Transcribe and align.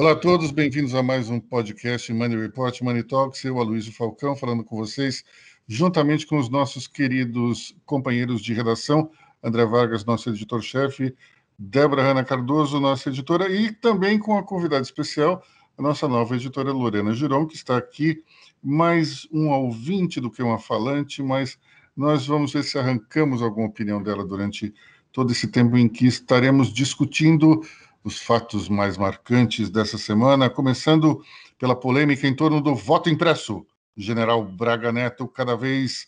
Olá 0.00 0.12
a 0.12 0.16
todos, 0.16 0.50
bem-vindos 0.50 0.94
a 0.94 1.02
mais 1.02 1.28
um 1.28 1.38
podcast 1.38 2.10
Money 2.10 2.40
Report, 2.40 2.80
Money 2.80 3.02
Talks. 3.02 3.44
Eu, 3.44 3.60
Aloysio 3.60 3.92
Falcão, 3.92 4.34
falando 4.34 4.64
com 4.64 4.74
vocês, 4.74 5.22
juntamente 5.68 6.26
com 6.26 6.38
os 6.38 6.48
nossos 6.48 6.88
queridos 6.88 7.76
companheiros 7.84 8.40
de 8.40 8.54
redação, 8.54 9.10
André 9.42 9.66
Vargas, 9.66 10.02
nosso 10.06 10.30
editor-chefe, 10.30 11.14
Débora 11.58 12.02
Hanna 12.02 12.24
Cardoso, 12.24 12.80
nossa 12.80 13.10
editora, 13.10 13.50
e 13.50 13.72
também 13.72 14.18
com 14.18 14.38
a 14.38 14.42
convidada 14.42 14.80
especial, 14.80 15.42
a 15.76 15.82
nossa 15.82 16.08
nova 16.08 16.34
editora 16.34 16.72
Lorena 16.72 17.12
Giron, 17.12 17.46
que 17.46 17.56
está 17.56 17.76
aqui, 17.76 18.24
mais 18.62 19.28
um 19.30 19.50
ouvinte 19.50 20.18
do 20.18 20.30
que 20.30 20.42
uma 20.42 20.58
falante, 20.58 21.22
mas 21.22 21.58
nós 21.94 22.26
vamos 22.26 22.54
ver 22.54 22.64
se 22.64 22.78
arrancamos 22.78 23.42
alguma 23.42 23.66
opinião 23.66 24.02
dela 24.02 24.24
durante 24.24 24.72
todo 25.12 25.30
esse 25.30 25.46
tempo 25.48 25.76
em 25.76 25.90
que 25.90 26.06
estaremos 26.06 26.72
discutindo 26.72 27.60
os 28.02 28.20
fatos 28.20 28.68
mais 28.68 28.96
marcantes 28.96 29.68
dessa 29.70 29.98
semana, 29.98 30.48
começando 30.48 31.22
pela 31.58 31.78
polêmica 31.78 32.26
em 32.26 32.34
torno 32.34 32.60
do 32.60 32.74
voto 32.74 33.10
impresso. 33.10 33.66
O 33.96 34.00
general 34.00 34.44
Braga 34.44 34.90
Neto, 34.90 35.28
cada 35.28 35.56
vez 35.56 36.06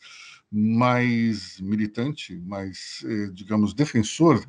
mais 0.51 1.59
militante, 1.61 2.39
mais, 2.41 3.05
eh, 3.07 3.31
digamos, 3.33 3.75
defensor 3.75 4.45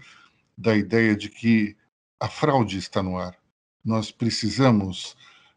da 0.57 0.75
ideia 0.75 1.15
de 1.15 1.29
que 1.29 1.75
a 2.19 2.27
fraude 2.27 2.77
está 2.77 3.01
no 3.01 3.17
ar. 3.17 3.35
Nós 3.83 4.11
precisamos 4.11 5.15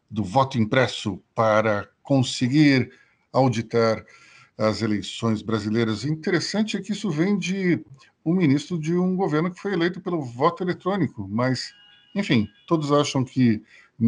do 0.09 0.23
voto 0.23 0.57
impresso 0.57 1.21
para 1.35 1.89
conseguir 2.01 2.91
auditar 3.31 4.05
as 4.57 4.81
eleições 4.81 5.41
brasileiras. 5.41 6.03
Interessante 6.03 6.77
é 6.77 6.81
que 6.81 6.91
isso 6.91 7.09
vem 7.11 7.37
de 7.37 7.83
um 8.27 8.35
ministro 8.35 8.77
de 8.77 8.93
um 8.93 9.15
governo 9.15 9.49
que 9.49 9.59
foi 9.59 9.71
eleito 9.71 10.01
pelo 10.01 10.21
voto 10.21 10.61
eletrônico, 10.61 11.25
mas, 11.29 11.73
enfim, 12.13 12.49
todos 12.67 12.91
acham 12.91 13.23
que, 13.23 13.63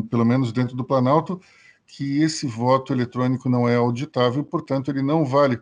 pelo 0.09 0.25
menos 0.25 0.51
dentro 0.51 0.75
do 0.75 0.83
Planalto, 0.83 1.39
que 1.87 2.21
esse 2.21 2.45
voto 2.45 2.91
eletrônico 2.91 3.49
não 3.49 3.67
é 3.67 3.77
auditável, 3.77 4.43
portanto, 4.43 4.91
ele 4.91 5.01
não 5.01 5.23
vale. 5.23 5.57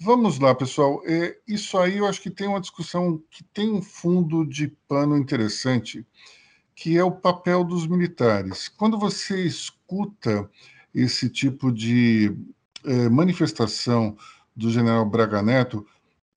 Vamos 0.00 0.40
lá, 0.40 0.52
pessoal. 0.52 1.00
É, 1.06 1.38
isso 1.46 1.78
aí 1.78 1.98
eu 1.98 2.06
acho 2.06 2.20
que 2.20 2.28
tem 2.28 2.48
uma 2.48 2.60
discussão 2.60 3.22
que 3.30 3.44
tem 3.44 3.72
um 3.72 3.80
fundo 3.80 4.44
de 4.44 4.68
pano 4.88 5.16
interessante, 5.16 6.04
que 6.74 6.98
é 6.98 7.04
o 7.04 7.12
papel 7.12 7.62
dos 7.62 7.86
militares. 7.86 8.68
Quando 8.68 8.98
você 8.98 9.46
escuta 9.46 10.50
esse 10.92 11.30
tipo 11.30 11.70
de 11.70 12.36
é, 12.84 13.08
manifestação 13.08 14.16
do 14.56 14.70
general 14.70 15.08
Braga 15.08 15.40
Neto, 15.40 15.86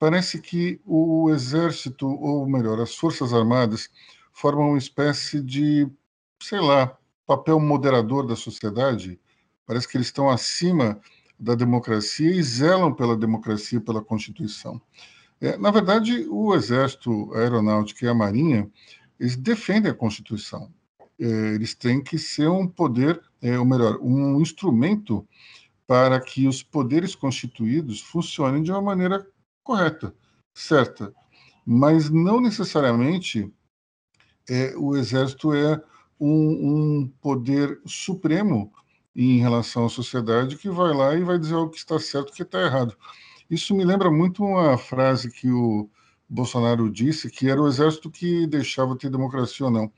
parece 0.00 0.40
que 0.40 0.80
o 0.86 1.30
exército, 1.30 2.08
ou 2.08 2.48
melhor, 2.48 2.80
as 2.80 2.96
forças 2.96 3.34
armadas, 3.34 3.90
formam 4.32 4.70
uma 4.70 4.78
espécie 4.78 5.42
de, 5.42 5.86
sei 6.42 6.58
lá, 6.58 6.96
papel 7.26 7.60
moderador 7.60 8.26
da 8.26 8.34
sociedade. 8.34 9.20
Parece 9.66 9.86
que 9.86 9.98
eles 9.98 10.06
estão 10.06 10.30
acima 10.30 10.98
da 11.38 11.54
democracia 11.54 12.30
e 12.30 12.42
zelam 12.42 12.94
pela 12.94 13.14
democracia 13.14 13.78
pela 13.78 14.02
Constituição. 14.02 14.80
É, 15.38 15.58
na 15.58 15.70
verdade, 15.70 16.26
o 16.30 16.54
Exército, 16.54 17.32
a 17.34 17.40
Aeronáutica 17.40 18.06
e 18.06 18.08
a 18.08 18.14
Marinha, 18.14 18.70
eles 19.18 19.36
defendem 19.36 19.90
a 19.90 19.94
Constituição. 19.94 20.72
É, 21.18 21.26
eles 21.26 21.74
têm 21.74 22.02
que 22.02 22.18
ser 22.18 22.48
um 22.48 22.66
poder, 22.66 23.20
é, 23.42 23.58
ou 23.58 23.66
melhor, 23.66 23.98
um 24.00 24.40
instrumento 24.40 25.28
para 25.86 26.18
que 26.18 26.48
os 26.48 26.62
poderes 26.62 27.14
constituídos 27.14 28.00
funcionem 28.00 28.62
de 28.62 28.70
uma 28.70 28.80
maneira 28.80 29.26
correta, 29.70 30.12
certa, 30.52 31.14
mas 31.64 32.10
não 32.10 32.40
necessariamente 32.40 33.48
é, 34.48 34.74
o 34.76 34.96
exército 34.96 35.54
é 35.54 35.80
um, 36.18 36.98
um, 36.98 37.12
poder 37.22 37.80
supremo 37.86 38.72
em 39.14 39.38
relação 39.38 39.86
à 39.86 39.88
sociedade 39.88 40.56
que 40.56 40.68
vai 40.68 40.92
lá 40.92 41.14
e 41.14 41.22
vai 41.22 41.38
dizer 41.38 41.54
o 41.54 41.68
que 41.68 41.78
está 41.78 42.00
certo 42.00 42.30
e 42.30 42.32
o 42.32 42.34
que 42.34 42.42
está 42.42 42.60
errado. 42.60 42.96
Isso 43.48 43.72
me 43.72 43.84
lembra 43.84 44.10
muito 44.10 44.42
uma 44.42 44.76
frase 44.76 45.30
que 45.30 45.48
o 45.48 45.88
Bolsonaro 46.28 46.90
disse, 46.90 47.30
que 47.30 47.48
era 47.48 47.62
o 47.62 47.68
exército 47.68 48.10
que 48.10 48.48
deixava 48.48 48.98
ter 48.98 49.08
democracia 49.08 49.66
ou 49.66 49.72
não. 49.72 49.92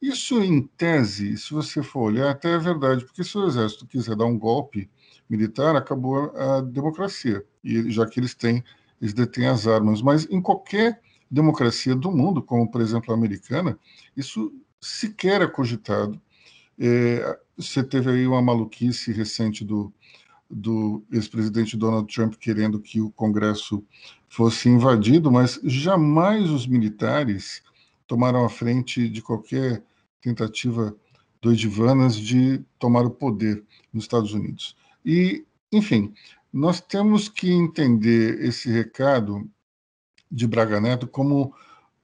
Isso, 0.00 0.42
em 0.42 0.62
tese, 0.62 1.36
se 1.36 1.52
você 1.52 1.82
for 1.82 2.04
olhar, 2.04 2.30
até 2.30 2.54
é 2.54 2.58
verdade, 2.58 3.04
porque 3.04 3.22
se 3.22 3.36
o 3.36 3.46
exército 3.46 3.86
quiser 3.86 4.16
dar 4.16 4.24
um 4.24 4.38
golpe 4.38 4.90
militar, 5.28 5.76
acabou 5.76 6.34
a 6.34 6.62
democracia, 6.62 7.44
e 7.62 7.90
já 7.90 8.06
que 8.06 8.18
eles 8.18 8.34
têm 8.34 8.64
eles 9.02 9.12
detêm 9.12 9.48
as 9.48 9.66
armas. 9.66 10.00
Mas 10.00 10.26
em 10.30 10.40
qualquer 10.40 11.02
democracia 11.28 11.96
do 11.96 12.12
mundo, 12.12 12.40
como 12.40 12.70
por 12.70 12.80
exemplo 12.80 13.12
a 13.12 13.16
americana, 13.16 13.76
isso 14.16 14.54
sequer 14.80 15.42
é 15.42 15.46
cogitado. 15.46 16.20
É, 16.78 17.38
você 17.56 17.82
teve 17.82 18.10
aí 18.10 18.26
uma 18.26 18.40
maluquice 18.40 19.12
recente 19.12 19.64
do, 19.64 19.92
do 20.48 21.04
ex-presidente 21.10 21.76
Donald 21.76 22.12
Trump 22.12 22.34
querendo 22.34 22.80
que 22.80 23.00
o 23.00 23.10
Congresso 23.10 23.84
fosse 24.28 24.68
invadido, 24.68 25.30
mas 25.30 25.60
jamais 25.64 26.48
os 26.48 26.66
militares 26.66 27.62
tomaram 28.06 28.44
a 28.44 28.48
frente 28.48 29.08
de 29.08 29.20
qualquer 29.20 29.82
tentativa 30.20 30.96
doidivanas 31.40 32.16
de 32.16 32.62
tomar 32.78 33.04
o 33.04 33.10
poder 33.10 33.64
nos 33.92 34.04
Estados 34.04 34.32
Unidos. 34.32 34.76
E, 35.04 35.44
enfim, 35.72 36.14
nós 36.52 36.80
temos 36.80 37.28
que 37.28 37.50
entender 37.50 38.44
esse 38.44 38.70
recado 38.70 39.48
de 40.30 40.46
Braga 40.46 40.80
Neto 40.80 41.06
como 41.06 41.54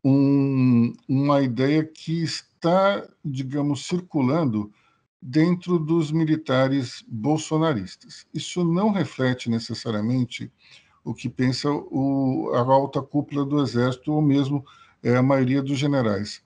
um, 0.03 0.95
uma 1.07 1.43
ideia 1.43 1.85
que 1.85 2.23
está, 2.23 3.07
digamos, 3.25 3.87
circulando 3.87 4.73
dentro 5.21 5.79
dos 5.79 6.11
militares 6.11 7.05
bolsonaristas. 7.09 8.27
Isso 8.33 8.65
não 8.65 8.91
reflete 8.91 9.51
necessariamente 9.51 10.51
o 11.05 11.13
que 11.13 11.29
pensa 11.29 11.71
o, 11.71 12.51
a 12.55 12.61
alta 12.61 13.03
cúpula 13.03 13.45
do 13.45 13.61
Exército 13.61 14.13
ou 14.13 14.23
mesmo 14.23 14.65
é, 15.03 15.17
a 15.17 15.23
maioria 15.23 15.63
dos 15.63 15.79
generais. 15.79 16.43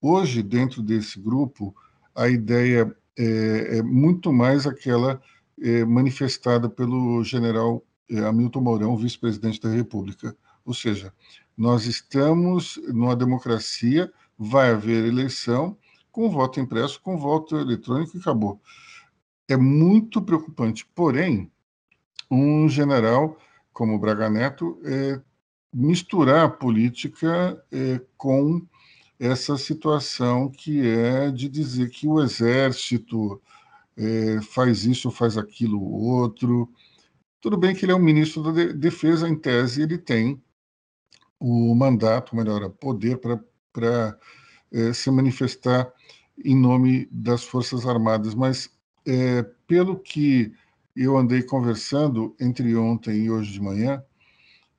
Hoje, 0.00 0.42
dentro 0.42 0.82
desse 0.82 1.18
grupo, 1.20 1.74
a 2.14 2.28
ideia 2.28 2.94
é, 3.16 3.78
é 3.78 3.82
muito 3.82 4.32
mais 4.32 4.66
aquela 4.66 5.20
é, 5.60 5.84
manifestada 5.84 6.68
pelo 6.68 7.22
general 7.24 7.84
é, 8.10 8.20
Hamilton 8.20 8.60
Mourão, 8.60 8.96
vice-presidente 8.96 9.60
da 9.60 9.70
República. 9.70 10.36
Ou 10.64 10.74
seja, 10.74 11.12
nós 11.56 11.86
estamos 11.86 12.78
numa 12.88 13.16
democracia, 13.16 14.12
vai 14.38 14.70
haver 14.70 15.04
eleição 15.06 15.76
com 16.12 16.30
voto 16.30 16.60
impresso, 16.60 17.00
com 17.00 17.16
voto 17.16 17.56
eletrônico 17.56 18.16
e 18.16 18.20
acabou. 18.20 18.60
É 19.48 19.56
muito 19.56 20.20
preocupante. 20.22 20.86
Porém, 20.94 21.50
um 22.30 22.68
general 22.68 23.38
como 23.72 23.98
Braga 23.98 24.28
Neto 24.30 24.80
é, 24.84 25.20
misturar 25.72 26.46
a 26.46 26.48
política 26.48 27.62
com 28.16 28.66
essa 29.18 29.56
situação 29.56 30.50
que 30.50 30.86
é 30.86 31.30
de 31.30 31.48
dizer 31.48 31.90
que 31.90 32.06
o 32.06 32.22
exército, 32.22 33.40
é, 33.96 34.40
faz 34.42 34.84
isso, 34.84 35.10
faz 35.10 35.38
aquilo, 35.38 35.82
outro. 35.82 36.70
Tudo 37.40 37.56
bem 37.56 37.74
que 37.74 37.84
ele 37.84 37.92
é 37.92 37.94
um 37.94 38.00
ministro 38.00 38.42
da 38.42 38.72
Defesa, 38.72 39.28
em 39.28 39.36
tese, 39.36 39.82
ele 39.82 39.98
tem 39.98 40.42
o 41.38 41.74
mandato, 41.74 42.34
melhor, 42.34 42.68
poder 42.70 43.18
para 43.72 44.18
é, 44.72 44.92
se 44.92 45.10
manifestar 45.10 45.92
em 46.44 46.56
nome 46.56 47.08
das 47.10 47.44
Forças 47.44 47.86
Armadas, 47.86 48.34
mas 48.34 48.70
é, 49.06 49.42
pelo 49.66 49.98
que 49.98 50.52
eu 50.94 51.16
andei 51.16 51.42
conversando 51.42 52.34
entre 52.40 52.74
ontem 52.74 53.24
e 53.24 53.30
hoje 53.30 53.52
de 53.52 53.60
manhã, 53.60 54.02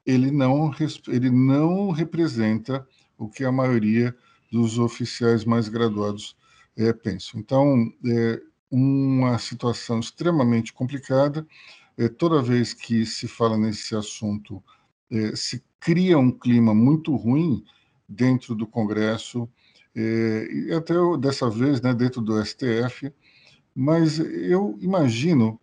ele 0.06 0.32
não, 0.32 0.72
ele 1.08 1.30
não 1.30 1.92
representa 1.92 2.88
o 3.18 3.30
que 3.30 3.44
a 3.44 3.52
maioria 3.52 4.16
dos 4.52 4.80
oficiais 4.80 5.46
mais 5.46 5.68
graduados 5.68 6.36
é, 6.76 6.94
pensam. 6.94 7.40
Então, 7.40 7.92
é, 8.06 8.42
uma 8.70 9.38
situação 9.40 10.00
extremamente 10.00 10.74
complicada. 10.74 11.46
É, 11.98 12.08
toda 12.08 12.42
vez 12.42 12.74
que 12.74 13.06
se 13.06 13.28
fala 13.28 13.58
nesse 13.58 13.96
assunto, 13.96 14.64
é, 15.10 15.36
se 15.36 15.64
cria 15.80 16.18
um 16.18 16.32
clima 16.32 16.74
muito 16.74 17.16
ruim 17.16 17.64
dentro 18.08 18.54
do 18.56 18.68
Congresso, 18.68 19.50
é, 19.96 20.48
e 20.52 20.74
até 20.74 20.94
dessa 21.20 21.50
vez 21.50 21.82
né, 21.82 21.94
dentro 21.94 22.22
do 22.22 22.44
STF, 22.44 23.12
mas 23.74 24.20
eu 24.20 24.78
imagino 24.80 25.60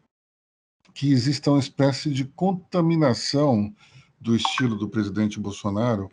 que 0.92 1.12
exista 1.12 1.50
uma 1.50 1.60
espécie 1.60 2.10
de 2.10 2.24
contaminação 2.24 3.74
do 4.20 4.34
estilo 4.34 4.76
do 4.76 4.88
presidente 4.88 5.38
Bolsonaro 5.40 6.10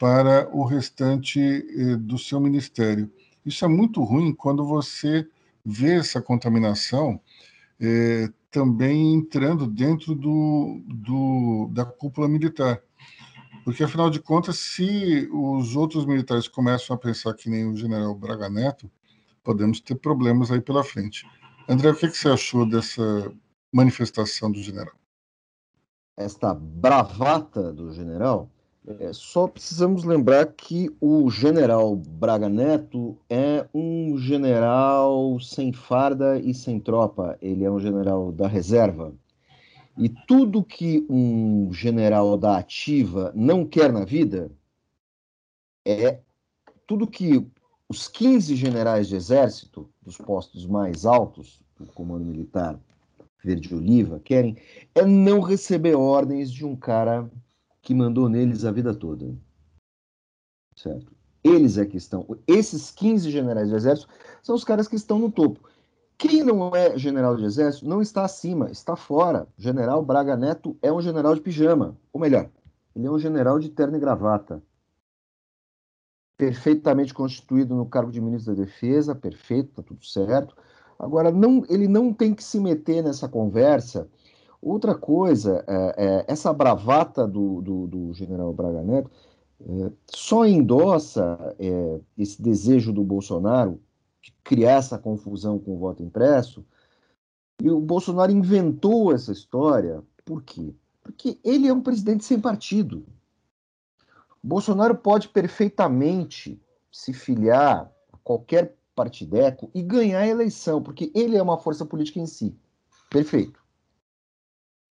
para 0.00 0.48
o 0.52 0.64
restante 0.64 1.62
do 1.98 2.18
seu 2.18 2.40
ministério. 2.40 3.10
Isso 3.46 3.64
é 3.64 3.68
muito 3.68 4.02
ruim 4.02 4.34
quando 4.34 4.66
você 4.66 5.26
vê 5.64 5.94
essa 5.94 6.20
contaminação 6.20 7.20
é, 7.80 8.28
também 8.50 9.14
entrando 9.14 9.66
dentro 9.66 10.14
do, 10.14 10.82
do, 10.86 11.70
da 11.72 11.84
cúpula 11.84 12.28
militar. 12.28 12.80
Porque, 13.64 13.82
afinal 13.82 14.10
de 14.10 14.20
contas, 14.20 14.58
se 14.58 15.28
os 15.32 15.74
outros 15.74 16.04
militares 16.04 16.46
começam 16.46 16.94
a 16.94 16.98
pensar 16.98 17.34
que 17.34 17.48
nem 17.48 17.66
o 17.66 17.76
general 17.76 18.14
Braga 18.14 18.50
Neto, 18.50 18.90
podemos 19.42 19.80
ter 19.80 19.94
problemas 19.94 20.50
aí 20.50 20.60
pela 20.60 20.84
frente. 20.84 21.26
André, 21.68 21.90
o 21.90 21.96
que, 21.96 22.08
que 22.08 22.16
você 22.16 22.28
achou 22.28 22.68
dessa 22.68 23.32
manifestação 23.72 24.52
do 24.52 24.62
general? 24.62 24.94
Esta 26.16 26.54
bravata 26.54 27.72
do 27.72 27.90
general, 27.90 28.50
é, 28.86 29.12
só 29.14 29.48
precisamos 29.48 30.04
lembrar 30.04 30.46
que 30.46 30.94
o 31.00 31.30
general 31.30 31.96
Braga 31.96 32.50
Neto 32.50 33.16
é 33.30 33.66
um 33.72 34.18
general 34.18 35.40
sem 35.40 35.72
farda 35.72 36.38
e 36.38 36.52
sem 36.52 36.78
tropa. 36.78 37.38
Ele 37.40 37.64
é 37.64 37.70
um 37.70 37.80
general 37.80 38.30
da 38.30 38.46
reserva. 38.46 39.14
E 39.96 40.08
tudo 40.08 40.62
que 40.62 41.06
um 41.08 41.72
general 41.72 42.36
da 42.36 42.58
ativa 42.58 43.32
não 43.34 43.64
quer 43.64 43.90
na 43.90 44.04
vida 44.04 44.50
é 45.86 46.18
tudo 46.86 47.06
que 47.06 47.46
os 47.88 48.06
15 48.08 48.54
generais 48.54 49.08
de 49.08 49.16
exército, 49.16 49.88
dos 50.02 50.18
postos 50.18 50.66
mais 50.66 51.06
altos 51.06 51.60
do 51.78 51.86
comando 51.86 52.24
militar 52.24 52.78
verde 53.42 53.74
oliva, 53.74 54.20
querem 54.20 54.56
é 54.94 55.04
não 55.04 55.40
receber 55.40 55.94
ordens 55.94 56.50
de 56.50 56.64
um 56.64 56.74
cara 56.74 57.30
que 57.84 57.94
mandou 57.94 58.28
neles 58.28 58.64
a 58.64 58.72
vida 58.72 58.94
toda. 58.94 59.36
Certo? 60.74 61.12
Eles 61.44 61.76
é 61.76 61.84
que 61.84 61.98
estão. 61.98 62.26
Esses 62.46 62.90
15 62.90 63.30
generais 63.30 63.68
de 63.68 63.74
exército 63.74 64.08
são 64.42 64.54
os 64.54 64.64
caras 64.64 64.88
que 64.88 64.96
estão 64.96 65.18
no 65.18 65.30
topo. 65.30 65.68
Quem 66.16 66.42
não 66.42 66.74
é 66.74 66.96
general 66.96 67.36
de 67.36 67.44
exército 67.44 67.86
não 67.86 68.00
está 68.00 68.24
acima, 68.24 68.70
está 68.70 68.96
fora. 68.96 69.46
General 69.58 70.02
Braga 70.02 70.36
Neto 70.36 70.76
é 70.80 70.90
um 70.90 71.02
general 71.02 71.34
de 71.34 71.42
pijama. 71.42 71.96
Ou 72.12 72.20
melhor, 72.20 72.50
ele 72.96 73.06
é 73.06 73.10
um 73.10 73.18
general 73.18 73.58
de 73.58 73.68
terno 73.68 73.96
e 73.96 74.00
gravata. 74.00 74.62
Perfeitamente 76.38 77.12
constituído 77.12 77.74
no 77.74 77.86
cargo 77.86 78.10
de 78.10 78.20
ministro 78.20 78.54
da 78.54 78.64
Defesa, 78.64 79.14
perfeito, 79.14 79.70
está 79.70 79.82
tudo 79.82 80.04
certo. 80.04 80.56
Agora, 80.98 81.30
não, 81.30 81.64
ele 81.68 81.86
não 81.86 82.12
tem 82.14 82.34
que 82.34 82.42
se 82.42 82.58
meter 82.58 83.02
nessa 83.02 83.28
conversa. 83.28 84.08
Outra 84.64 84.94
coisa, 84.94 85.62
é, 85.68 85.94
é, 85.98 86.24
essa 86.26 86.50
bravata 86.50 87.26
do, 87.26 87.60
do, 87.60 87.86
do, 87.86 88.14
general 88.14 88.50
Braga 88.54 88.82
Neto 88.82 89.10
é, 89.60 89.92
só 90.06 90.46
endossa 90.46 91.54
é, 91.58 92.00
esse 92.16 92.40
desejo 92.40 92.90
do 92.90 93.04
Bolsonaro 93.04 93.78
de 94.22 94.32
criar 94.42 94.78
essa 94.78 94.98
confusão 94.98 95.58
com 95.58 95.74
o 95.74 95.78
voto 95.78 96.02
impresso. 96.02 96.64
E 97.62 97.70
o 97.70 97.78
Bolsonaro 97.78 98.32
inventou 98.32 99.12
essa 99.12 99.32
história, 99.32 100.02
por 100.24 100.42
quê? 100.42 100.74
Porque 101.02 101.38
ele 101.44 101.68
é 101.68 101.72
um 101.72 101.82
presidente 101.82 102.24
sem 102.24 102.40
partido. 102.40 103.04
O 104.42 104.46
Bolsonaro 104.46 104.94
pode 104.94 105.28
perfeitamente 105.28 106.58
se 106.90 107.12
filiar 107.12 107.92
a 108.10 108.16
qualquer 108.24 108.74
partideco 108.96 109.70
e 109.74 109.82
ganhar 109.82 110.20
a 110.20 110.26
eleição, 110.26 110.82
porque 110.82 111.12
ele 111.14 111.36
é 111.36 111.42
uma 111.42 111.58
força 111.58 111.84
política 111.84 112.18
em 112.18 112.26
si. 112.26 112.56
Perfeito. 113.10 113.63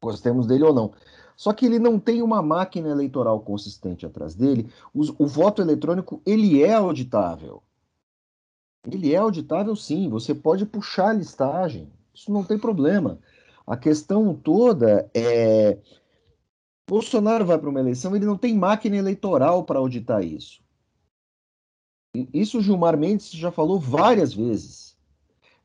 Gostemos 0.03 0.45
dele 0.45 0.65
ou 0.65 0.73
não. 0.73 0.93
Só 1.35 1.53
que 1.53 1.65
ele 1.65 1.79
não 1.79 1.97
tem 1.97 2.21
uma 2.21 2.41
máquina 2.41 2.89
eleitoral 2.89 3.39
consistente 3.39 4.05
atrás 4.05 4.35
dele. 4.35 4.69
O, 4.93 5.23
o 5.23 5.25
voto 5.25 5.61
eletrônico, 5.61 6.21
ele 6.25 6.61
é 6.61 6.73
auditável. 6.73 7.63
Ele 8.85 9.13
é 9.13 9.17
auditável 9.17 9.75
sim, 9.77 10.09
você 10.09 10.35
pode 10.35 10.65
puxar 10.65 11.11
a 11.11 11.13
listagem, 11.13 11.89
isso 12.13 12.31
não 12.33 12.43
tem 12.43 12.59
problema. 12.59 13.17
A 13.65 13.77
questão 13.77 14.35
toda 14.35 15.09
é. 15.13 15.79
Bolsonaro 16.87 17.45
vai 17.45 17.57
para 17.57 17.69
uma 17.69 17.79
eleição, 17.79 18.13
ele 18.13 18.25
não 18.25 18.37
tem 18.37 18.53
máquina 18.53 18.97
eleitoral 18.97 19.63
para 19.63 19.79
auditar 19.79 20.21
isso. 20.21 20.61
Isso 22.33 22.61
Gilmar 22.61 22.97
Mendes 22.97 23.31
já 23.31 23.51
falou 23.51 23.79
várias 23.79 24.33
vezes. 24.33 24.97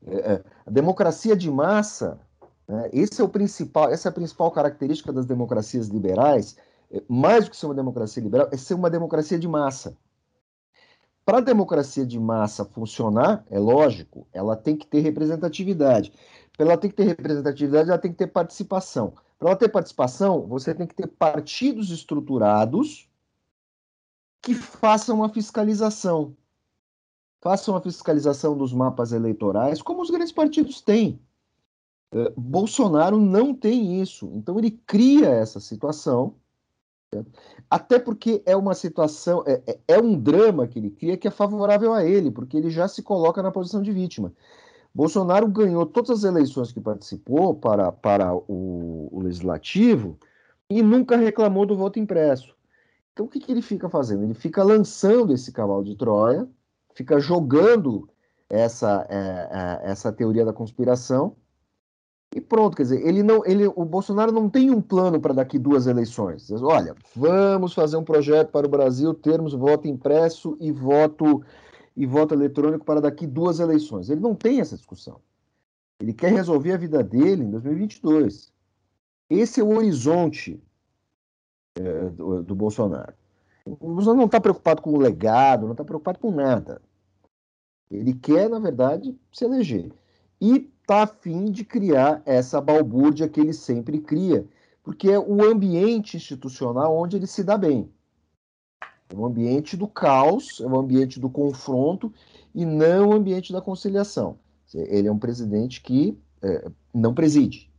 É, 0.01 0.33
é, 0.33 0.43
a 0.65 0.71
democracia 0.71 1.35
de 1.35 1.51
massa, 1.51 2.19
né, 2.69 2.87
esse 2.93 3.19
é 3.19 3.23
o 3.23 3.27
principal, 3.27 3.89
essa 3.89 4.07
é 4.07 4.11
a 4.11 4.13
principal 4.13 4.51
característica 4.51 5.11
das 5.11 5.25
democracias 5.25 5.87
liberais, 5.87 6.55
é, 6.91 7.01
mais 7.09 7.45
do 7.45 7.51
que 7.51 7.57
ser 7.57 7.65
uma 7.65 7.73
democracia 7.73 8.21
liberal, 8.21 8.47
é 8.51 8.57
ser 8.57 8.75
uma 8.75 8.91
democracia 8.91 9.39
de 9.39 9.47
massa. 9.47 9.97
Para 11.25 11.39
a 11.39 11.41
democracia 11.41 12.05
de 12.05 12.19
massa 12.19 12.63
funcionar, 12.63 13.43
é 13.49 13.57
lógico, 13.57 14.27
ela 14.31 14.55
tem 14.55 14.77
que 14.77 14.85
ter 14.85 14.99
representatividade. 14.99 16.13
Para 16.55 16.67
ela 16.67 16.77
ter 16.77 16.89
que 16.89 16.95
ter 16.95 17.05
representatividade, 17.05 17.89
ela 17.89 17.99
tem 17.99 18.11
que 18.11 18.17
ter 18.17 18.27
participação. 18.27 19.13
Para 19.39 19.49
ela 19.49 19.57
ter 19.57 19.69
participação, 19.69 20.45
você 20.47 20.73
tem 20.75 20.85
que 20.85 20.95
ter 20.95 21.07
partidos 21.07 21.89
estruturados 21.89 23.09
que 24.41 24.53
façam 24.53 25.23
a 25.23 25.29
fiscalização 25.29 26.35
façam 27.41 27.75
a 27.75 27.81
fiscalização 27.81 28.57
dos 28.57 28.73
mapas 28.73 29.11
eleitorais, 29.11 29.81
como 29.81 30.01
os 30.01 30.09
grandes 30.09 30.31
partidos 30.31 30.81
têm. 30.81 31.19
Uh, 32.13 32.31
Bolsonaro 32.35 33.17
não 33.19 33.53
tem 33.53 34.01
isso, 34.01 34.31
então 34.35 34.57
ele 34.57 34.71
cria 34.71 35.27
essa 35.27 35.59
situação, 35.59 36.35
até 37.69 37.99
porque 37.99 38.41
é 38.45 38.55
uma 38.55 38.73
situação, 38.73 39.43
é, 39.45 39.61
é, 39.65 39.79
é, 39.87 39.99
um 39.99 40.17
drama 40.17 40.67
que 40.67 40.77
ele 40.77 40.89
cria 40.89 41.17
que 41.17 41.27
é 41.27 41.31
favorável 41.31 41.93
a 41.93 42.05
ele, 42.05 42.29
porque 42.29 42.57
ele 42.57 42.69
já 42.69 42.87
se 42.87 43.01
coloca 43.01 43.41
na 43.41 43.51
posição 43.51 43.81
de 43.81 43.91
vítima. 43.91 44.33
Bolsonaro 44.93 45.47
ganhou 45.47 45.85
todas 45.85 46.09
as 46.09 46.23
eleições 46.23 46.71
que 46.71 46.79
participou 46.79 47.55
para, 47.55 47.91
para 47.91 48.35
o, 48.35 49.09
o 49.11 49.21
legislativo 49.21 50.17
e 50.69 50.81
nunca 50.81 51.15
reclamou 51.15 51.65
do 51.65 51.75
voto 51.75 51.99
impresso. 51.99 52.55
Então 53.13 53.25
o 53.25 53.29
que, 53.29 53.39
que 53.39 53.51
ele 53.51 53.61
fica 53.61 53.89
fazendo? 53.89 54.23
Ele 54.23 54.33
fica 54.33 54.63
lançando 54.63 55.33
esse 55.33 55.51
cavalo 55.51 55.83
de 55.83 55.95
Troia 55.95 56.47
fica 56.99 57.17
jogando 57.17 58.09
essa, 58.49 59.07
é, 59.09 59.15
é, 59.87 59.91
essa 59.91 60.11
teoria 60.11 60.43
da 60.43 60.51
conspiração 60.51 61.33
e 62.35 62.39
pronto, 62.39 62.77
quer 62.77 62.83
dizer, 62.83 63.07
ele 63.07 63.23
não, 63.23 63.43
ele, 63.43 63.65
o 63.67 63.83
Bolsonaro 63.83 64.31
não 64.31 64.47
tem 64.47 64.69
um 64.69 64.81
plano 64.81 65.19
para 65.19 65.33
daqui 65.33 65.57
duas 65.57 65.87
eleições. 65.87 66.49
Olha, 66.51 66.95
vamos 67.15 67.73
fazer 67.73 67.97
um 67.97 68.03
projeto 68.03 68.51
para 68.51 68.67
o 68.67 68.69
Brasil 68.69 69.13
termos 69.15 69.53
voto 69.53 69.87
impresso 69.87 70.55
e 70.59 70.71
voto 70.71 71.43
e 71.97 72.05
voto 72.05 72.33
eletrônico 72.35 72.85
para 72.85 73.01
daqui 73.01 73.25
duas 73.25 73.59
eleições. 73.59 74.09
Ele 74.09 74.21
não 74.21 74.35
tem 74.35 74.61
essa 74.61 74.75
discussão. 74.75 75.19
Ele 75.99 76.13
quer 76.13 76.31
resolver 76.31 76.71
a 76.73 76.77
vida 76.77 77.03
dele 77.03 77.43
em 77.43 77.49
2022. 77.49 78.53
Esse 79.29 79.59
é 79.59 79.63
o 79.63 79.75
horizonte 79.75 80.61
é, 81.77 82.09
do, 82.09 82.43
do 82.43 82.55
Bolsonaro. 82.55 83.13
O 83.65 83.75
Bolsonaro 83.75 84.17
não 84.17 84.25
está 84.27 84.39
preocupado 84.39 84.81
com 84.81 84.91
o 84.91 84.99
legado, 84.99 85.65
não 85.65 85.73
está 85.73 85.83
preocupado 85.83 86.19
com 86.19 86.31
nada. 86.31 86.81
Ele 87.89 88.13
quer, 88.13 88.49
na 88.49 88.59
verdade, 88.59 89.17
se 89.33 89.45
eleger. 89.45 89.91
E 90.41 90.69
está 90.81 91.03
afim 91.03 91.51
de 91.51 91.63
criar 91.63 92.21
essa 92.25 92.59
balbúrdia 92.59 93.29
que 93.29 93.39
ele 93.39 93.53
sempre 93.53 93.99
cria, 93.99 94.45
porque 94.83 95.09
é 95.09 95.19
o 95.19 95.43
ambiente 95.43 96.17
institucional 96.17 96.97
onde 96.97 97.15
ele 97.15 97.27
se 97.27 97.43
dá 97.43 97.57
bem. 97.57 97.89
É 99.09 99.15
o 99.15 99.25
ambiente 99.25 99.75
do 99.75 99.87
caos, 99.87 100.59
é 100.61 100.65
o 100.65 100.77
ambiente 100.77 101.19
do 101.19 101.29
confronto 101.29 102.13
e 102.53 102.65
não 102.65 103.09
o 103.09 103.13
ambiente 103.13 103.51
da 103.51 103.61
conciliação. 103.61 104.37
Ele 104.73 105.07
é 105.07 105.11
um 105.11 105.19
presidente 105.19 105.81
que 105.81 106.17
é, 106.41 106.69
não 106.93 107.13
preside. 107.13 107.69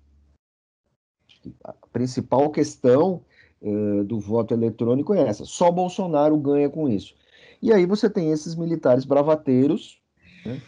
A 1.65 1.73
principal 1.93 2.51
questão 2.51 3.23
é, 3.63 4.03
do 4.05 4.19
voto 4.19 4.53
eletrônico 4.53 5.15
é 5.15 5.23
essa: 5.23 5.45
só 5.45 5.71
Bolsonaro 5.71 6.37
ganha 6.37 6.69
com 6.69 6.89
isso. 6.89 7.15
E 7.63 7.73
aí 7.73 7.87
você 7.87 8.09
tem 8.11 8.31
esses 8.31 8.55
militares 8.55 9.05
bravateiros 9.05 10.01
né, 10.45 10.61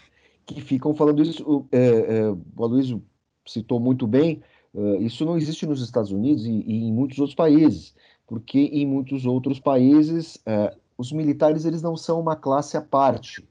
que 0.53 0.61
ficam 0.61 0.95
falando 0.95 1.23
isso. 1.23 1.43
O, 1.49 1.67
é, 1.73 1.79
é, 1.79 2.31
o 2.31 2.65
Aloysio 2.65 3.03
citou 3.47 3.81
muito 3.81 4.07
bem, 4.07 4.43
é, 4.75 4.97
isso 4.99 5.25
não 5.25 5.37
existe 5.37 5.67
nos 5.67 5.83
Estados 5.83 6.11
Unidos 6.11 6.47
e, 6.47 6.51
e, 6.51 6.85
em 6.85 6.93
muitos 6.93 7.19
outros 7.19 7.35
países, 7.35 7.95
porque 8.27 8.59
em 8.59 8.87
muitos 8.87 9.27
outros 9.27 9.59
países 9.59 10.39
é, 10.47 10.75
os 10.97 11.13
militares 11.13 11.65
eles 11.65 11.83
não 11.83 11.97
são 11.97 12.21
uma 12.21 12.37
classe 12.37 12.77
à 12.77 12.81
parte. 12.81 13.47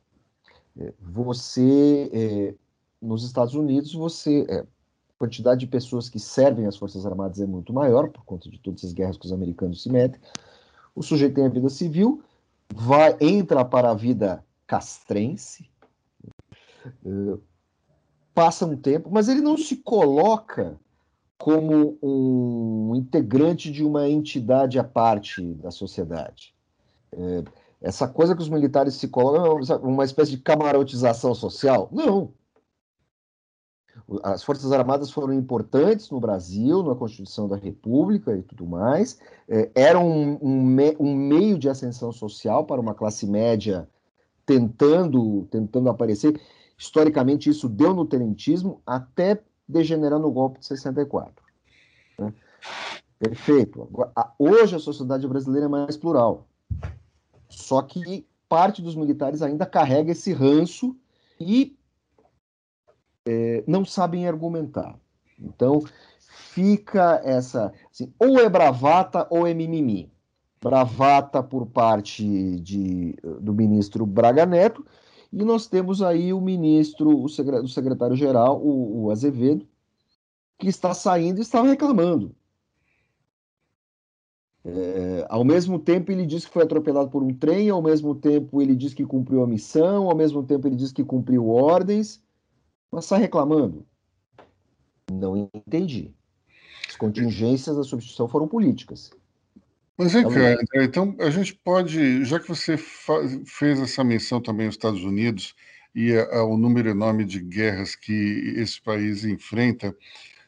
É, 0.79 0.93
você, 0.99 2.57
nos 3.01 3.25
Estados 3.25 3.53
Unidos, 3.53 3.93
você 3.93 4.45
a 4.49 4.65
quantidade 5.19 5.59
de 5.59 5.67
pessoas 5.67 6.09
que 6.09 6.19
servem 6.19 6.65
as 6.65 6.77
Forças 6.77 7.05
Armadas 7.05 7.39
é 7.39 7.45
muito 7.45 7.71
maior, 7.71 8.09
por 8.09 8.23
conta 8.23 8.49
de 8.49 8.57
todas 8.57 8.83
as 8.83 8.93
guerras 8.93 9.17
que 9.17 9.25
os 9.25 9.33
americanos 9.33 9.83
se 9.83 9.89
metem. 9.89 10.19
O 10.95 11.03
sujeito 11.03 11.35
tem 11.35 11.45
a 11.45 11.49
vida 11.49 11.69
civil, 11.69 12.23
vai 12.73 13.15
entra 13.19 13.63
para 13.63 13.91
a 13.91 13.93
vida 13.93 14.43
castrense, 14.65 15.69
passa 18.33 18.65
um 18.65 18.75
tempo, 18.75 19.09
mas 19.11 19.27
ele 19.27 19.41
não 19.41 19.57
se 19.57 19.77
coloca 19.77 20.79
como 21.37 21.97
um 22.01 22.95
integrante 22.95 23.71
de 23.71 23.83
uma 23.83 24.07
entidade 24.07 24.77
à 24.77 24.83
parte 24.83 25.43
da 25.55 25.71
sociedade. 25.71 26.53
É, 27.11 27.43
essa 27.81 28.07
coisa 28.07 28.35
que 28.35 28.41
os 28.41 28.49
militares 28.49 28.93
se 28.93 29.07
colocam, 29.07 29.59
uma 29.81 30.03
espécie 30.05 30.31
de 30.31 30.37
camarotização 30.37 31.33
social? 31.33 31.89
Não. 31.91 32.31
As 34.23 34.43
Forças 34.43 34.71
Armadas 34.71 35.09
foram 35.09 35.33
importantes 35.33 36.09
no 36.11 36.19
Brasil, 36.19 36.83
na 36.83 36.95
Constituição 36.95 37.47
da 37.47 37.55
República 37.55 38.35
e 38.35 38.43
tudo 38.43 38.67
mais. 38.67 39.19
É, 39.49 39.71
eram 39.73 40.07
um, 40.07 40.37
um, 40.41 40.77
um 40.99 41.15
meio 41.15 41.57
de 41.57 41.69
ascensão 41.69 42.11
social 42.11 42.65
para 42.65 42.79
uma 42.79 42.93
classe 42.93 43.25
média 43.25 43.89
tentando, 44.45 45.47
tentando 45.49 45.89
aparecer 45.89 46.39
Historicamente, 46.81 47.47
isso 47.47 47.69
deu 47.69 47.93
no 47.93 48.07
tenentismo 48.07 48.81
até 48.83 49.39
degenerar 49.67 50.17
no 50.17 50.31
golpe 50.31 50.59
de 50.59 50.65
64. 50.65 51.31
Né? 52.17 52.33
Perfeito. 53.19 53.87
Hoje 54.39 54.75
a 54.75 54.79
sociedade 54.79 55.27
brasileira 55.27 55.67
é 55.67 55.69
mais 55.69 55.95
plural. 55.95 56.47
Só 57.47 57.83
que 57.83 58.25
parte 58.49 58.81
dos 58.81 58.95
militares 58.95 59.43
ainda 59.43 59.63
carrega 59.63 60.11
esse 60.11 60.33
ranço 60.33 60.97
e 61.39 61.77
é, 63.27 63.63
não 63.67 63.85
sabem 63.85 64.27
argumentar. 64.27 64.97
Então, 65.39 65.83
fica 66.17 67.21
essa. 67.23 67.71
Assim, 67.91 68.11
ou 68.17 68.39
é 68.39 68.49
bravata 68.49 69.27
ou 69.29 69.45
é 69.45 69.53
mimimi. 69.53 70.11
Bravata 70.59 71.43
por 71.43 71.67
parte 71.67 72.59
de, 72.59 73.15
do 73.39 73.53
ministro 73.53 74.03
Braga 74.03 74.47
Neto, 74.47 74.83
e 75.31 75.45
nós 75.45 75.67
temos 75.67 76.01
aí 76.01 76.33
o 76.33 76.41
ministro, 76.41 77.23
o 77.23 77.29
secretário-geral, 77.29 78.61
o, 78.61 79.03
o 79.03 79.11
Azevedo, 79.11 79.65
que 80.59 80.67
está 80.67 80.93
saindo 80.93 81.39
e 81.39 81.41
está 81.41 81.61
reclamando. 81.61 82.35
É, 84.63 85.25
ao 85.29 85.43
mesmo 85.43 85.79
tempo, 85.79 86.11
ele 86.11 86.25
diz 86.25 86.45
que 86.45 86.51
foi 86.51 86.63
atropelado 86.63 87.09
por 87.09 87.23
um 87.23 87.33
trem, 87.33 87.69
ao 87.69 87.81
mesmo 87.81 88.13
tempo, 88.13 88.61
ele 88.61 88.75
diz 88.75 88.93
que 88.93 89.05
cumpriu 89.05 89.41
a 89.43 89.47
missão, 89.47 90.09
ao 90.09 90.15
mesmo 90.15 90.43
tempo, 90.43 90.67
ele 90.67 90.75
diz 90.75 90.91
que 90.91 91.03
cumpriu 91.03 91.49
ordens, 91.49 92.21
mas 92.91 93.05
está 93.05 93.17
reclamando. 93.17 93.85
Não 95.11 95.35
entendi. 95.37 96.13
As 96.87 96.95
contingências 96.95 97.75
da 97.75 97.83
substituição 97.83 98.27
foram 98.27 98.47
políticas. 98.47 99.11
Mas 99.97 100.13
vem 100.13 100.23
cá, 100.23 100.29
André, 100.29 100.83
então 100.83 101.15
a 101.19 101.29
gente 101.29 101.53
pode, 101.53 102.25
já 102.25 102.39
que 102.39 102.47
você 102.47 102.77
fez 102.77 103.79
essa 103.79 104.03
menção 104.03 104.41
também 104.41 104.65
aos 104.65 104.75
Estados 104.75 105.03
Unidos 105.03 105.53
e 105.93 106.15
ao 106.31 106.57
número 106.57 106.89
enorme 106.89 107.25
de 107.25 107.39
guerras 107.39 107.95
que 107.95 108.53
esse 108.57 108.81
país 108.81 109.25
enfrenta, 109.25 109.95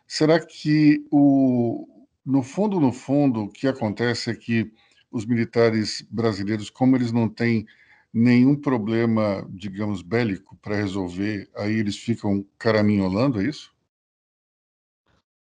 será 0.08 0.40
que 0.40 1.06
o, 1.12 1.88
no 2.26 2.42
fundo, 2.42 2.80
no 2.80 2.92
fundo, 2.92 3.42
o 3.42 3.50
que 3.50 3.68
acontece 3.68 4.32
é 4.32 4.36
que 4.36 4.72
os 5.12 5.26
militares 5.26 6.06
brasileiros, 6.10 6.70
como 6.70 6.96
eles 6.96 7.12
não 7.12 7.30
têm 7.30 7.66
nenhum 8.14 8.56
problema, 8.56 9.48
digamos, 9.50 10.02
bélico 10.02 10.56
para 10.62 10.76
resolver, 10.76 11.50
aí 11.56 11.74
eles 11.74 11.98
ficam 11.98 12.46
caraminholando, 12.58 13.42
é 13.42 13.46
isso? 13.46 13.73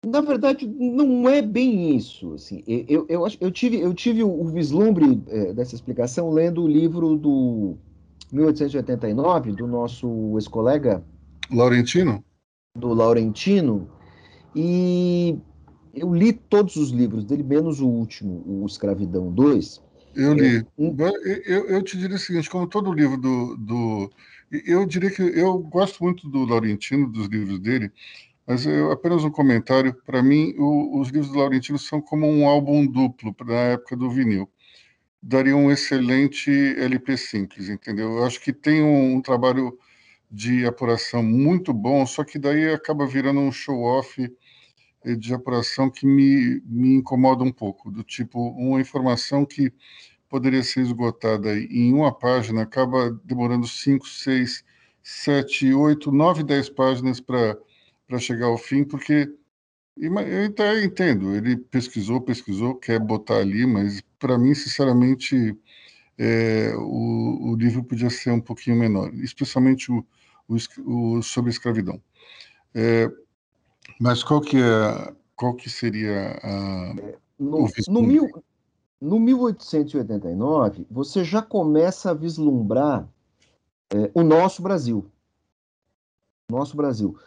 Na 0.06 0.20
verdade, 0.20 0.66
não 0.66 1.28
é 1.28 1.42
bem 1.42 1.96
isso. 1.96 2.34
Assim, 2.34 2.62
eu, 2.66 3.04
eu, 3.08 3.26
eu, 3.40 3.50
tive, 3.50 3.80
eu 3.80 3.92
tive 3.92 4.22
o 4.22 4.44
vislumbre 4.44 5.20
é, 5.26 5.52
dessa 5.52 5.74
explicação 5.74 6.30
lendo 6.30 6.62
o 6.62 6.68
livro 6.68 7.16
do 7.16 7.76
1889, 8.32 9.52
do 9.52 9.66
nosso 9.66 10.36
ex-colega... 10.36 11.04
Laurentino? 11.50 12.22
Do 12.76 12.94
Laurentino. 12.94 13.88
E 14.54 15.36
eu 15.94 16.14
li 16.14 16.32
todos 16.32 16.76
os 16.76 16.90
livros 16.90 17.24
dele, 17.24 17.42
menos 17.42 17.80
o 17.80 17.88
último, 17.88 18.44
o 18.46 18.66
Escravidão 18.66 19.32
2. 19.32 19.82
Eu 20.14 20.34
li. 20.34 20.66
Eu, 20.76 21.68
eu, 21.68 21.82
te 21.82 21.98
diria 21.98 22.16
o 22.16 22.18
seguinte, 22.18 22.48
como 22.48 22.66
todo 22.66 22.92
livro 22.92 23.16
do, 23.16 23.56
do... 23.56 24.10
Eu 24.50 24.86
diria 24.86 25.10
que 25.10 25.22
eu 25.22 25.58
gosto 25.58 26.02
muito 26.02 26.28
do 26.28 26.44
Laurentino, 26.44 27.08
dos 27.08 27.28
livros 27.28 27.58
dele, 27.60 27.90
mas 28.48 28.64
eu, 28.64 28.90
apenas 28.90 29.24
um 29.24 29.30
comentário. 29.30 29.94
Para 30.06 30.22
mim, 30.22 30.54
o, 30.56 30.98
os 30.98 31.08
livros 31.08 31.30
do 31.30 31.38
Laurentino 31.38 31.78
são 31.78 32.00
como 32.00 32.26
um 32.26 32.48
álbum 32.48 32.86
duplo 32.86 33.36
na 33.44 33.54
época 33.54 33.94
do 33.94 34.10
vinil. 34.10 34.50
Daria 35.22 35.54
um 35.54 35.70
excelente 35.70 36.50
LP 36.78 37.18
simples, 37.18 37.68
entendeu? 37.68 38.16
Eu 38.16 38.24
acho 38.24 38.40
que 38.40 38.50
tem 38.50 38.82
um, 38.82 39.16
um 39.16 39.20
trabalho 39.20 39.78
de 40.30 40.64
apuração 40.64 41.22
muito 41.22 41.74
bom, 41.74 42.06
só 42.06 42.24
que 42.24 42.38
daí 42.38 42.72
acaba 42.72 43.06
virando 43.06 43.40
um 43.40 43.52
show-off 43.52 44.32
de 45.18 45.34
apuração 45.34 45.90
que 45.90 46.06
me, 46.06 46.62
me 46.64 46.94
incomoda 46.94 47.44
um 47.44 47.52
pouco, 47.52 47.90
do 47.90 48.02
tipo, 48.02 48.40
uma 48.50 48.80
informação 48.80 49.44
que 49.44 49.70
poderia 50.28 50.62
ser 50.62 50.80
esgotada 50.80 51.54
em 51.54 51.92
uma 51.92 52.12
página 52.12 52.62
acaba 52.62 53.10
demorando 53.24 53.66
5, 53.66 54.06
6, 54.06 54.64
7, 55.02 55.74
8, 55.74 56.10
9, 56.10 56.42
10 56.42 56.70
páginas 56.70 57.20
para 57.20 57.56
chegar 58.16 58.46
ao 58.46 58.56
fim, 58.56 58.84
porque 58.84 59.30
eu 59.96 60.46
até 60.46 60.84
entendo, 60.84 61.34
ele 61.34 61.56
pesquisou, 61.56 62.20
pesquisou, 62.20 62.76
quer 62.76 63.00
botar 63.00 63.38
ali, 63.38 63.66
mas 63.66 64.00
para 64.18 64.38
mim, 64.38 64.54
sinceramente, 64.54 65.56
é, 66.16 66.72
o, 66.76 67.50
o 67.50 67.56
livro 67.56 67.82
podia 67.84 68.08
ser 68.08 68.30
um 68.30 68.40
pouquinho 68.40 68.76
menor, 68.76 69.12
especialmente 69.14 69.90
o, 69.90 70.06
o, 70.48 70.56
o 71.16 71.22
sobre 71.22 71.50
escravidão. 71.50 72.00
É, 72.74 73.10
mas 74.00 74.22
qual 74.22 74.40
que 74.40 74.56
é, 74.56 75.12
qual 75.34 75.54
que 75.54 75.68
seria 75.68 76.38
a, 76.42 76.94
no, 77.38 77.68
no, 77.88 78.02
mil, 78.02 78.28
no 79.00 79.18
1889 79.18 80.86
você 80.90 81.24
já 81.24 81.42
começa 81.42 82.10
a 82.10 82.14
vislumbrar 82.14 83.08
é, 83.90 84.10
o 84.12 84.22
nosso 84.22 84.62
Brasil, 84.62 85.10
nosso 86.50 86.76
Brasil. 86.76 87.18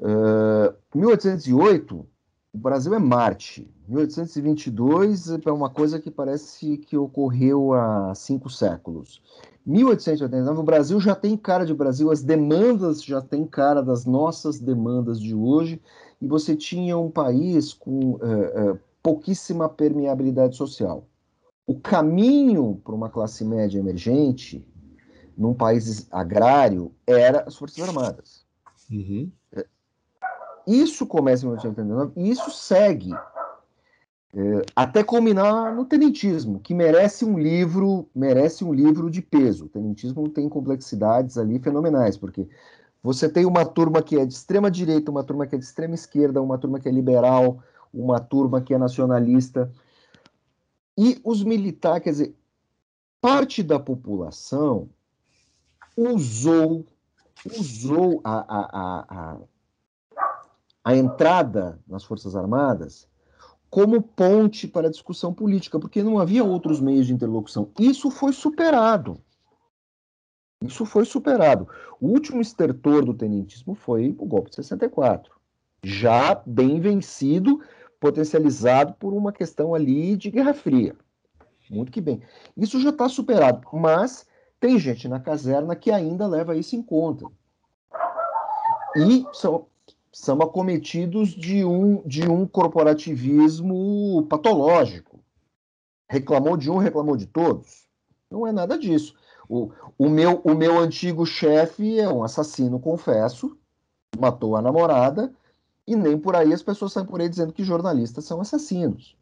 Uh, 0.00 0.74
é, 0.94 0.98
1808 0.98 2.06
o 2.52 2.58
Brasil 2.58 2.92
é 2.94 2.98
Marte. 2.98 3.72
1822 3.88 5.30
é 5.46 5.52
uma 5.52 5.70
coisa 5.70 6.00
que 6.00 6.10
parece 6.10 6.78
que 6.78 6.96
ocorreu 6.96 7.72
há 7.72 8.12
cinco 8.14 8.50
séculos. 8.50 9.22
1889, 9.64 10.60
o 10.60 10.64
Brasil 10.64 11.00
já 11.00 11.14
tem 11.14 11.36
cara 11.36 11.64
de 11.64 11.72
Brasil, 11.72 12.10
as 12.10 12.22
demandas 12.22 13.04
já 13.04 13.20
têm 13.20 13.46
cara 13.46 13.82
das 13.82 14.04
nossas 14.04 14.58
demandas 14.58 15.20
de 15.20 15.34
hoje, 15.34 15.80
e 16.20 16.26
você 16.26 16.56
tinha 16.56 16.98
um 16.98 17.10
país 17.10 17.72
com 17.72 18.14
uh, 18.14 18.72
uh, 18.72 18.78
pouquíssima 19.02 19.68
permeabilidade 19.68 20.56
social. 20.56 21.06
O 21.66 21.78
caminho 21.78 22.80
para 22.84 22.94
uma 22.94 23.08
classe 23.08 23.44
média 23.44 23.78
emergente, 23.78 24.66
num 25.38 25.54
país 25.54 26.08
agrário, 26.10 26.92
era 27.06 27.44
as 27.46 27.54
Forças 27.54 27.88
Armadas. 27.88 28.44
Uhum. 28.90 29.30
Isso 30.66 31.06
começa 31.06 31.44
em 31.44 31.48
1889 31.48 32.12
e 32.16 32.30
isso 32.30 32.50
segue 32.50 33.12
é, 34.32 34.62
até 34.76 35.02
culminar 35.02 35.74
no 35.74 35.84
tenentismo, 35.84 36.60
que 36.60 36.72
merece 36.72 37.24
um 37.24 37.38
livro, 37.38 38.08
merece 38.14 38.64
um 38.64 38.72
livro 38.72 39.10
de 39.10 39.20
peso. 39.20 39.64
O 39.64 39.68
tenentismo 39.68 40.28
tem 40.28 40.48
complexidades 40.48 41.36
ali 41.36 41.58
fenomenais, 41.58 42.16
porque 42.16 42.48
você 43.02 43.28
tem 43.28 43.44
uma 43.44 43.64
turma 43.64 44.02
que 44.02 44.16
é 44.16 44.24
de 44.24 44.32
extrema 44.32 44.70
direita, 44.70 45.10
uma 45.10 45.24
turma 45.24 45.46
que 45.46 45.54
é 45.54 45.58
de 45.58 45.64
extrema 45.64 45.94
esquerda, 45.94 46.40
uma 46.40 46.58
turma 46.58 46.78
que 46.78 46.88
é 46.88 46.92
liberal, 46.92 47.62
uma 47.92 48.20
turma 48.20 48.60
que 48.60 48.72
é 48.72 48.78
nacionalista. 48.78 49.70
E 50.96 51.20
os 51.24 51.42
militares, 51.42 52.04
quer 52.04 52.10
dizer, 52.10 52.36
parte 53.20 53.62
da 53.62 53.80
população 53.80 54.88
usou 55.96 56.84
usou 57.58 58.20
a, 58.22 58.32
a, 58.32 58.60
a, 58.72 59.04
a 59.08 59.36
entrada 60.96 61.78
nas 61.86 62.04
Forças 62.04 62.34
Armadas 62.34 63.08
como 63.70 64.02
ponte 64.02 64.66
para 64.66 64.88
a 64.88 64.90
discussão 64.90 65.32
política, 65.32 65.78
porque 65.78 66.02
não 66.02 66.18
havia 66.18 66.42
outros 66.42 66.80
meios 66.80 67.06
de 67.06 67.12
interlocução. 67.12 67.70
Isso 67.78 68.10
foi 68.10 68.32
superado. 68.32 69.20
Isso 70.62 70.84
foi 70.84 71.04
superado. 71.04 71.68
O 72.00 72.08
último 72.08 72.40
estertor 72.40 73.04
do 73.04 73.14
tenentismo 73.14 73.74
foi 73.74 74.14
o 74.18 74.26
golpe 74.26 74.50
de 74.50 74.56
64, 74.56 75.32
já 75.82 76.34
bem 76.44 76.80
vencido, 76.80 77.62
potencializado 77.98 78.94
por 78.94 79.14
uma 79.14 79.32
questão 79.32 79.74
ali 79.74 80.16
de 80.16 80.30
Guerra 80.30 80.52
Fria. 80.52 80.96
Muito 81.70 81.92
que 81.92 82.00
bem. 82.00 82.20
Isso 82.56 82.80
já 82.80 82.90
está 82.90 83.08
superado, 83.08 83.66
mas 83.72 84.26
tem 84.58 84.78
gente 84.78 85.06
na 85.06 85.20
caserna 85.20 85.76
que 85.76 85.90
ainda 85.90 86.26
leva 86.26 86.56
isso 86.56 86.74
em 86.74 86.82
conta. 86.82 87.26
E 88.96 89.24
são, 89.32 89.66
são 90.12 90.40
acometidos 90.42 91.28
de 91.30 91.64
um, 91.64 92.02
de 92.06 92.28
um 92.28 92.46
corporativismo 92.46 94.26
patológico. 94.28 95.20
Reclamou 96.08 96.56
de 96.56 96.70
um, 96.70 96.78
reclamou 96.78 97.16
de 97.16 97.26
todos. 97.26 97.88
Não 98.30 98.46
é 98.46 98.52
nada 98.52 98.76
disso. 98.76 99.14
O, 99.48 99.72
o, 99.98 100.08
meu, 100.08 100.40
o 100.44 100.54
meu 100.54 100.78
antigo 100.78 101.24
chefe 101.24 101.98
é 101.98 102.08
um 102.08 102.22
assassino, 102.22 102.78
confesso, 102.80 103.56
matou 104.18 104.56
a 104.56 104.62
namorada, 104.62 105.32
e 105.86 105.96
nem 105.96 106.18
por 106.18 106.36
aí 106.36 106.52
as 106.52 106.62
pessoas 106.62 106.92
saem 106.92 107.06
por 107.06 107.20
aí 107.20 107.28
dizendo 107.28 107.52
que 107.52 107.64
jornalistas 107.64 108.24
são 108.24 108.40
assassinos. 108.40 109.16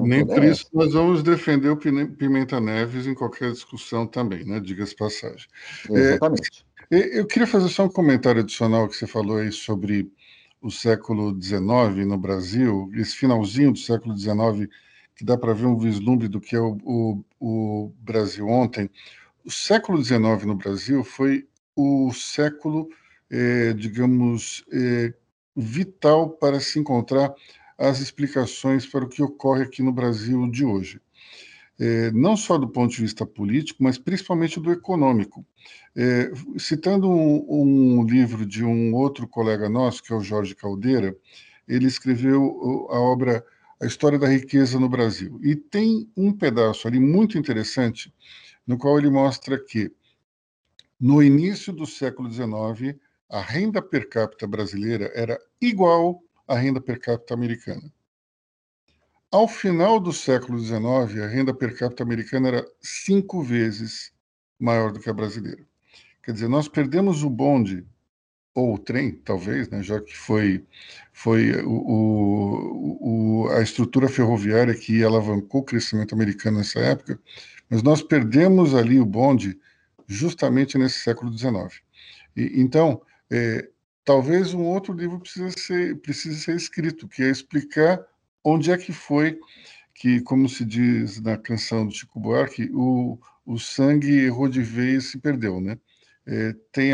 Nem 0.00 0.24
por 0.24 0.44
é 0.44 0.50
isso 0.50 0.66
nós 0.72 0.92
vamos 0.92 1.22
defender 1.22 1.68
o 1.70 1.76
Pimenta 1.76 2.60
Neves 2.60 3.06
em 3.06 3.14
qualquer 3.14 3.50
discussão 3.50 4.06
também, 4.06 4.44
né? 4.44 4.60
Diga-se 4.60 4.94
passagem. 4.94 5.48
Exatamente. 5.90 6.62
É, 6.62 6.65
eu 6.90 7.26
queria 7.26 7.46
fazer 7.46 7.68
só 7.68 7.84
um 7.84 7.88
comentário 7.88 8.40
adicional 8.42 8.88
que 8.88 8.96
você 8.96 9.06
falou 9.06 9.38
aí 9.38 9.50
sobre 9.50 10.10
o 10.60 10.70
século 10.70 11.36
XIX 11.40 12.06
no 12.06 12.18
Brasil, 12.18 12.90
esse 12.94 13.16
finalzinho 13.16 13.72
do 13.72 13.78
século 13.78 14.16
XIX, 14.16 14.68
que 15.14 15.24
dá 15.24 15.36
para 15.36 15.52
ver 15.52 15.66
um 15.66 15.78
vislumbre 15.78 16.28
do 16.28 16.40
que 16.40 16.54
é 16.54 16.60
o, 16.60 16.76
o, 16.84 17.24
o 17.40 17.92
Brasil 18.00 18.48
ontem. 18.48 18.90
o 19.44 19.50
século 19.50 20.02
XIX 20.02 20.44
no 20.44 20.56
Brasil 20.56 21.04
foi 21.04 21.48
o 21.74 22.12
século, 22.12 22.88
é, 23.30 23.72
digamos, 23.72 24.64
é, 24.72 25.14
vital 25.56 26.30
para 26.30 26.60
se 26.60 26.78
encontrar 26.78 27.34
as 27.78 28.00
explicações 28.00 28.86
para 28.86 29.04
o 29.04 29.08
que 29.08 29.22
ocorre 29.22 29.62
aqui 29.62 29.82
no 29.82 29.92
Brasil 29.92 30.50
de 30.50 30.64
hoje. 30.64 31.00
É, 31.78 32.10
não 32.12 32.36
só 32.36 32.56
do 32.56 32.68
ponto 32.68 32.92
de 32.92 33.02
vista 33.02 33.26
político, 33.26 33.82
mas 33.82 33.98
principalmente 33.98 34.58
do 34.58 34.72
econômico. 34.72 35.44
É, 35.94 36.30
citando 36.58 37.08
um, 37.08 37.98
um, 38.00 38.04
livro 38.04 38.46
de 38.46 38.64
um 38.64 38.94
outro 38.94 39.28
colega 39.28 39.68
nosso, 39.68 40.02
que 40.02 40.12
é 40.12 40.16
o 40.16 40.22
Jorge 40.22 40.54
Caldeira, 40.54 41.16
ele 41.68 41.86
escreveu 41.86 42.86
a 42.90 42.98
obra 42.98 43.44
A 43.80 43.86
História 43.86 44.18
da 44.18 44.28
Riqueza 44.28 44.78
no 44.78 44.88
Brasil. 44.88 45.38
E 45.42 45.54
tem 45.54 46.08
um 46.16 46.32
pedaço 46.32 46.88
ali 46.88 46.98
muito 46.98 47.36
interessante, 47.36 48.12
no 48.66 48.78
qual 48.78 48.98
ele 48.98 49.10
mostra 49.10 49.58
que, 49.58 49.92
no 50.98 51.22
início 51.22 51.72
do 51.72 51.86
século 51.86 52.30
XIX, 52.30 52.98
a 53.28 53.40
renda 53.40 53.82
per 53.82 54.08
capita 54.08 54.46
brasileira 54.46 55.10
era 55.14 55.38
igual 55.60 56.22
à 56.46 56.56
renda 56.56 56.80
per 56.80 56.98
capita 57.00 57.34
americana. 57.34 57.92
Ao 59.36 59.46
final 59.46 60.00
do 60.00 60.14
século 60.14 60.58
XIX, 60.58 61.22
a 61.22 61.26
renda 61.26 61.52
per 61.52 61.76
capita 61.76 62.02
americana 62.02 62.48
era 62.48 62.66
cinco 62.80 63.42
vezes 63.42 64.10
maior 64.58 64.90
do 64.90 64.98
que 64.98 65.10
a 65.10 65.12
brasileira. 65.12 65.62
Quer 66.22 66.32
dizer, 66.32 66.48
nós 66.48 66.68
perdemos 66.68 67.22
o 67.22 67.28
bonde, 67.28 67.86
ou 68.54 68.72
o 68.72 68.78
trem, 68.78 69.12
talvez, 69.12 69.68
né, 69.68 69.82
já 69.82 70.00
que 70.00 70.16
foi, 70.16 70.64
foi 71.12 71.52
o, 71.66 73.44
o, 73.44 73.48
a 73.50 73.60
estrutura 73.60 74.08
ferroviária 74.08 74.74
que 74.74 75.04
alavancou 75.04 75.60
o 75.60 75.64
crescimento 75.64 76.14
americano 76.14 76.56
nessa 76.56 76.80
época, 76.80 77.20
mas 77.68 77.82
nós 77.82 78.00
perdemos 78.00 78.74
ali 78.74 78.98
o 78.98 79.04
bonde 79.04 79.60
justamente 80.06 80.78
nesse 80.78 81.00
século 81.00 81.30
XIX. 81.36 81.82
E, 82.34 82.58
então, 82.58 83.02
é, 83.30 83.68
talvez 84.02 84.54
um 84.54 84.62
outro 84.62 84.94
livro 84.94 85.20
precise 85.20 85.58
ser, 85.58 85.96
precise 85.98 86.40
ser 86.40 86.56
escrito, 86.56 87.06
que 87.06 87.22
é 87.22 87.28
explicar 87.28 88.02
onde 88.46 88.70
é 88.70 88.78
que 88.78 88.92
foi 88.92 89.40
que, 89.92 90.20
como 90.20 90.48
se 90.48 90.64
diz 90.64 91.20
na 91.20 91.36
canção 91.36 91.84
do 91.84 91.92
Chico 91.92 92.20
Buarque, 92.20 92.70
o, 92.72 93.18
o 93.44 93.58
sangue 93.58 94.20
errou 94.20 94.48
de 94.48 94.62
vez 94.62 95.04
e 95.04 95.08
se 95.08 95.18
perdeu, 95.18 95.60
né? 95.60 95.76
É, 96.24 96.54
tem, 96.70 96.92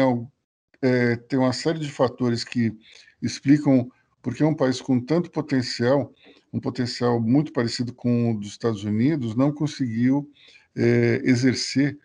é, 0.80 1.16
tem 1.16 1.38
uma 1.38 1.52
série 1.52 1.78
de 1.78 1.90
fatores 1.90 2.42
que 2.42 2.72
explicam 3.20 3.90
porque 4.22 4.42
um 4.42 4.54
país 4.54 4.80
com 4.80 4.98
tanto 4.98 5.30
potencial, 5.30 6.14
um 6.52 6.60
potencial 6.60 7.20
muito 7.20 7.52
parecido 7.52 7.92
com 7.92 8.30
o 8.30 8.38
dos 8.38 8.48
Estados 8.48 8.84
Unidos, 8.84 9.34
não 9.34 9.52
conseguiu 9.52 10.30
é, 10.74 11.20
exercer 11.24 11.98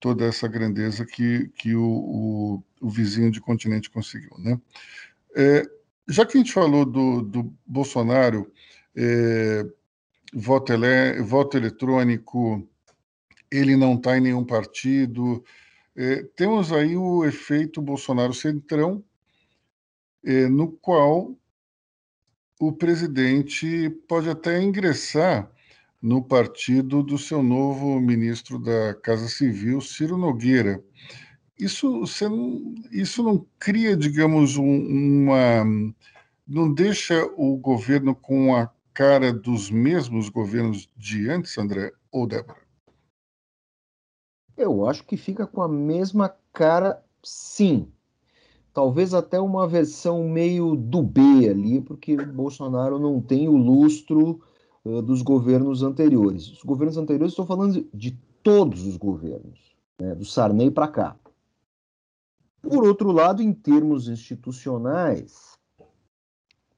toda 0.00 0.24
essa 0.24 0.48
grandeza 0.48 1.04
que, 1.04 1.48
que 1.56 1.74
o, 1.74 1.82
o, 1.82 2.62
o 2.80 2.88
vizinho 2.88 3.30
de 3.30 3.40
continente 3.40 3.90
conseguiu. 3.90 4.38
Né? 4.38 4.58
É, 5.36 5.62
já 6.08 6.24
que 6.24 6.38
a 6.38 6.40
gente 6.40 6.52
falou 6.52 6.84
do, 6.84 7.22
do 7.22 7.54
Bolsonaro, 7.66 8.50
é, 8.96 9.64
voto, 10.32 10.72
ele, 10.72 11.22
voto 11.22 11.56
eletrônico, 11.56 12.68
ele 13.50 13.76
não 13.76 13.94
está 13.94 14.16
em 14.16 14.20
nenhum 14.20 14.44
partido, 14.44 15.44
é, 15.96 16.24
temos 16.36 16.72
aí 16.72 16.96
o 16.96 17.24
efeito 17.24 17.80
Bolsonaro 17.80 18.34
Centrão, 18.34 19.04
é, 20.24 20.48
no 20.48 20.72
qual 20.72 21.36
o 22.58 22.72
presidente 22.72 23.90
pode 24.08 24.28
até 24.28 24.60
ingressar 24.60 25.50
no 26.02 26.22
partido 26.22 27.02
do 27.02 27.16
seu 27.16 27.42
novo 27.42 28.00
ministro 28.00 28.58
da 28.58 28.94
Casa 28.94 29.28
Civil, 29.28 29.80
Ciro 29.80 30.18
Nogueira. 30.18 30.82
Isso, 31.58 32.00
você 32.00 32.28
não, 32.28 32.74
isso 32.90 33.22
não 33.22 33.46
cria, 33.58 33.96
digamos, 33.96 34.56
um, 34.56 34.64
uma. 34.64 35.64
não 36.46 36.72
deixa 36.72 37.24
o 37.36 37.56
governo 37.56 38.14
com 38.14 38.54
a 38.54 38.66
cara 38.94 39.32
dos 39.32 39.70
mesmos 39.70 40.28
governos 40.28 40.88
de 40.96 41.28
antes, 41.28 41.58
André 41.58 41.92
ou 42.12 42.26
Débora? 42.26 42.62
Eu 44.56 44.86
acho 44.86 45.04
que 45.04 45.16
fica 45.16 45.46
com 45.46 45.60
a 45.60 45.68
mesma 45.68 46.32
cara, 46.52 47.04
sim. 47.22 47.92
Talvez 48.72 49.12
até 49.12 49.40
uma 49.40 49.66
versão 49.66 50.28
meio 50.28 50.76
do 50.76 51.02
B 51.02 51.20
ali, 51.48 51.80
porque 51.80 52.16
Bolsonaro 52.16 52.98
não 52.98 53.20
tem 53.20 53.48
o 53.48 53.56
lustro 53.56 54.40
dos 54.84 55.22
governos 55.22 55.82
anteriores. 55.82 56.48
Os 56.48 56.62
governos 56.62 56.96
anteriores, 56.96 57.32
estou 57.32 57.46
falando 57.46 57.88
de 57.92 58.12
todos 58.42 58.86
os 58.86 58.96
governos, 58.96 59.76
né, 60.00 60.14
do 60.14 60.24
Sarney 60.24 60.70
para 60.70 60.88
cá. 60.88 61.16
Por 62.62 62.86
outro 62.86 63.10
lado, 63.10 63.42
em 63.42 63.52
termos 63.52 64.08
institucionais, 64.08 65.58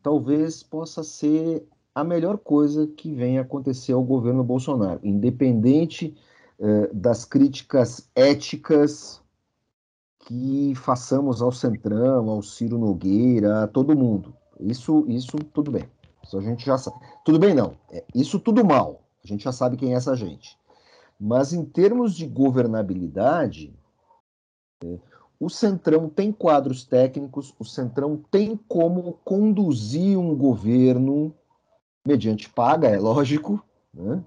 talvez 0.02 0.62
possa 0.62 1.02
ser 1.02 1.66
a 1.96 2.04
melhor 2.04 2.36
coisa 2.36 2.86
que 2.86 3.10
venha 3.10 3.40
acontecer 3.40 3.94
ao 3.94 4.04
governo 4.04 4.44
Bolsonaro, 4.44 5.00
independente 5.02 6.14
eh, 6.60 6.90
das 6.92 7.24
críticas 7.24 8.06
éticas 8.14 9.22
que 10.18 10.74
façamos 10.74 11.40
ao 11.40 11.50
Centrão, 11.50 12.28
ao 12.28 12.42
Ciro 12.42 12.76
Nogueira, 12.76 13.62
a 13.62 13.66
todo 13.66 13.96
mundo. 13.96 14.36
Isso, 14.60 15.06
isso 15.08 15.38
tudo 15.38 15.70
bem. 15.70 15.88
Isso 16.22 16.36
a 16.36 16.42
gente 16.42 16.66
já 16.66 16.76
sabe. 16.76 16.98
Tudo 17.24 17.38
bem, 17.38 17.54
não. 17.54 17.74
É, 17.90 18.04
isso 18.14 18.38
tudo 18.38 18.62
mal. 18.62 19.00
A 19.24 19.26
gente 19.26 19.44
já 19.44 19.52
sabe 19.52 19.78
quem 19.78 19.94
é 19.94 19.96
essa 19.96 20.14
gente. 20.14 20.58
Mas 21.18 21.54
em 21.54 21.64
termos 21.64 22.14
de 22.14 22.26
governabilidade, 22.26 23.74
é, 24.84 24.98
o 25.40 25.48
Centrão 25.48 26.10
tem 26.10 26.30
quadros 26.30 26.84
técnicos, 26.84 27.54
o 27.58 27.64
Centrão 27.64 28.22
tem 28.30 28.54
como 28.68 29.14
conduzir 29.24 30.18
um 30.18 30.36
governo 30.36 31.34
mediante 32.06 32.48
paga, 32.48 32.88
é 32.88 32.98
lógico. 32.98 33.62
Né? 33.92 34.22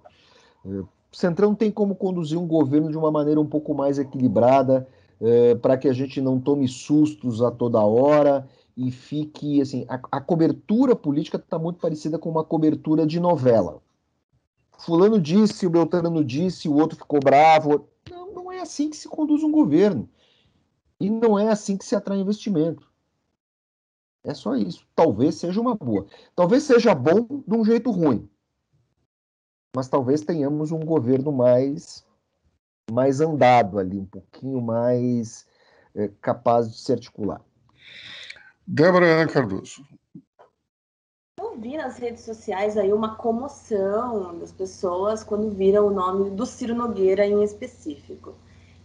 É, 0.66 0.70
o 0.70 0.88
Centrão 1.12 1.56
tem 1.56 1.72
como 1.72 1.96
conduzir 1.96 2.38
um 2.38 2.48
governo 2.48 2.92
de 2.92 2.98
uma 2.98 3.12
maneira 3.12 3.40
um 3.40 3.46
pouco 3.46 3.74
mais 3.74 3.98
equilibrada, 3.98 4.88
é, 5.22 5.56
para 5.56 5.78
que 5.78 5.88
a 5.88 5.94
gente 5.94 6.22
não 6.22 6.40
tome 6.40 6.68
sustos 6.68 7.42
a 7.42 7.52
toda 7.52 7.80
hora 7.82 8.48
e 8.78 8.92
fique 8.92 9.62
assim, 9.62 9.86
a, 9.90 10.00
a 10.12 10.22
cobertura 10.22 10.96
política 10.96 11.38
está 11.38 11.60
muito 11.60 11.80
parecida 11.80 12.18
com 12.18 12.30
uma 12.30 12.44
cobertura 12.44 13.06
de 13.06 13.20
novela. 13.20 13.82
Fulano 14.78 15.20
disse, 15.20 15.68
o 15.68 15.70
Beltrano 15.70 16.24
disse, 16.24 16.70
o 16.70 16.76
outro 16.76 16.98
ficou 16.98 17.20
bravo. 17.20 17.86
Não, 18.10 18.34
não 18.34 18.52
é 18.52 18.62
assim 18.62 18.90
que 18.90 18.96
se 18.96 19.10
conduz 19.10 19.44
um 19.44 19.52
governo. 19.52 20.08
E 21.00 21.10
não 21.10 21.38
é 21.38 21.50
assim 21.50 21.76
que 21.76 21.84
se 21.84 21.96
atrai 21.96 22.20
investimento. 22.20 22.89
É 24.24 24.34
só 24.34 24.56
isso. 24.56 24.86
Talvez 24.96 25.36
seja 25.36 25.60
uma 25.62 25.76
boa. 25.76 26.06
Talvez 26.36 26.64
seja 26.64 26.94
bom 26.94 27.44
de 27.48 27.56
um 27.56 27.64
jeito 27.64 27.90
ruim. 27.92 28.30
Mas 29.76 29.88
talvez 29.88 30.22
tenhamos 30.22 30.72
um 30.72 30.80
governo 30.80 31.32
mais 31.32 32.06
mais 32.92 33.22
andado 33.22 33.78
ali, 33.78 34.00
um 34.00 34.06
pouquinho 34.06 34.60
mais 34.60 35.46
é, 35.94 36.10
capaz 36.22 36.72
de 36.72 36.80
se 36.80 36.92
articular. 36.92 37.40
Débora 38.66 39.06
Ana 39.06 39.32
Cardoso. 39.32 39.86
Eu 41.40 41.58
vi 41.60 41.78
nas 41.78 41.98
redes 41.98 42.24
sociais 42.24 42.78
aí 42.78 42.92
uma 42.92 43.16
comoção 43.16 44.38
das 44.40 44.52
pessoas 44.52 45.24
quando 45.24 45.52
viram 45.52 45.88
o 45.88 45.92
nome 45.92 46.32
do 46.32 46.46
Ciro 46.46 46.76
Nogueira 46.76 47.26
em 47.26 47.44
específico. 47.44 48.36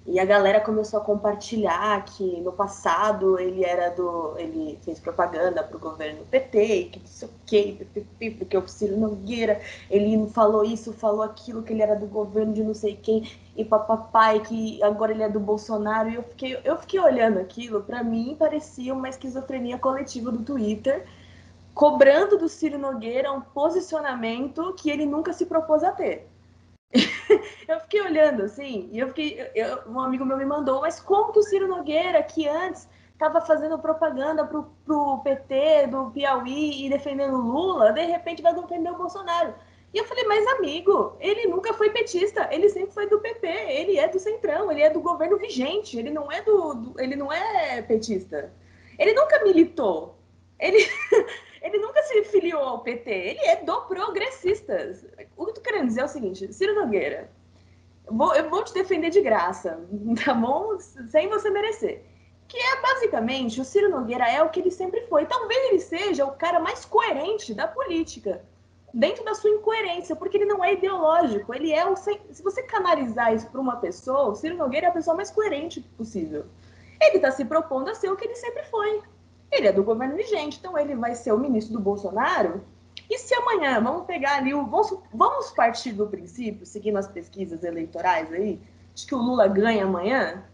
E 0.06 0.20
a 0.20 0.24
galera 0.24 0.60
começou 0.60 1.00
a 1.00 1.02
compartilhar 1.02 2.04
que 2.04 2.38
no 2.42 2.52
passado 2.52 3.40
ele 3.40 3.64
era 3.64 3.88
do. 3.88 4.34
ele 4.36 4.78
fez 4.82 5.00
propaganda 5.00 5.62
para 5.62 5.76
o 5.78 5.80
governo 5.80 6.26
PT, 6.26 6.90
que 6.92 6.98
não 6.98 7.06
sei 7.06 7.28
o 7.28 7.32
quê, 7.46 7.86
porque 8.38 8.56
o 8.56 8.68
Ciro 8.68 8.98
Nogueira, 8.98 9.62
ele 9.90 10.28
falou 10.28 10.62
isso, 10.62 10.92
falou 10.92 11.22
aquilo, 11.22 11.62
que 11.62 11.72
ele 11.72 11.80
era 11.80 11.96
do 11.96 12.06
governo 12.06 12.52
de 12.52 12.62
não 12.62 12.74
sei 12.74 12.96
quem 12.96 13.26
e 13.56 13.64
papapai, 13.64 14.40
que 14.40 14.82
agora 14.82 15.12
ele 15.12 15.22
é 15.22 15.28
do 15.28 15.40
Bolsonaro. 15.40 16.10
E 16.10 16.16
eu 16.16 16.22
fiquei, 16.22 16.60
eu 16.64 16.76
fiquei 16.76 17.00
olhando 17.00 17.38
aquilo, 17.38 17.82
para 17.82 18.02
mim 18.04 18.36
parecia 18.38 18.92
uma 18.92 19.08
esquizofrenia 19.08 19.78
coletiva 19.78 20.30
do 20.30 20.42
Twitter, 20.42 21.06
cobrando 21.72 22.36
do 22.36 22.48
Ciro 22.48 22.78
Nogueira 22.78 23.32
um 23.32 23.40
posicionamento 23.40 24.74
que 24.74 24.90
ele 24.90 25.06
nunca 25.06 25.32
se 25.32 25.46
propôs 25.46 25.82
a 25.82 25.92
ter. 25.92 26.28
eu 27.68 27.80
fiquei 27.80 28.00
olhando 28.00 28.42
assim, 28.42 28.88
e 28.92 28.98
eu 28.98 29.08
fiquei. 29.08 29.50
Eu, 29.54 29.80
um 29.88 30.00
amigo 30.00 30.24
meu 30.24 30.36
me 30.36 30.44
mandou, 30.44 30.80
mas 30.80 31.00
como 31.00 31.32
que 31.32 31.38
o 31.38 31.42
Ciro 31.42 31.68
Nogueira, 31.68 32.22
que 32.22 32.48
antes 32.48 32.88
estava 33.12 33.40
fazendo 33.40 33.78
propaganda 33.78 34.44
pro, 34.44 34.64
pro 34.84 35.18
PT 35.18 35.88
do 35.88 36.10
Piauí 36.10 36.86
e 36.86 36.90
defendendo 36.90 37.36
Lula, 37.36 37.92
de 37.92 38.04
repente 38.04 38.42
vai 38.42 38.54
defender 38.54 38.90
o 38.90 38.96
Bolsonaro? 38.96 39.54
E 39.92 39.98
eu 39.98 40.04
falei, 40.04 40.24
mas 40.24 40.44
amigo, 40.58 41.16
ele 41.20 41.46
nunca 41.46 41.72
foi 41.72 41.90
petista, 41.90 42.48
ele 42.50 42.68
sempre 42.68 42.92
foi 42.92 43.08
do 43.08 43.20
PP, 43.20 43.46
ele 43.46 43.96
é 43.96 44.08
do 44.08 44.18
Centrão, 44.18 44.70
ele 44.70 44.82
é 44.82 44.90
do 44.90 45.00
governo 45.00 45.38
vigente, 45.38 45.96
ele 45.96 46.10
não 46.10 46.30
é 46.32 46.42
do, 46.42 46.74
do 46.74 47.00
ele 47.00 47.14
não 47.14 47.32
é 47.32 47.80
petista. 47.80 48.52
Ele 48.98 49.12
nunca 49.14 49.42
militou. 49.44 50.16
Ele, 50.58 50.78
ele 51.64 51.78
nunca 51.78 52.00
se 52.04 52.22
filiou 52.24 52.62
ao 52.62 52.80
PT, 52.80 53.10
ele 53.10 53.40
é 53.40 53.56
do 53.56 53.80
progressistas. 53.82 55.04
O 55.36 55.44
que 55.44 55.50
eu 55.50 55.54
tô 55.54 55.60
querendo 55.60 55.86
dizer 55.88 56.02
é 56.02 56.04
o 56.04 56.08
seguinte, 56.08 56.52
Ciro 56.52 56.74
Nogueira, 56.74 57.28
Vou, 58.06 58.34
eu 58.34 58.50
vou 58.50 58.62
te 58.62 58.74
defender 58.74 59.10
de 59.10 59.20
graça, 59.20 59.80
tá 60.24 60.34
bom? 60.34 60.78
Sem 61.08 61.28
você 61.28 61.50
merecer. 61.50 62.04
Que 62.46 62.58
é 62.58 62.82
basicamente 62.82 63.60
o 63.60 63.64
Ciro 63.64 63.90
Nogueira 63.90 64.30
é 64.30 64.42
o 64.42 64.50
que 64.50 64.60
ele 64.60 64.70
sempre 64.70 65.00
foi. 65.06 65.24
Talvez 65.24 65.70
ele 65.70 65.80
seja 65.80 66.26
o 66.26 66.32
cara 66.32 66.60
mais 66.60 66.84
coerente 66.84 67.54
da 67.54 67.66
política, 67.66 68.44
dentro 68.92 69.24
da 69.24 69.34
sua 69.34 69.50
incoerência, 69.50 70.14
porque 70.14 70.36
ele 70.36 70.44
não 70.44 70.62
é 70.62 70.74
ideológico. 70.74 71.54
Ele 71.54 71.72
é 71.72 71.86
o. 71.86 71.96
Se 71.96 72.42
você 72.42 72.62
canalizar 72.62 73.34
isso 73.34 73.48
para 73.50 73.60
uma 73.60 73.76
pessoa, 73.76 74.28
o 74.28 74.34
Ciro 74.34 74.56
Nogueira 74.56 74.88
é 74.88 74.90
a 74.90 74.92
pessoa 74.92 75.16
mais 75.16 75.30
coerente 75.30 75.80
possível. 75.80 76.44
Ele 77.00 77.16
está 77.16 77.30
se 77.30 77.44
propondo 77.44 77.88
a 77.88 77.94
ser 77.94 78.10
o 78.10 78.16
que 78.16 78.26
ele 78.26 78.36
sempre 78.36 78.64
foi. 78.64 79.02
Ele 79.50 79.68
é 79.68 79.72
do 79.72 79.84
governo 79.84 80.16
vigente, 80.16 80.58
então 80.58 80.76
ele 80.76 80.94
vai 80.94 81.14
ser 81.14 81.32
o 81.32 81.38
ministro 81.38 81.74
do 81.74 81.80
Bolsonaro 81.80 82.62
e 83.08 83.18
se 83.18 83.34
amanhã, 83.34 83.82
vamos 83.82 84.06
pegar 84.06 84.36
ali, 84.36 84.54
o, 84.54 84.66
vamos, 84.66 84.98
vamos 85.12 85.50
partir 85.50 85.92
do 85.92 86.06
princípio, 86.06 86.64
seguindo 86.64 86.96
as 86.96 87.06
pesquisas 87.06 87.62
eleitorais 87.62 88.32
aí, 88.32 88.60
de 88.94 89.06
que 89.06 89.14
o 89.14 89.18
Lula 89.18 89.46
ganha 89.46 89.84
amanhã, 89.84 90.44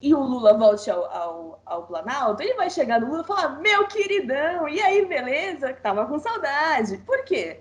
e 0.00 0.14
o 0.14 0.20
Lula 0.20 0.56
volte 0.56 0.90
ao, 0.90 1.04
ao, 1.04 1.62
ao, 1.64 1.86
Planalto, 1.86 2.42
ele 2.42 2.54
vai 2.54 2.68
chegar 2.70 3.00
no 3.00 3.08
Lula 3.08 3.22
e 3.22 3.26
falar: 3.26 3.60
Meu 3.60 3.86
queridão, 3.86 4.68
e 4.68 4.80
aí, 4.80 5.04
beleza? 5.06 5.72
Tava 5.74 6.06
com 6.06 6.18
saudade. 6.18 6.98
Por 6.98 7.24
quê? 7.24 7.60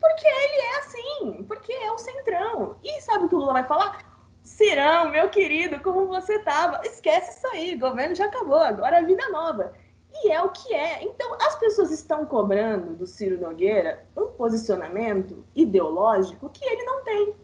Porque 0.00 0.26
ele 0.26 0.62
é 0.62 0.78
assim, 0.78 1.44
porque 1.44 1.72
é 1.72 1.92
o 1.92 1.98
centrão. 1.98 2.76
E 2.82 3.00
sabe 3.02 3.24
o 3.24 3.28
que 3.28 3.34
o 3.34 3.38
Lula 3.38 3.52
vai 3.52 3.64
falar? 3.64 3.98
Cirão, 4.42 5.10
meu 5.10 5.28
querido, 5.28 5.80
como 5.80 6.06
você 6.06 6.38
tava? 6.40 6.80
Esquece 6.84 7.38
isso 7.38 7.46
aí, 7.48 7.74
o 7.74 7.80
governo 7.80 8.14
já 8.14 8.26
acabou, 8.26 8.58
agora 8.58 8.98
é 8.98 9.04
vida 9.04 9.28
nova. 9.28 9.72
E 10.14 10.30
é 10.30 10.42
o 10.42 10.50
que 10.50 10.74
é. 10.74 11.02
Então, 11.04 11.34
as 11.40 11.56
pessoas 11.58 11.90
estão 11.90 12.26
cobrando 12.26 12.94
do 12.94 13.06
Ciro 13.06 13.40
Nogueira 13.40 14.04
um 14.16 14.26
posicionamento 14.28 15.44
ideológico 15.54 16.50
que 16.50 16.64
ele 16.64 16.84
não 16.84 17.02
tem. 17.02 17.34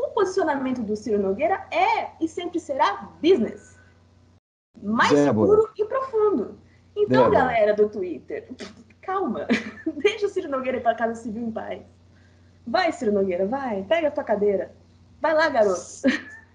O 0.00 0.08
posicionamento 0.08 0.82
do 0.82 0.94
Ciro 0.94 1.18
Nogueira 1.20 1.66
é 1.70 2.10
e 2.20 2.28
sempre 2.28 2.60
será 2.60 3.10
business. 3.20 3.78
Mais 4.82 5.10
Débora. 5.10 5.50
seguro 5.50 5.72
e 5.76 5.84
profundo. 5.86 6.58
Então, 6.94 7.30
Débora. 7.30 7.30
galera 7.30 7.74
do 7.74 7.88
Twitter, 7.88 8.48
calma. 9.00 9.46
Deixa 10.02 10.26
o 10.26 10.28
Ciro 10.28 10.50
Nogueira 10.50 10.78
ir 10.78 10.82
para 10.82 10.94
Casa 10.94 11.22
Civil 11.22 11.44
em 11.44 11.50
paz. 11.50 11.82
Vai, 12.66 12.92
Ciro 12.92 13.12
Nogueira, 13.12 13.46
vai. 13.46 13.84
Pega 13.84 14.08
a 14.08 14.10
tua 14.10 14.24
cadeira. 14.24 14.74
Vai 15.20 15.34
lá, 15.34 15.48
garoto. 15.48 15.80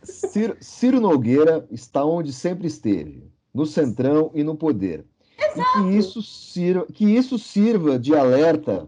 Ciro, 0.04 0.58
Ciro 0.60 1.00
Nogueira 1.00 1.68
está 1.72 2.06
onde 2.06 2.32
sempre 2.34 2.68
esteve, 2.68 3.32
no 3.54 3.66
centrão 3.66 4.32
e 4.34 4.44
no 4.44 4.56
poder. 4.56 5.06
Exato. 5.54 5.80
E 5.80 5.84
que 5.84 5.98
isso, 5.98 6.22
sirva, 6.22 6.86
que 6.86 7.06
isso 7.06 7.38
sirva 7.38 8.00
de 8.00 8.16
alerta 8.16 8.88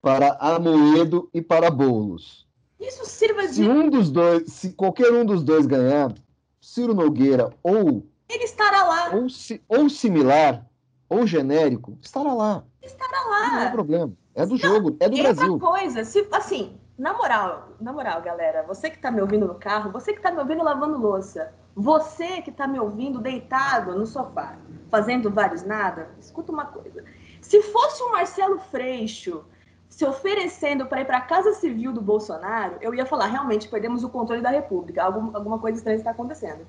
para 0.00 0.36
Amoedo 0.40 1.28
e 1.32 1.42
para 1.42 1.70
Boulos. 1.70 2.46
Isso 2.78 3.04
sirva 3.06 3.46
de. 3.46 3.54
Se 3.54 3.62
um 3.62 3.88
dos 3.88 4.10
dois, 4.10 4.52
se 4.52 4.72
qualquer 4.72 5.12
um 5.12 5.24
dos 5.24 5.42
dois 5.42 5.66
ganhar, 5.66 6.14
Ciro 6.60 6.94
Nogueira 6.94 7.50
ou. 7.62 8.06
Ele 8.28 8.44
estará 8.44 8.84
lá. 8.84 9.10
Ou, 9.14 9.26
ou 9.68 9.88
similar, 9.88 10.66
ou 11.08 11.26
genérico, 11.26 11.96
estará 12.02 12.32
lá. 12.32 12.64
Estará 12.82 13.20
lá. 13.28 13.50
Não 13.50 13.60
é 13.60 13.70
problema. 13.70 14.12
É 14.34 14.44
do 14.44 14.56
jogo, 14.56 14.96
é 15.00 15.08
do 15.08 15.16
Brasil. 15.16 15.58
coisa, 15.58 16.04
se, 16.04 16.26
assim, 16.30 16.76
na 16.98 17.14
moral, 17.14 17.70
na 17.80 17.92
moral, 17.92 18.20
galera, 18.20 18.62
você 18.64 18.90
que 18.90 18.96
está 18.96 19.10
me 19.10 19.20
ouvindo 19.20 19.46
no 19.46 19.54
carro, 19.54 19.90
você 19.90 20.12
que 20.12 20.18
está 20.18 20.30
me 20.30 20.38
ouvindo 20.38 20.62
lavando 20.62 20.98
louça, 20.98 21.52
você 21.76 22.40
que 22.40 22.48
está 22.48 22.66
me 22.66 22.80
ouvindo 22.80 23.20
deitado 23.20 23.94
no 23.94 24.06
sofá, 24.06 24.56
fazendo 24.90 25.30
vários 25.30 25.62
nada, 25.62 26.08
escuta 26.18 26.50
uma 26.50 26.64
coisa. 26.64 27.04
Se 27.42 27.60
fosse 27.60 28.02
o 28.02 28.10
Marcelo 28.10 28.58
Freixo 28.58 29.44
se 29.86 30.02
oferecendo 30.06 30.86
para 30.86 31.02
ir 31.02 31.04
para 31.04 31.18
a 31.18 31.20
Casa 31.20 31.52
Civil 31.52 31.92
do 31.92 32.00
Bolsonaro, 32.00 32.78
eu 32.80 32.94
ia 32.94 33.04
falar, 33.04 33.26
realmente, 33.26 33.68
perdemos 33.68 34.02
o 34.02 34.08
controle 34.08 34.40
da 34.40 34.48
República, 34.48 35.02
algum, 35.02 35.36
alguma 35.36 35.58
coisa 35.58 35.76
estranha 35.76 35.98
está 35.98 36.12
acontecendo. 36.12 36.66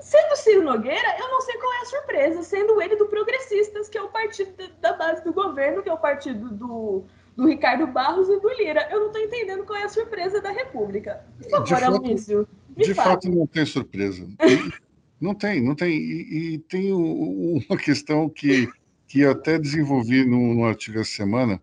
Sendo 0.00 0.36
Ciro 0.36 0.64
Nogueira, 0.64 1.16
eu 1.20 1.28
não 1.28 1.40
sei 1.42 1.56
qual 1.58 1.72
é 1.72 1.78
a 1.78 1.84
surpresa, 1.84 2.42
sendo 2.42 2.82
ele 2.82 2.96
do 2.96 3.06
Progressistas, 3.06 3.88
que 3.88 3.96
é 3.96 4.02
o 4.02 4.08
partido 4.08 4.52
da 4.80 4.92
base 4.92 5.22
do 5.22 5.32
governo, 5.32 5.82
que 5.84 5.88
é 5.88 5.92
o 5.92 5.98
partido 5.98 6.50
do, 6.50 7.04
do 7.36 7.46
Ricardo 7.46 7.86
Barros 7.86 8.28
e 8.28 8.40
do 8.40 8.48
Lira. 8.48 8.88
Eu 8.90 9.00
não 9.00 9.06
estou 9.06 9.22
entendendo 9.22 9.64
qual 9.64 9.78
é 9.78 9.84
a 9.84 9.88
surpresa 9.88 10.40
da 10.40 10.50
República. 10.50 11.24
Por 11.40 11.50
favor, 11.50 11.66
de 12.76 12.94
fato, 12.94 13.20
de 13.20 13.28
fato 13.28 13.30
não 13.30 13.46
tem 13.46 13.64
surpresa. 13.66 14.26
Não 15.20 15.34
tem, 15.34 15.62
não 15.62 15.74
tem. 15.74 15.98
E, 15.98 16.54
e 16.54 16.58
tem 16.60 16.90
uma 16.94 17.76
questão 17.76 18.26
que, 18.26 18.66
que 19.06 19.22
até 19.22 19.58
desenvolvi 19.58 20.24
no, 20.24 20.54
no 20.54 20.64
artigo 20.64 20.98
essa 20.98 21.10
semana, 21.10 21.60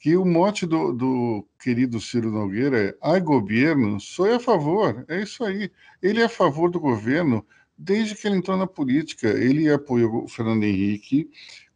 que 0.00 0.16
o 0.16 0.24
mote 0.24 0.64
do, 0.64 0.90
do 0.90 1.46
querido 1.62 2.00
Ciro 2.00 2.30
Nogueira 2.30 2.82
é 2.82 2.94
ai 3.02 3.20
governo, 3.20 4.00
sou 4.00 4.32
a 4.32 4.40
favor, 4.40 5.04
é 5.06 5.22
isso 5.22 5.44
aí. 5.44 5.70
Ele 6.02 6.22
é 6.22 6.24
a 6.24 6.30
favor 6.30 6.70
do 6.70 6.80
governo 6.80 7.44
desde 7.76 8.14
que 8.14 8.26
ele 8.26 8.38
entrou 8.38 8.56
na 8.56 8.66
política. 8.66 9.28
Ele 9.28 9.70
apoiou 9.70 10.24
o 10.24 10.28
Fernando 10.28 10.64
Henrique, 10.64 11.28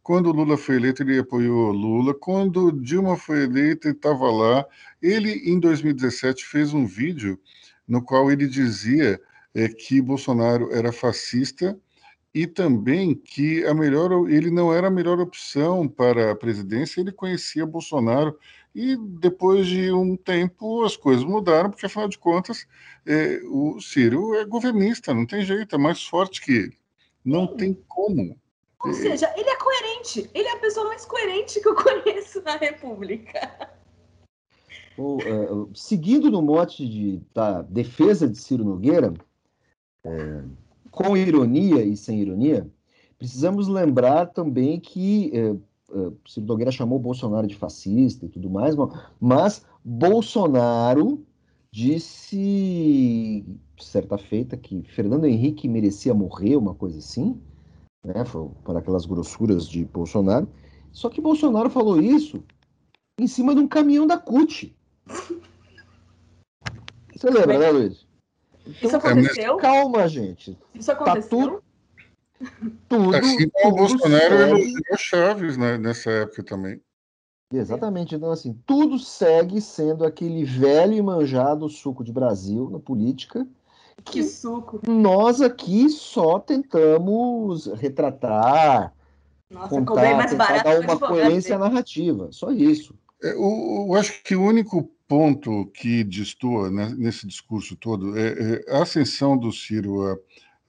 quando 0.09 0.31
Lula 0.31 0.57
foi 0.57 0.77
eleito, 0.77 1.03
ele 1.03 1.19
apoiou 1.19 1.71
Lula. 1.71 2.15
Quando 2.15 2.71
Dilma 2.71 3.15
foi 3.15 3.43
eleita, 3.43 3.89
ele 3.89 3.95
estava 3.95 4.31
lá. 4.31 4.65
Ele, 4.99 5.31
em 5.47 5.59
2017, 5.59 6.47
fez 6.47 6.73
um 6.73 6.83
vídeo 6.83 7.39
no 7.89 8.03
qual 8.03 8.31
ele 8.31 8.47
dizia 8.47 9.19
é, 9.55 9.67
que 9.67 9.99
Bolsonaro 9.99 10.71
era 10.71 10.93
fascista 10.93 11.77
e 12.33 12.45
também 12.45 13.15
que 13.15 13.65
a 13.65 13.73
melhor 13.73 14.29
ele 14.29 14.51
não 14.51 14.71
era 14.71 14.87
a 14.87 14.91
melhor 14.91 15.19
opção 15.19 15.87
para 15.87 16.31
a 16.31 16.35
presidência, 16.35 17.01
ele 17.01 17.11
conhecia 17.11 17.65
Bolsonaro 17.65 18.37
e 18.75 18.95
depois 19.19 19.65
de 19.65 19.91
um 19.91 20.15
tempo 20.15 20.83
as 20.83 20.95
coisas 20.95 21.23
mudaram, 21.23 21.71
porque 21.71 21.87
afinal 21.87 22.07
de 22.07 22.19
contas 22.19 22.67
é, 23.05 23.41
o 23.45 23.81
Ciro 23.81 24.35
é 24.35 24.45
governista, 24.45 25.11
não 25.11 25.25
tem 25.25 25.41
jeito, 25.41 25.75
é 25.75 25.79
mais 25.79 26.03
forte 26.03 26.39
que 26.39 26.51
ele. 26.51 26.77
Não 27.25 27.47
Sim. 27.47 27.57
tem 27.57 27.73
como. 27.87 28.39
Ou 28.83 28.91
é... 28.91 28.93
seja, 28.93 29.33
ele 29.35 29.49
é 29.49 29.55
coerente, 29.57 30.29
ele 30.33 30.47
é 30.47 30.53
a 30.53 30.59
pessoa 30.59 30.87
mais 30.87 31.03
coerente 31.05 31.59
que 31.59 31.67
eu 31.67 31.73
conheço 31.75 32.41
na 32.43 32.57
República. 32.57 33.78
Uh, 34.99 35.69
seguindo 35.73 36.29
no 36.29 36.41
mote 36.41 36.87
de, 36.87 37.21
da 37.33 37.61
defesa 37.61 38.27
de 38.27 38.37
Ciro 38.37 38.63
Nogueira, 38.63 39.13
é, 40.03 40.43
com 40.91 41.15
ironia 41.15 41.83
e 41.83 41.95
sem 41.95 42.19
ironia, 42.19 42.69
precisamos 43.17 43.67
lembrar 43.67 44.27
também 44.27 44.79
que 44.79 45.31
é, 45.33 45.49
é, 45.49 46.11
Ciro 46.27 46.45
Nogueira 46.45 46.71
chamou 46.71 46.99
Bolsonaro 46.99 47.47
de 47.47 47.55
fascista 47.55 48.25
e 48.25 48.29
tudo 48.29 48.49
mais, 48.49 48.75
mas 49.19 49.65
Bolsonaro 49.83 51.23
disse 51.71 53.45
certa 53.77 54.17
feita 54.17 54.57
que 54.57 54.81
Fernando 54.83 55.25
Henrique 55.25 55.67
merecia 55.67 56.13
morrer, 56.13 56.55
uma 56.55 56.73
coisa 56.73 56.97
assim, 56.97 57.39
né, 58.03 58.23
para 58.63 58.79
aquelas 58.79 59.05
grossuras 59.05 59.67
de 59.67 59.85
Bolsonaro. 59.85 60.47
Só 60.91 61.09
que 61.09 61.21
Bolsonaro 61.21 61.69
falou 61.69 62.01
isso 62.01 62.43
em 63.19 63.27
cima 63.27 63.53
de 63.53 63.61
um 63.61 63.67
caminhão 63.67 64.07
da 64.07 64.17
CUT. 64.17 64.75
Você 67.15 67.29
lembra, 67.29 67.59
né, 67.59 67.69
Luiz? 67.69 68.07
Então, 68.65 68.87
Isso 68.87 68.95
aconteceu? 68.97 69.57
Calma, 69.57 70.07
gente. 70.07 70.57
Isso 70.73 70.91
aconteceu? 70.91 71.19
Tá 71.19 71.27
tudo, 71.29 71.63
tudo, 72.87 73.15
assim 73.15 73.49
como 73.49 73.73
o 73.73 73.77
Bolsonaro 73.77 74.35
elogiou 74.35 74.97
Chaves 74.97 75.57
né, 75.57 75.77
nessa 75.77 76.09
época 76.09 76.43
também. 76.43 76.81
Exatamente. 77.51 78.15
Então, 78.15 78.31
assim, 78.31 78.57
tudo 78.65 78.99
segue 78.99 79.59
sendo 79.59 80.05
aquele 80.05 80.43
velho 80.45 80.93
e 80.93 81.01
manjado 81.01 81.67
suco 81.67 82.03
de 82.03 82.11
Brasil 82.11 82.69
na 82.69 82.79
política. 82.79 83.47
Que, 84.03 84.13
que 84.13 84.23
suco! 84.23 84.81
Nós 84.87 85.41
aqui 85.41 85.89
só 85.89 86.39
tentamos 86.39 87.65
retratar, 87.65 88.93
Nossa, 89.49 89.81
contar, 89.81 90.15
mais 90.15 90.31
tentar 90.31 90.63
dar 90.63 90.79
uma 90.79 90.99
coerência 90.99 91.57
narrativa. 91.57 92.29
Só 92.31 92.51
isso. 92.51 92.95
É, 93.21 93.33
eu, 93.33 93.87
eu, 93.89 93.95
acho 93.95 94.23
que 94.23 94.35
o 94.35 94.43
único 94.43 94.89
ponto 95.09 95.65
que 95.73 96.03
destoa 96.03 96.69
né, 96.69 96.93
nesse 96.95 97.25
discurso 97.25 97.75
todo 97.75 98.15
é, 98.15 98.27
é, 98.27 98.75
a 98.77 98.83
ascensão 98.83 99.35
do 99.35 99.51
Ciro 99.51 100.05
à, 100.05 100.17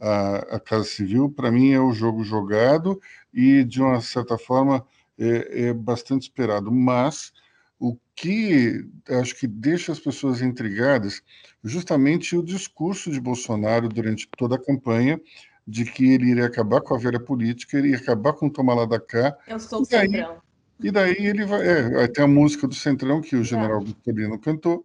à, 0.00 0.36
à 0.56 0.60
Casa 0.60 0.84
Civil, 0.84 1.30
para 1.30 1.52
mim, 1.52 1.72
é 1.72 1.78
o 1.78 1.92
jogo 1.92 2.24
jogado 2.24 2.98
e, 3.34 3.62
de 3.62 3.82
uma 3.82 4.00
certa 4.00 4.38
forma, 4.38 4.84
é, 5.18 5.68
é 5.68 5.74
bastante 5.74 6.22
esperado. 6.22 6.72
Mas 6.72 7.34
o 7.78 7.98
que 8.16 8.82
acho 9.20 9.36
que 9.36 9.46
deixa 9.46 9.92
as 9.92 10.00
pessoas 10.00 10.40
intrigadas 10.40 11.22
justamente 11.62 12.34
o 12.34 12.42
discurso 12.42 13.10
de 13.10 13.20
Bolsonaro 13.20 13.90
durante 13.90 14.26
toda 14.38 14.56
a 14.56 14.62
campanha 14.62 15.20
de 15.68 15.84
que 15.84 16.12
ele 16.12 16.30
iria 16.30 16.46
acabar 16.46 16.80
com 16.80 16.94
a 16.94 16.98
velha 16.98 17.20
política, 17.20 17.76
ele 17.76 17.90
ia 17.90 17.98
acabar 17.98 18.32
com 18.32 18.46
o 18.46 18.50
tomar 18.50 18.74
lá 18.74 18.86
da 18.86 18.98
cá. 18.98 19.36
Eu 19.46 19.60
sou 19.60 19.82
o 19.82 19.84
centrão. 19.84 20.40
E 20.82 20.90
daí 20.90 21.16
ele 21.18 21.44
vai. 21.44 21.66
É, 21.66 22.08
tem 22.08 22.24
a 22.24 22.28
música 22.28 22.66
do 22.66 22.74
Centrão, 22.74 23.20
que 23.20 23.36
o 23.36 23.44
general 23.44 23.80
Vitorino 23.80 24.38
cantou. 24.38 24.84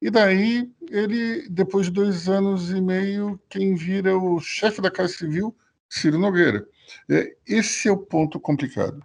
E 0.00 0.10
daí 0.10 0.70
ele, 0.90 1.48
depois 1.50 1.86
de 1.86 1.92
dois 1.92 2.28
anos 2.28 2.70
e 2.70 2.80
meio, 2.80 3.38
quem 3.48 3.74
vira 3.74 4.16
o 4.16 4.40
chefe 4.40 4.80
da 4.80 4.90
Casa 4.90 5.12
Civil, 5.12 5.54
Ciro 5.88 6.18
Nogueira. 6.18 6.66
É, 7.08 7.34
esse 7.46 7.88
é 7.88 7.92
o 7.92 7.98
ponto 7.98 8.38
complicado. 8.38 9.04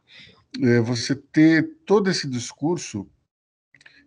É, 0.61 0.79
você 0.79 1.15
ter 1.15 1.77
todo 1.85 2.09
esse 2.09 2.29
discurso 2.29 3.07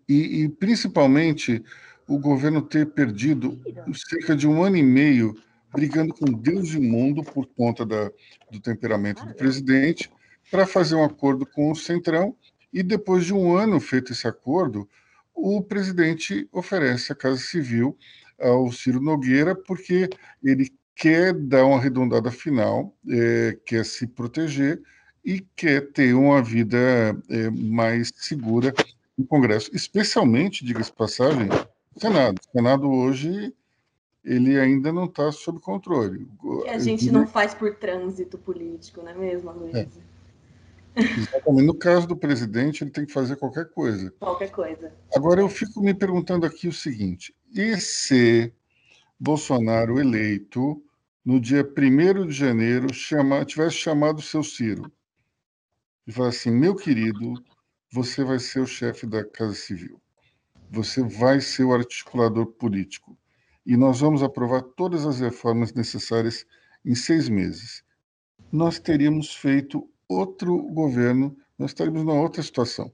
e, 0.08 0.44
e, 0.44 0.48
principalmente 0.48 1.62
o 2.06 2.18
governo 2.18 2.62
ter 2.62 2.86
perdido 2.86 3.60
cerca 3.92 4.36
de 4.36 4.46
um 4.46 4.62
ano 4.62 4.76
e 4.76 4.82
meio 4.82 5.36
brigando 5.74 6.14
com 6.14 6.32
Deus 6.32 6.68
e 6.68 6.78
o 6.78 6.82
mundo 6.82 7.24
por 7.24 7.46
conta 7.46 7.84
da, 7.84 8.10
do 8.50 8.60
temperamento 8.60 9.26
do 9.26 9.34
presidente 9.34 10.08
para 10.50 10.66
fazer 10.66 10.94
um 10.94 11.04
acordo 11.04 11.44
com 11.46 11.70
o 11.70 11.76
Centrão 11.76 12.36
e 12.72 12.82
depois 12.82 13.24
de 13.24 13.34
um 13.34 13.56
ano 13.56 13.80
feito 13.80 14.12
esse 14.12 14.26
acordo, 14.26 14.88
o 15.34 15.62
presidente 15.62 16.48
oferece 16.52 17.12
a 17.12 17.16
Casa 17.16 17.38
Civil 17.38 17.96
ao 18.38 18.70
Ciro 18.70 19.00
Nogueira 19.00 19.54
porque 19.54 20.08
ele 20.42 20.70
quer 20.94 21.34
dar 21.34 21.64
uma 21.64 21.76
arredondada 21.76 22.30
final, 22.30 22.94
é, 23.08 23.58
quer 23.64 23.84
se 23.84 24.06
proteger 24.06 24.80
e 25.24 25.40
quer 25.54 25.92
ter 25.92 26.14
uma 26.14 26.42
vida 26.42 26.78
é, 27.28 27.50
mais 27.50 28.12
segura 28.16 28.72
no 29.16 29.26
Congresso, 29.26 29.70
especialmente, 29.74 30.64
diga-se 30.64 30.92
passagem, 30.92 31.48
o 31.94 32.00
Senado. 32.00 32.38
O 32.38 32.52
Senado 32.52 32.90
hoje 32.90 33.52
ele 34.24 34.58
ainda 34.58 34.92
não 34.92 35.04
está 35.04 35.30
sob 35.30 35.60
controle. 35.60 36.26
Que 36.62 36.68
a 36.68 36.78
gente 36.78 37.10
não 37.10 37.26
faz 37.26 37.54
por 37.54 37.74
trânsito 37.76 38.36
político, 38.36 39.00
não 39.02 39.10
é 39.10 39.14
mesmo, 39.14 39.52
Luísa? 39.52 39.78
É. 39.78 40.15
Exatamente. 40.96 41.66
No 41.66 41.74
caso 41.74 42.06
do 42.06 42.16
presidente, 42.16 42.82
ele 42.82 42.90
tem 42.90 43.04
que 43.04 43.12
fazer 43.12 43.36
qualquer 43.36 43.68
coisa. 43.70 44.10
Qualquer 44.18 44.50
coisa. 44.50 44.92
Agora, 45.14 45.40
eu 45.40 45.48
fico 45.48 45.80
me 45.80 45.92
perguntando 45.92 46.46
aqui 46.46 46.68
o 46.68 46.72
seguinte: 46.72 47.34
e 47.54 47.76
se 47.76 48.52
Bolsonaro 49.20 50.00
eleito, 50.00 50.82
no 51.24 51.40
dia 51.40 51.62
1 51.62 52.26
de 52.26 52.32
janeiro, 52.32 52.92
chama, 52.92 53.44
tivesse 53.44 53.76
chamado 53.76 54.18
o 54.18 54.22
seu 54.22 54.42
Ciro 54.42 54.90
e 56.06 56.12
falasse 56.12 56.48
assim: 56.48 56.56
meu 56.56 56.74
querido, 56.74 57.34
você 57.90 58.24
vai 58.24 58.38
ser 58.38 58.60
o 58.60 58.66
chefe 58.66 59.06
da 59.06 59.24
Casa 59.24 59.54
Civil, 59.54 60.00
você 60.70 61.02
vai 61.02 61.40
ser 61.40 61.64
o 61.64 61.74
articulador 61.74 62.46
político 62.46 63.18
e 63.64 63.76
nós 63.76 64.00
vamos 64.00 64.22
aprovar 64.22 64.62
todas 64.62 65.04
as 65.04 65.18
reformas 65.18 65.72
necessárias 65.74 66.46
em 66.84 66.94
seis 66.94 67.28
meses. 67.28 67.82
Nós 68.52 68.78
teríamos 68.78 69.34
feito 69.34 69.90
outro 70.08 70.56
governo, 70.68 71.36
nós 71.58 71.70
estaríamos 71.70 72.04
numa 72.04 72.20
outra 72.20 72.42
situação. 72.42 72.92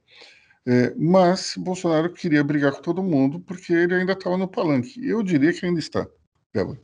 É, 0.65 0.95
mas 0.97 1.55
Bolsonaro 1.57 2.13
queria 2.13 2.45
brigar 2.45 2.73
com 2.73 2.81
todo 2.81 3.03
mundo 3.03 3.41
porque 3.41 3.73
ele 3.73 3.95
ainda 3.95 4.13
estava 4.13 4.37
no 4.37 4.47
palanque. 4.47 5.05
Eu 5.07 5.23
diria 5.23 5.53
que 5.53 5.67
ainda 5.67 5.81
está. 5.81 6.07
Débora. 6.55 6.79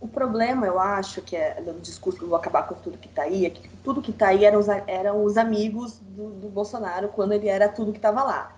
O 0.00 0.08
problema, 0.08 0.66
eu 0.66 0.78
acho, 0.78 1.22
que 1.22 1.34
é 1.34 1.62
do 1.62 1.80
discurso 1.80 2.26
vou 2.26 2.36
acabar 2.36 2.64
com 2.64 2.74
tudo 2.74 2.98
que 2.98 3.08
está 3.08 3.22
aí, 3.22 3.46
é 3.46 3.50
que 3.50 3.66
tudo 3.82 4.02
que 4.02 4.10
está 4.10 4.28
aí 4.28 4.44
eram 4.44 4.58
os, 4.58 4.68
eram 4.68 5.24
os 5.24 5.38
amigos 5.38 5.98
do, 5.98 6.30
do, 6.30 6.48
Bolsonaro 6.48 7.08
quando 7.08 7.32
ele 7.32 7.48
era 7.48 7.68
tudo 7.68 7.90
que 7.90 7.98
estava 7.98 8.22
lá. 8.22 8.54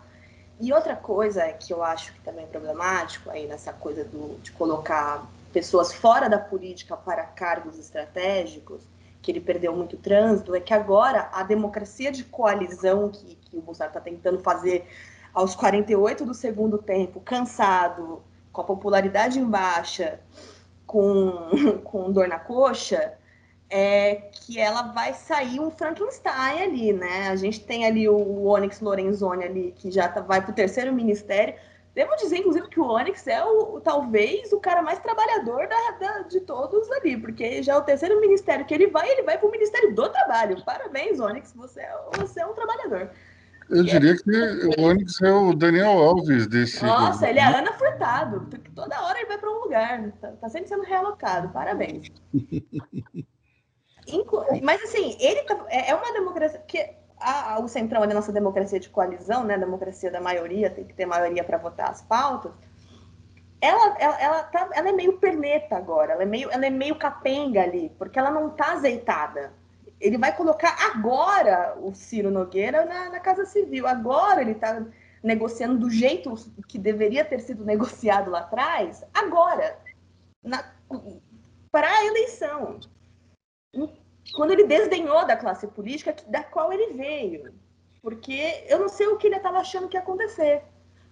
E 0.59 0.73
outra 0.73 0.97
coisa 0.97 1.47
que 1.53 1.73
eu 1.73 1.85
acho 1.85 2.13
que 2.15 2.21
também 2.23 2.45
é 2.45 2.49
problemático 2.49 3.31
aí 3.31 3.47
nessa 3.47 3.73
coisa 3.73 4.03
do, 4.03 4.41
de 4.43 4.51
colocar 4.53 5.25
pessoas 5.53 5.93
fora 5.93 6.29
da 6.29 6.39
política 6.39 6.97
para 6.97 7.23
cargos 7.23 7.79
estratégicos 7.79 8.83
que 9.27 9.33
ele 9.33 9.41
perdeu 9.41 9.75
muito 9.75 9.97
trânsito, 9.97 10.55
é 10.55 10.61
que 10.61 10.73
agora 10.73 11.29
a 11.33 11.43
democracia 11.43 12.13
de 12.13 12.23
coalizão 12.23 13.09
que, 13.09 13.35
que 13.35 13.57
o 13.57 13.61
Bolsonaro 13.61 13.91
está 13.91 14.01
tentando 14.01 14.39
fazer 14.39 14.87
aos 15.35 15.53
48 15.57 16.25
do 16.25 16.33
segundo 16.33 16.79
tempo, 16.79 17.21
cansado, 17.21 18.23
com 18.53 18.61
a 18.61 18.65
popularidade 18.65 19.41
em 19.41 19.45
baixa, 19.45 20.21
com, 20.87 21.51
com 21.83 22.13
dor 22.13 22.29
na 22.29 22.39
coxa, 22.39 23.15
é 23.69 24.31
que 24.31 24.61
ela 24.61 24.93
vai 24.93 25.13
sair 25.13 25.59
um 25.59 25.73
Frankenstein 25.73 26.63
ali, 26.63 26.93
né? 26.93 27.29
A 27.29 27.35
gente 27.35 27.59
tem 27.65 27.85
ali 27.85 28.09
o 28.09 28.45
Onyx 28.45 28.81
Lorenzoni 28.81 29.45
ali, 29.45 29.75
que 29.77 29.91
já 29.91 30.07
tá, 30.07 30.21
vai 30.21 30.41
para 30.41 30.53
o 30.53 30.55
terceiro 30.55 30.93
ministério, 30.93 31.57
Devo 31.97 32.15
dizer, 32.17 32.37
inclusive, 32.41 32.69
que 32.69 32.79
o 32.79 32.85
Onyx 32.87 33.27
é 33.27 33.43
o, 33.43 33.81
talvez 33.81 34.53
o 34.53 34.61
cara 34.61 34.83
mais 34.83 34.99
trabalhador 34.99 35.67
da, 35.67 35.91
da, 35.93 36.19
de 36.25 36.41
todos 36.41 36.91
ali, 36.91 37.17
porque 37.17 37.63
já 37.63 37.73
é 37.73 37.77
o 37.79 37.81
terceiro 37.81 38.21
ministério 38.21 38.67
que 38.67 38.75
ele 38.75 38.89
vai, 38.89 39.09
ele 39.09 39.23
vai 39.23 39.39
para 39.39 39.49
o 39.49 39.51
Ministério 39.51 39.95
do 39.95 40.07
Trabalho. 40.11 40.63
Parabéns, 40.63 41.19
Onyx, 41.19 41.55
você 41.55 41.81
é, 41.81 41.99
você 42.19 42.41
é 42.41 42.47
um 42.47 42.53
trabalhador. 42.53 43.11
Eu 43.71 43.83
diria 43.83 44.15
que 44.15 44.31
o 44.79 44.83
Onyx 44.85 45.23
é 45.23 45.33
o 45.33 45.55
Daniel 45.55 45.93
Alves 45.93 46.47
desse. 46.47 46.85
Nossa, 46.85 47.31
ele 47.31 47.39
é 47.39 47.43
a 47.43 47.61
Ana 47.61 47.73
Furtado. 47.73 48.47
Toda 48.75 49.03
hora 49.03 49.19
ele 49.19 49.29
vai 49.29 49.39
para 49.39 49.51
um 49.51 49.61
lugar. 49.61 50.13
Tá, 50.21 50.33
tá, 50.33 50.51
sempre 50.51 50.69
sendo 50.69 50.85
realocado. 50.85 51.49
Parabéns. 51.49 52.09
Mas 54.63 54.83
assim, 54.83 55.17
ele 55.19 55.43
tá, 55.45 55.65
é, 55.69 55.93
é 55.93 55.95
uma 55.95 56.13
democracia. 56.13 56.63
Que 56.69 56.95
a, 57.19 57.59
o 57.61 57.69
centrão 57.69 58.05
é 58.05 58.11
a 58.11 58.15
nossa 58.15 58.33
democracia 58.33 58.79
de 58.79 58.89
coalizão, 58.89 59.45
né, 59.45 59.59
democracia 59.59 60.11
da 60.11 60.21
maioria, 60.21 60.71
tem 60.71 60.85
que 60.85 60.95
ter 60.95 61.07
maioria 61.07 61.43
para 61.43 61.59
votar 61.59 61.91
as 61.91 62.03
pautas, 62.03 62.53
ela, 63.61 63.97
ela, 63.99 64.21
ela, 64.21 64.43
tá, 64.45 64.69
ela 64.73 64.89
é 64.89 64.93
meio 64.93 65.19
perneta 65.19 65.77
agora, 65.77 66.13
ela 66.13 66.23
é 66.23 66.27
meio, 66.27 66.51
ela 66.51 66.67
é 66.67 66.71
meio 66.71 66.95
capenga 66.97 67.63
ali, 67.63 67.91
porque 67.99 68.19
ela 68.19 68.31
não 68.31 68.49
está 68.49 68.73
azeitada. 68.73 69.53
Ele 69.99 70.19
vai 70.19 70.37
colocar 70.37 70.77
agora 70.91 71.75
o 71.81 71.95
Ciro 71.95 72.31
Nogueira 72.31 72.85
na, 72.85 73.09
na 73.09 73.21
Casa 73.21 73.47
Civil, 73.47 73.87
agora 73.87 74.43
ele 74.43 74.53
está 74.53 74.85
negociando 75.23 75.79
do 75.79 75.91
jeito 75.91 76.35
que 76.69 76.79
deveria 76.79 77.25
ter 77.25 77.41
sido 77.41 77.65
negociado 77.65 78.31
lá 78.31 78.41
atrás, 78.41 79.03
agora, 79.15 79.79
para 81.73 81.89
a 81.89 82.05
eleição 82.05 82.79
quando 84.35 84.51
ele 84.51 84.65
desdenhou 84.65 85.27
da 85.27 85.37
classe 85.37 85.67
política 85.69 86.15
da 86.27 86.43
qual 86.43 86.73
ele 86.73 86.95
veio. 86.95 87.55
Porque 88.03 88.65
eu 88.69 88.79
não 88.79 88.89
sei 88.89 89.07
o 89.09 89.17
que 89.17 89.27
ele 89.27 89.37
estava 89.37 89.59
achando 89.59 89.89
que 89.89 89.97
ia 89.97 90.01
acontecer. 90.01 90.65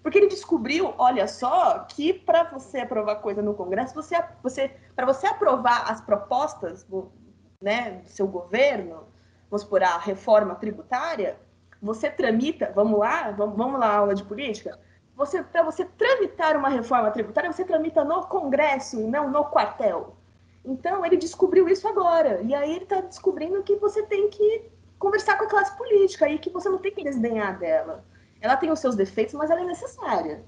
Porque 0.03 0.19
ele 0.19 0.29
descobriu, 0.29 0.95
olha 0.99 1.27
só, 1.27 1.79
que 1.81 2.13
para 2.13 2.45
você 2.45 2.81
aprovar 2.81 3.17
coisa 3.17 3.41
no 3.41 3.55
Congresso, 3.55 3.95
você, 3.95 4.23
você 4.43 4.71
para 4.95 5.07
você 5.07 5.27
aprovar 5.27 5.91
as 5.91 6.01
propostas 6.01 6.85
do, 6.85 7.11
né, 7.61 8.03
do 8.05 8.11
seu 8.11 8.27
governo, 8.27 9.09
vamos 9.51 9.65
por 9.65 9.83
a 9.83 9.97
reforma 9.97 10.55
tributária, 10.57 11.39
você 11.81 12.11
tramita, 12.11 12.71
vamos 12.75 12.99
lá, 12.99 13.31
vamos, 13.31 13.57
vamos 13.57 13.81
lá, 13.81 13.97
aula 13.97 14.15
de 14.15 14.23
política, 14.23 14.79
você 15.17 15.43
para 15.43 15.63
você 15.63 15.85
tramitar 15.85 16.57
uma 16.57 16.69
reforma 16.69 17.11
tributária, 17.11 17.51
você 17.51 17.65
tramita 17.65 18.05
no 18.05 18.27
Congresso 18.27 19.01
e 19.01 19.05
não 19.05 19.31
no 19.31 19.45
quartel. 19.47 20.17
Então, 20.65 21.05
ele 21.05 21.17
descobriu 21.17 21.69
isso 21.69 21.87
agora. 21.87 22.41
E 22.43 22.55
aí 22.55 22.75
ele 22.75 22.85
está 22.85 23.01
descobrindo 23.01 23.63
que 23.63 23.77
você 23.77 24.03
tem 24.03 24.29
que 24.31 24.71
conversar 24.99 25.37
com 25.37 25.45
a 25.45 25.49
classe 25.49 25.77
política 25.77 26.29
e 26.29 26.39
que 26.39 26.51
você 26.51 26.69
não 26.69 26.79
tem 26.79 26.93
que 26.93 27.05
desdenhar 27.05 27.59
dela. 27.59 28.05
Ela 28.41 28.57
tem 28.57 28.71
os 28.71 28.79
seus 28.79 28.97
defeitos, 28.97 29.35
mas 29.35 29.51
ela 29.51 29.61
é 29.61 29.65
necessária. 29.65 30.45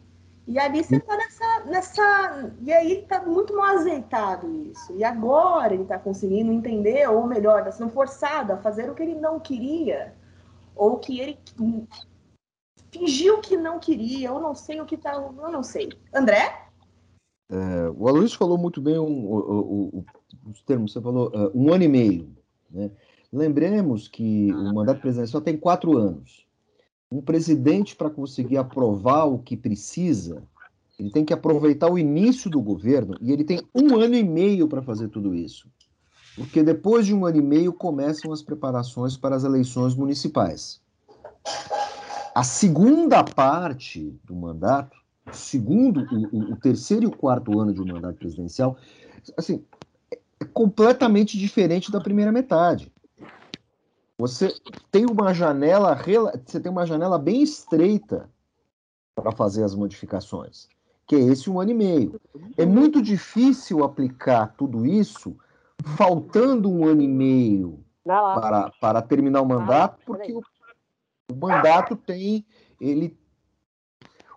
E 0.47 0.59
ali 0.59 0.83
você 0.83 0.97
está 0.97 1.17
nessa, 1.17 1.65
nessa. 1.65 2.53
E 2.61 2.73
aí 2.73 3.01
está 3.01 3.21
muito 3.21 3.55
mal 3.55 3.77
azeitado 3.77 4.49
isso. 4.71 4.95
E 4.95 5.03
agora 5.03 5.75
ele 5.75 5.83
está 5.83 5.99
conseguindo 5.99 6.53
entender, 6.53 7.09
ou 7.09 7.27
melhor, 7.27 7.59
está 7.61 7.73
sendo 7.73 7.91
forçado 7.91 8.53
a 8.53 8.57
fazer 8.57 8.89
o 8.89 8.95
que 8.95 9.03
ele 9.03 9.17
não 9.17 9.41
queria. 9.41 10.15
Ou 10.75 10.99
que 10.99 11.19
ele 11.19 11.39
fingiu 12.93 13.41
que 13.41 13.57
não 13.57 13.81
queria, 13.81 14.33
ou 14.33 14.41
não 14.41 14.55
sei 14.55 14.81
o 14.81 14.87
que 14.87 14.95
está. 14.95 15.15
Eu 15.15 15.51
não 15.51 15.65
sei. 15.65 15.89
André? 16.15 16.66
É, 17.49 17.91
o 17.97 18.09
Aloysio 18.09 18.37
falou 18.37 18.59
muito 18.59 18.81
bem 18.81 18.99
um, 18.99 20.05
os 20.51 20.61
termos, 20.63 20.93
você 20.93 21.01
falou 21.01 21.29
uh, 21.29 21.51
um 21.55 21.73
ano 21.73 21.85
e 21.85 21.89
meio. 21.89 22.29
Né? 22.71 22.91
Lembremos 23.33 24.09
que 24.09 24.53
o 24.53 24.75
mandato 24.75 25.01
presidencial 25.01 25.41
tem 25.41 25.57
quatro 25.57 25.97
anos. 25.97 26.47
Um 27.11 27.21
presidente, 27.21 27.95
para 27.95 28.11
conseguir 28.11 28.57
aprovar 28.57 29.25
o 29.25 29.39
que 29.39 29.57
precisa, 29.57 30.43
ele 30.99 31.11
tem 31.11 31.25
que 31.25 31.33
aproveitar 31.33 31.91
o 31.91 31.99
início 31.99 32.51
do 32.51 32.61
governo 32.61 33.15
e 33.21 33.33
ele 33.33 33.45
tem 33.45 33.61
um 33.75 33.97
ano 33.97 34.15
e 34.15 34.25
meio 34.25 34.67
para 34.67 34.83
fazer 34.83 35.09
tudo 35.09 35.35
isso. 35.35 35.69
Porque 36.35 36.63
depois 36.63 37.07
de 37.07 37.15
um 37.15 37.25
ano 37.25 37.39
e 37.39 37.43
meio 37.43 37.73
começam 37.73 38.33
as 38.33 38.43
preparações 38.43 39.17
para 39.17 39.37
as 39.37 39.45
eleições 39.45 39.95
municipais. 39.95 40.81
A 42.35 42.43
segunda 42.43 43.25
parte 43.25 44.19
do 44.25 44.35
mandato 44.35 44.97
segundo, 45.33 46.07
o, 46.33 46.53
o, 46.53 46.57
terceiro 46.57 47.05
e 47.05 47.07
o 47.07 47.17
quarto 47.17 47.59
ano 47.59 47.73
de 47.73 47.81
um 47.81 47.87
mandato 47.87 48.17
presidencial, 48.17 48.77
assim, 49.37 49.65
é 50.41 50.45
completamente 50.45 51.39
diferente 51.39 51.91
da 51.91 52.01
primeira 52.01 52.31
metade. 52.31 52.93
Você 54.19 54.55
tem 54.91 55.05
uma 55.05 55.35
janela, 55.35 55.99
você 56.45 56.61
tem 56.61 56.73
uma 56.73 56.87
janela 56.87 57.19
bem 57.19 57.43
estreita 57.43 58.31
para 59.15 59.33
fazer 59.33 59.63
as 59.63 59.75
modificações, 59.75 60.69
que 61.07 61.17
é 61.17 61.21
esse 61.21 61.51
um 61.51 61.61
ano 61.61 61.71
e 61.71 61.75
meio. 61.75 62.21
É 62.57 62.65
muito 62.65 63.03
difícil 63.03 63.85
aplicar 63.85 64.55
tudo 64.57 64.87
isso 64.87 65.37
faltando 65.97 66.71
um 66.71 66.87
ano 66.87 67.03
e 67.03 67.09
meio 67.09 67.85
para, 68.05 68.71
para 68.81 69.03
terminar 69.03 69.43
o 69.43 69.47
mandato, 69.47 70.01
porque 70.07 70.33
o, 70.33 70.41
o 71.31 71.37
mandato 71.37 71.97
tem 71.97 72.47
ele 72.81 73.17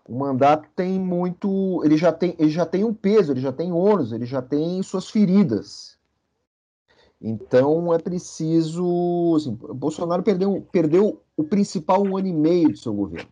o 0.09 0.17
mandato 0.17 0.67
tem 0.75 0.99
muito, 0.99 1.83
ele 1.85 1.95
já 1.95 2.11
tem, 2.11 2.35
ele 2.39 2.49
já 2.49 2.65
tem 2.65 2.83
um 2.83 2.93
peso, 2.93 3.31
ele 3.31 3.39
já 3.39 3.51
tem 3.51 3.71
ônus, 3.71 4.11
ele 4.11 4.25
já 4.25 4.41
tem 4.41 4.81
suas 4.81 5.07
feridas. 5.07 5.99
Então 7.21 7.93
é 7.93 7.99
preciso, 7.99 9.35
assim, 9.35 9.53
Bolsonaro 9.53 10.23
perdeu, 10.23 10.67
perdeu 10.71 11.21
o 11.37 11.43
principal 11.43 12.01
um 12.01 12.17
ano 12.17 12.27
e 12.27 12.33
meio 12.33 12.69
do 12.69 12.77
seu 12.77 12.91
governo. 12.91 13.29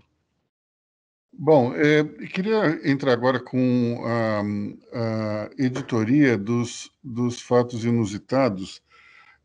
Bom, 1.34 1.74
é, 1.74 2.04
queria 2.28 2.80
entrar 2.88 3.13
agora 3.13 3.40
com 3.40 4.00
a, 4.06 4.42
a 4.94 5.50
editoria 5.58 6.38
dos, 6.38 6.92
dos 7.04 7.42
fatos 7.42 7.86
inusitados 7.86 8.84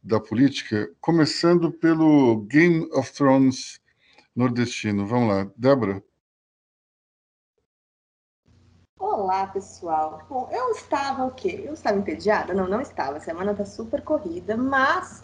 da 0.03 0.21
política, 0.21 0.91
começando 1.01 1.71
pelo 1.71 2.43
Game 2.43 2.89
of 2.93 3.11
Thrones 3.13 3.81
nordestino. 4.35 5.07
Vamos 5.07 5.29
lá, 5.29 5.51
Débora. 5.57 6.03
Olá, 9.13 9.47
pessoal. 9.47 10.23
Bom, 10.27 10.49
eu 10.51 10.71
estava 10.71 11.27
o 11.27 11.31
quê? 11.33 11.65
Eu 11.67 11.75
estava 11.75 11.99
entediada? 11.99 12.55
Não, 12.55 12.67
não 12.67 12.81
estava. 12.81 13.19
A 13.19 13.21
semana 13.21 13.53
está 13.53 13.63
super 13.63 14.01
corrida, 14.01 14.57
mas 14.57 15.23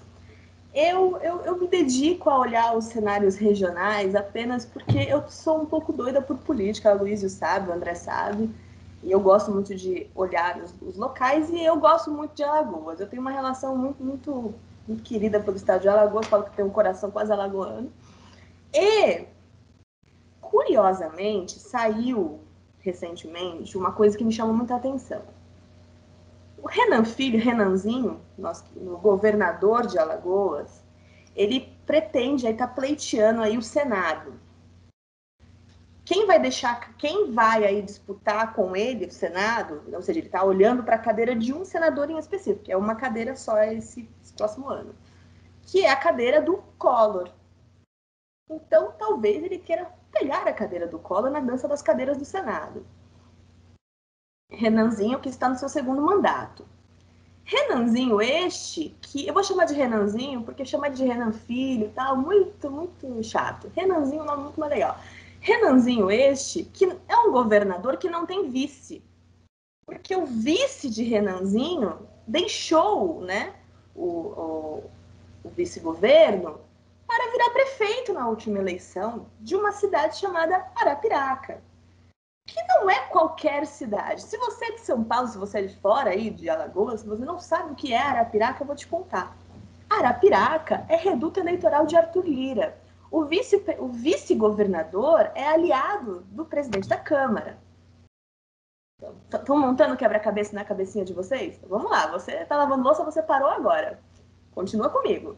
eu, 0.74 1.16
eu, 1.22 1.40
eu 1.40 1.56
me 1.58 1.66
dedico 1.66 2.28
a 2.28 2.38
olhar 2.38 2.76
os 2.76 2.84
cenários 2.84 3.36
regionais 3.36 4.14
apenas 4.14 4.66
porque 4.66 4.98
eu 4.98 5.26
sou 5.30 5.62
um 5.62 5.64
pouco 5.64 5.90
doida 5.90 6.20
por 6.20 6.36
política. 6.36 6.94
O 6.94 6.98
Luísio 6.98 7.30
sabe, 7.30 7.70
o 7.70 7.72
André 7.72 7.94
sabe. 7.94 8.54
E 9.02 9.10
eu 9.10 9.20
gosto 9.20 9.50
muito 9.50 9.74
de 9.74 10.06
olhar 10.14 10.58
os, 10.58 10.74
os, 10.82 10.98
locais 10.98 11.48
e 11.48 11.64
eu 11.64 11.80
gosto 11.80 12.10
muito 12.10 12.34
de 12.34 12.44
Alagoas. 12.44 13.00
Eu 13.00 13.08
tenho 13.08 13.22
uma 13.22 13.30
relação 13.30 13.74
muito, 13.74 14.04
muito, 14.04 14.54
muito 14.86 15.02
querida 15.02 15.40
pelo 15.40 15.56
estado 15.56 15.80
de 15.80 15.88
Alagoas. 15.88 16.26
Falo 16.26 16.44
que 16.44 16.54
tenho 16.54 16.68
um 16.68 16.72
coração 16.72 17.10
quase 17.10 17.32
alagoano. 17.32 17.90
E, 18.70 19.24
curiosamente, 20.42 21.58
saiu 21.58 22.46
recentemente 22.88 23.76
uma 23.76 23.92
coisa 23.92 24.16
que 24.16 24.24
me 24.24 24.32
chamou 24.32 24.54
muita 24.54 24.76
atenção. 24.76 25.22
O 26.62 26.66
Renan 26.66 27.04
Filho, 27.04 27.38
Renanzinho, 27.38 28.20
nosso, 28.36 28.64
o 28.76 28.96
governador 28.96 29.86
de 29.86 29.98
Alagoas, 29.98 30.82
ele 31.36 31.72
pretende, 31.86 32.46
aí 32.46 32.54
tá 32.54 32.66
pleiteando 32.66 33.42
aí 33.42 33.56
o 33.56 33.62
Senado. 33.62 34.32
Quem 36.04 36.26
vai 36.26 36.40
deixar, 36.40 36.94
quem 36.96 37.30
vai 37.30 37.64
aí 37.64 37.82
disputar 37.82 38.54
com 38.54 38.74
ele 38.74 39.06
o 39.06 39.12
Senado, 39.12 39.82
ou 39.92 40.02
seja, 40.02 40.18
ele 40.18 40.26
está 40.26 40.42
olhando 40.42 40.82
para 40.82 40.96
a 40.96 40.98
cadeira 40.98 41.36
de 41.36 41.52
um 41.52 41.66
senador 41.66 42.10
em 42.10 42.18
específico, 42.18 42.64
que 42.64 42.72
é 42.72 42.76
uma 42.76 42.94
cadeira 42.94 43.36
só 43.36 43.62
esse, 43.62 44.08
esse 44.22 44.32
próximo 44.32 44.68
ano, 44.70 44.94
que 45.62 45.84
é 45.84 45.90
a 45.90 45.96
cadeira 45.96 46.40
do 46.40 46.56
Collor. 46.78 47.28
Então, 48.50 48.92
talvez 48.98 49.42
ele 49.42 49.58
queira 49.58 49.92
pegar 50.10 50.46
a 50.46 50.52
cadeira 50.52 50.86
do 50.86 50.98
Collor 50.98 51.30
na 51.30 51.40
dança 51.40 51.68
das 51.68 51.82
cadeiras 51.82 52.16
do 52.16 52.24
Senado. 52.24 52.86
Renanzinho, 54.50 55.20
que 55.20 55.28
está 55.28 55.48
no 55.48 55.58
seu 55.58 55.68
segundo 55.68 56.00
mandato. 56.00 56.66
Renanzinho 57.44 58.20
este, 58.20 58.96
que 59.00 59.26
eu 59.26 59.34
vou 59.34 59.42
chamar 59.42 59.66
de 59.66 59.74
Renanzinho, 59.74 60.42
porque 60.42 60.64
chamar 60.64 60.90
de 60.90 61.04
Renan 61.04 61.32
Filho 61.32 61.86
e 61.86 61.90
tal, 61.90 62.16
muito, 62.16 62.70
muito 62.70 63.22
chato. 63.22 63.70
Renanzinho 63.74 64.20
é 64.20 64.22
um 64.22 64.26
nome 64.26 64.42
muito 64.44 64.60
mais 64.60 64.72
legal. 64.72 64.98
Renanzinho 65.40 66.10
este, 66.10 66.64
que 66.64 66.84
é 66.84 67.16
um 67.16 67.30
governador 67.30 67.96
que 67.96 68.10
não 68.10 68.26
tem 68.26 68.50
vice. 68.50 69.02
Porque 69.86 70.14
o 70.14 70.26
vice 70.26 70.90
de 70.90 71.02
Renanzinho 71.02 71.98
deixou 72.26 73.20
né, 73.22 73.54
o, 73.94 74.04
o, 74.04 74.90
o 75.44 75.48
vice-governo 75.48 76.60
para 77.08 77.32
virar 77.32 77.50
prefeito 77.50 78.12
na 78.12 78.28
última 78.28 78.58
eleição 78.58 79.26
de 79.40 79.56
uma 79.56 79.72
cidade 79.72 80.18
chamada 80.18 80.64
Arapiraca 80.76 81.60
que 82.48 82.62
não 82.66 82.88
é 82.88 82.98
qualquer 83.08 83.66
cidade. 83.66 84.22
Se 84.22 84.38
você 84.38 84.64
é 84.64 84.72
de 84.72 84.80
São 84.80 85.04
Paulo, 85.04 85.28
se 85.28 85.36
você 85.36 85.58
é 85.58 85.62
de 85.62 85.76
fora 85.76 86.10
aí, 86.10 86.30
de 86.30 86.48
Alagoas, 86.48 87.02
se 87.02 87.06
você 87.06 87.24
não 87.24 87.38
sabe 87.38 87.72
o 87.72 87.74
que 87.74 87.92
é 87.92 88.00
Arapiraca, 88.00 88.62
eu 88.62 88.66
vou 88.66 88.74
te 88.74 88.86
contar. 88.86 89.36
Arapiraca 89.88 90.84
é 90.88 90.96
reduto 90.96 91.38
eleitoral 91.38 91.84
de 91.84 91.94
Arthur 91.94 92.24
Lira. 92.24 92.78
O, 93.10 93.24
vice, 93.24 93.62
o 93.78 93.88
vice-governador 93.88 95.30
é 95.34 95.46
aliado 95.46 96.22
do 96.30 96.44
presidente 96.44 96.88
da 96.88 96.96
Câmara. 96.96 97.58
Estão 99.32 99.58
montando 99.58 99.96
quebra-cabeça 99.96 100.54
na 100.54 100.64
cabecinha 100.64 101.04
de 101.04 101.12
vocês? 101.12 101.60
Vamos 101.68 101.90
lá, 101.90 102.06
você 102.08 102.32
está 102.32 102.56
lavando 102.56 102.82
louça, 102.82 103.04
você 103.04 103.22
parou 103.22 103.48
agora. 103.48 104.00
Continua 104.52 104.88
comigo. 104.88 105.36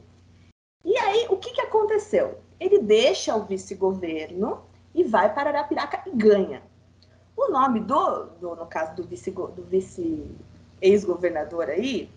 E 0.85 0.97
aí, 0.97 1.27
o 1.29 1.37
que, 1.37 1.53
que 1.53 1.61
aconteceu? 1.61 2.39
Ele 2.59 2.79
deixa 2.79 3.35
o 3.35 3.45
vice-governo 3.45 4.63
e 4.95 5.05
vai 5.05 5.33
para 5.33 5.51
Arapiraca 5.51 6.03
e 6.07 6.11
ganha. 6.11 6.63
O 7.37 7.51
nome 7.51 7.81
do, 7.81 8.25
do 8.41 8.57
no 8.57 8.67
caso 8.67 8.95
do 8.97 9.05
vice, 9.05 9.31
do 9.31 9.63
vice 9.65 10.31
ex-governador 10.81 11.69
aí, 11.69 12.11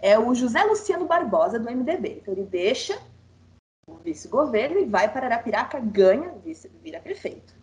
é 0.00 0.18
o 0.18 0.34
José 0.34 0.62
Luciano 0.64 1.06
Barbosa, 1.06 1.58
do 1.58 1.70
MDB. 1.70 2.20
Então, 2.22 2.34
ele 2.34 2.44
deixa 2.44 3.00
o 3.86 3.94
vice-governo 3.96 4.78
e 4.78 4.84
vai 4.84 5.12
para 5.12 5.26
Arapiraca, 5.26 5.80
ganha, 5.80 6.34
vice, 6.44 6.70
vira 6.82 7.00
prefeito. 7.00 7.58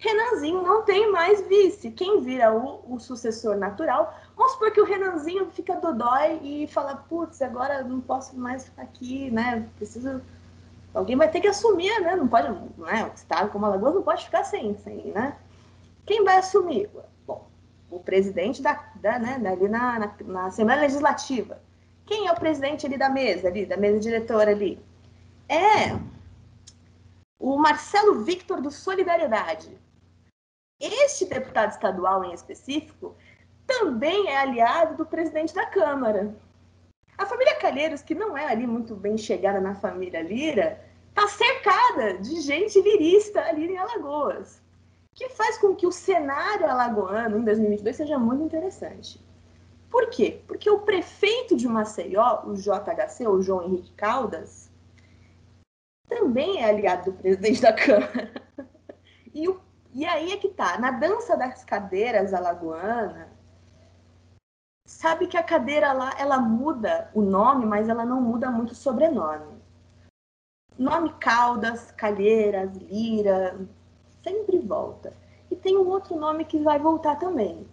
Renanzinho 0.00 0.62
não 0.62 0.82
tem 0.84 1.10
mais 1.10 1.40
vice. 1.48 1.90
Quem 1.90 2.20
vira 2.20 2.54
o, 2.54 2.94
o, 2.94 3.00
sucessor 3.00 3.56
natural? 3.56 4.14
Vamos 4.38 4.52
supor 4.52 4.70
que 4.70 4.80
o 4.80 4.84
Renanzinho 4.84 5.50
fica 5.50 5.74
dodói 5.74 6.38
e 6.44 6.68
fala: 6.68 6.94
putz, 6.94 7.42
agora 7.42 7.82
não 7.82 8.00
posso 8.00 8.38
mais 8.38 8.66
ficar 8.66 8.82
aqui, 8.82 9.32
né? 9.32 9.68
Preciso. 9.76 10.22
Alguém 10.94 11.16
vai 11.16 11.28
ter 11.28 11.40
que 11.40 11.48
assumir, 11.48 12.00
né? 12.00 12.14
Não 12.14 12.28
pode, 12.28 12.48
né? 12.78 13.04
O 13.04 13.14
Estado 13.14 13.50
como 13.50 13.66
Alagoas 13.66 13.96
não 13.96 14.02
pode 14.02 14.24
ficar 14.24 14.44
sem, 14.44 14.76
sem 14.78 15.12
né? 15.12 15.36
Quem 16.06 16.24
vai 16.24 16.38
assumir? 16.38 16.88
Bom, 17.26 17.48
o 17.90 17.98
presidente 17.98 18.62
da, 18.62 18.74
da, 18.94 19.18
né, 19.18 19.50
ali 19.50 19.68
na, 19.68 19.98
na, 19.98 20.14
na, 20.24 20.46
Assembleia 20.46 20.82
Legislativa. 20.82 21.60
Quem 22.06 22.28
é 22.28 22.32
o 22.32 22.38
presidente 22.38 22.86
ali 22.86 22.96
da 22.96 23.10
mesa, 23.10 23.48
ali, 23.48 23.66
da 23.66 23.76
mesa 23.76 23.98
diretora 23.98 24.52
ali? 24.52 24.80
É 25.48 25.98
o 27.40 27.58
Marcelo 27.58 28.22
Victor 28.22 28.60
do 28.60 28.70
Solidariedade. 28.70 29.76
Este 30.80 31.26
deputado 31.26 31.72
estadual 31.72 32.24
em 32.24 32.32
específico 32.32 33.16
também 33.68 34.26
é 34.26 34.36
aliado 34.36 34.96
do 34.96 35.06
presidente 35.06 35.54
da 35.54 35.66
Câmara. 35.66 36.34
A 37.16 37.24
família 37.24 37.54
Calheiros, 37.60 38.02
que 38.02 38.16
não 38.16 38.36
é 38.36 38.48
ali 38.48 38.66
muito 38.66 38.96
bem 38.96 39.16
chegada 39.16 39.60
na 39.60 39.76
família 39.76 40.20
Lira, 40.20 40.84
está 41.10 41.28
cercada 41.28 42.14
de 42.18 42.40
gente 42.40 42.80
lirista 42.80 43.40
ali 43.42 43.70
em 43.70 43.78
Alagoas 43.78 44.60
que 45.18 45.28
faz 45.30 45.58
com 45.58 45.74
que 45.74 45.84
o 45.84 45.90
cenário 45.90 46.70
alagoano 46.70 47.38
em 47.38 47.44
2022 47.44 47.96
seja 47.96 48.16
muito 48.16 48.44
interessante. 48.44 49.20
Por 49.90 50.08
quê? 50.10 50.40
Porque 50.46 50.70
o 50.70 50.82
prefeito 50.82 51.56
de 51.56 51.66
Maceió, 51.66 52.44
o 52.44 52.54
JHC, 52.54 53.26
o 53.26 53.42
João 53.42 53.64
Henrique 53.64 53.90
Caldas, 53.94 54.70
também 56.08 56.62
é 56.62 56.66
aliado 56.66 57.10
do 57.10 57.18
presidente 57.18 57.60
da 57.60 57.72
Câmara. 57.72 58.30
E, 59.34 59.46
o, 59.46 59.60
e 59.92 60.04
aí 60.04 60.32
é 60.32 60.36
que 60.38 60.48
tá, 60.48 60.78
na 60.78 60.90
dança 60.90 61.36
das 61.36 61.62
cadeiras 61.62 62.32
alagoana, 62.32 63.27
sabe 64.88 65.26
que 65.26 65.36
a 65.36 65.42
cadeira 65.42 65.92
lá, 65.92 66.14
ela 66.18 66.40
muda 66.40 67.10
o 67.12 67.20
nome, 67.20 67.66
mas 67.66 67.90
ela 67.90 68.06
não 68.06 68.22
muda 68.22 68.50
muito 68.50 68.70
o 68.70 68.74
sobrenome. 68.74 69.58
Nome 70.78 71.12
Caldas, 71.20 71.92
Calheiras, 71.92 72.74
Lira, 72.74 73.60
sempre 74.24 74.58
volta. 74.58 75.12
E 75.50 75.56
tem 75.56 75.76
um 75.76 75.86
outro 75.86 76.16
nome 76.16 76.46
que 76.46 76.58
vai 76.58 76.78
voltar 76.78 77.16
também. 77.16 77.66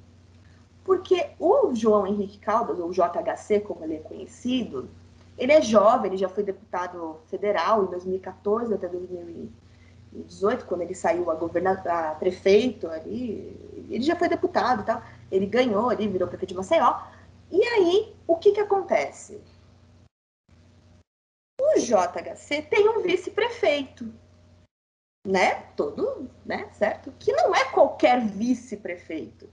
Porque 0.83 1.29
o 1.39 1.73
João 1.73 2.05
Henrique 2.05 2.37
Caldas, 2.37 2.79
ou 2.79 2.91
JHC, 2.91 3.61
como 3.61 3.85
ele 3.85 3.95
é 3.95 3.99
conhecido, 3.99 4.89
ele 5.37 5.53
é 5.53 5.61
jovem, 5.61 6.07
ele 6.07 6.17
já 6.17 6.27
foi 6.27 6.43
deputado 6.43 7.21
federal 7.27 7.85
em 7.85 7.87
2014 7.91 8.73
até 8.73 8.89
2018, 8.89 10.65
quando 10.65 10.81
ele 10.81 10.93
saiu 10.93 11.31
a, 11.31 11.35
governador, 11.35 11.89
a 11.89 12.11
prefeito 12.15 12.89
ali, 12.89 13.87
ele 13.89 14.03
já 14.03 14.17
foi 14.17 14.27
deputado 14.27 14.81
e 14.81 14.85
tal. 14.85 15.01
Ele 15.31 15.45
ganhou 15.45 15.89
ali, 15.89 16.07
virou 16.07 16.27
prefeito 16.27 16.49
de 16.49 16.57
Maceió. 16.57 17.01
E 17.51 17.63
aí, 17.63 18.15
o 18.27 18.37
que 18.37 18.51
que 18.51 18.59
acontece? 18.59 19.41
O 21.59 21.79
JHC 21.79 22.61
tem 22.63 22.87
um 22.89 23.01
vice-prefeito, 23.01 24.11
né? 25.25 25.63
Todo, 25.75 26.29
né? 26.45 26.69
Certo? 26.73 27.13
Que 27.19 27.31
não 27.33 27.55
é 27.55 27.65
qualquer 27.71 28.21
vice-prefeito. 28.21 29.49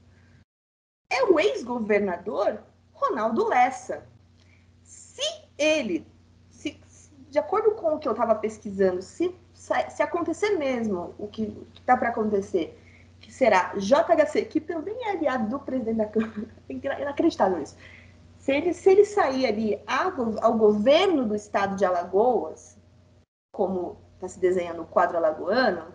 É 1.10 1.24
o 1.24 1.38
ex-governador 1.38 2.62
Ronaldo 2.92 3.48
Lessa. 3.48 4.06
Se 4.82 5.22
ele, 5.58 6.06
se, 6.50 6.80
de 7.30 7.38
acordo 7.38 7.72
com 7.72 7.94
o 7.94 7.98
que 7.98 8.08
eu 8.08 8.12
estava 8.12 8.34
pesquisando, 8.34 9.02
se, 9.02 9.34
se 9.54 10.02
acontecer 10.02 10.50
mesmo 10.50 11.14
o 11.18 11.28
que 11.28 11.56
está 11.74 11.96
para 11.96 12.10
acontecer, 12.10 12.78
que 13.22 13.32
será 13.32 13.72
JHC, 13.76 14.44
que 14.44 14.60
também 14.60 14.94
é 15.06 15.12
aliado 15.12 15.48
do 15.48 15.58
presidente 15.58 15.96
da 15.96 16.06
Câmara, 16.06 16.48
é 16.68 17.02
inacreditável 17.02 17.62
isso. 17.62 17.76
Se 18.38 18.52
ele, 18.52 18.74
se 18.74 18.90
ele 18.90 19.04
sair 19.04 19.46
ali 19.46 19.80
ao, 19.86 20.44
ao 20.44 20.58
governo 20.58 21.24
do 21.24 21.34
estado 21.34 21.76
de 21.76 21.84
Alagoas, 21.84 22.76
como 23.54 23.96
está 24.14 24.28
se 24.28 24.40
desenhando 24.40 24.82
o 24.82 24.86
quadro 24.86 25.16
alagoano, 25.16 25.94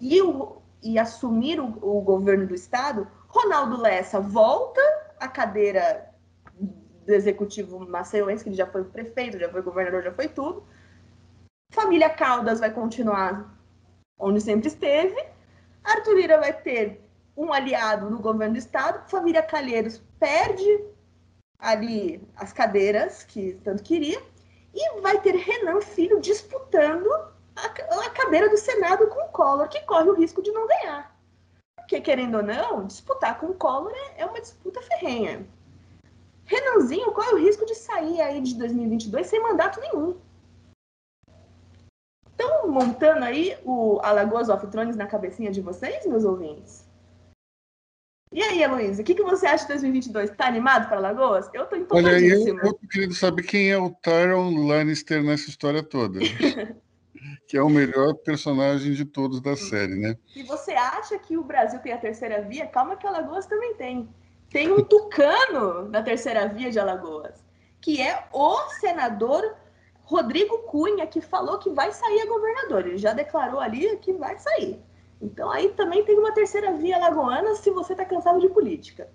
e, 0.00 0.20
o, 0.20 0.60
e 0.82 0.98
assumir 0.98 1.60
o, 1.60 1.66
o 1.80 2.00
governo 2.00 2.46
do 2.46 2.54
estado, 2.54 3.06
Ronaldo 3.28 3.80
Lessa 3.80 4.20
volta 4.20 4.80
à 5.20 5.28
cadeira 5.28 6.12
do 7.06 7.12
executivo 7.12 7.78
maceioense, 7.88 8.42
que 8.42 8.50
ele 8.50 8.56
já 8.56 8.66
foi 8.66 8.84
prefeito, 8.84 9.38
já 9.38 9.48
foi 9.48 9.62
governador, 9.62 10.02
já 10.02 10.12
foi 10.12 10.28
tudo. 10.28 10.66
Família 11.72 12.10
Caldas 12.10 12.58
vai 12.58 12.72
continuar 12.72 13.56
onde 14.18 14.40
sempre 14.40 14.68
esteve. 14.68 15.35
Arthur 15.86 16.14
Lira 16.14 16.38
vai 16.38 16.52
ter 16.52 17.00
um 17.36 17.52
aliado 17.52 18.10
no 18.10 18.18
governo 18.18 18.54
do 18.54 18.58
estado, 18.58 19.08
família 19.08 19.42
Calheiros 19.42 20.02
perde 20.18 20.84
ali 21.58 22.20
as 22.36 22.52
cadeiras 22.52 23.22
que 23.22 23.54
tanto 23.62 23.82
queria, 23.82 24.20
e 24.74 25.00
vai 25.00 25.20
ter 25.20 25.34
Renan 25.34 25.80
Filho 25.80 26.20
disputando 26.20 27.06
a, 27.54 28.10
cadeira 28.10 28.48
do 28.50 28.58
Senado 28.58 29.06
com 29.06 29.20
o 29.20 29.28
Collor, 29.28 29.68
que 29.68 29.80
corre 29.82 30.10
o 30.10 30.14
risco 30.14 30.42
de 30.42 30.52
não 30.52 30.66
ganhar. 30.66 31.16
Porque, 31.76 32.00
querendo 32.00 32.38
ou 32.38 32.42
não, 32.42 32.84
disputar 32.84 33.38
com 33.38 33.46
o 33.46 33.54
Collor 33.54 33.92
é, 33.94 34.22
é 34.22 34.26
uma 34.26 34.40
disputa 34.40 34.82
ferrenha. 34.82 35.46
Renanzinho 36.44 37.12
corre 37.12 37.32
o 37.32 37.38
risco 37.38 37.64
de 37.64 37.74
sair 37.74 38.20
aí 38.20 38.40
de 38.40 38.56
2022 38.56 39.26
sem 39.26 39.40
mandato 39.40 39.80
nenhum. 39.80 40.18
Estão 42.38 42.68
montando 42.68 43.24
aí 43.24 43.56
o 43.64 43.98
Alagoas 44.02 44.50
of 44.50 44.66
Thrones 44.66 44.94
na 44.94 45.06
cabecinha 45.06 45.50
de 45.50 45.62
vocês, 45.62 46.04
meus 46.04 46.22
ouvintes? 46.22 46.86
E 48.30 48.42
aí, 48.42 48.62
Heloísa, 48.62 49.00
o 49.00 49.04
que, 49.04 49.14
que 49.14 49.22
você 49.22 49.46
acha 49.46 49.64
de 49.64 49.68
2022? 49.68 50.30
Tá 50.32 50.46
animado 50.46 50.86
para 50.86 50.98
Alagoas? 50.98 51.48
Eu 51.54 51.64
tô 51.64 51.76
empolgadíssima. 51.76 52.60
Olha, 52.60 52.68
eu, 52.68 52.78
eu 52.82 52.88
queria 52.90 53.10
saber 53.12 53.42
quem 53.42 53.70
é 53.70 53.78
o 53.78 53.90
Tyron 53.90 54.66
Lannister 54.66 55.22
nessa 55.22 55.48
história 55.48 55.82
toda. 55.82 56.18
que 57.48 57.56
é 57.56 57.62
o 57.62 57.70
melhor 57.70 58.14
personagem 58.16 58.92
de 58.92 59.06
todos 59.06 59.40
da 59.40 59.56
série, 59.56 59.94
né? 59.94 60.18
Se 60.34 60.42
você 60.42 60.72
acha 60.72 61.18
que 61.18 61.38
o 61.38 61.44
Brasil 61.44 61.78
tem 61.78 61.92
a 61.92 61.98
terceira 61.98 62.42
via, 62.42 62.66
calma 62.66 62.96
que 62.96 63.06
Alagoas 63.06 63.46
também 63.46 63.74
tem. 63.76 64.08
Tem 64.50 64.70
um 64.70 64.84
tucano 64.84 65.88
na 65.88 66.02
terceira 66.02 66.46
via 66.48 66.70
de 66.70 66.78
Alagoas, 66.78 67.42
que 67.80 68.02
é 68.02 68.26
o 68.30 68.58
senador 68.80 69.56
Rodrigo 70.06 70.58
Cunha, 70.58 71.06
que 71.06 71.20
falou 71.20 71.58
que 71.58 71.68
vai 71.70 71.92
sair 71.92 72.20
a 72.20 72.26
governador. 72.26 72.86
Ele 72.86 72.96
já 72.96 73.12
declarou 73.12 73.60
ali 73.60 73.96
que 73.98 74.12
vai 74.12 74.38
sair. 74.38 74.78
Então 75.20 75.50
aí 75.50 75.68
também 75.70 76.04
tem 76.04 76.16
uma 76.16 76.32
terceira 76.32 76.72
via 76.74 76.98
lagoana 76.98 77.56
se 77.56 77.70
você 77.70 77.92
está 77.92 78.04
cansado 78.04 78.40
de 78.40 78.48
política. 78.48 79.08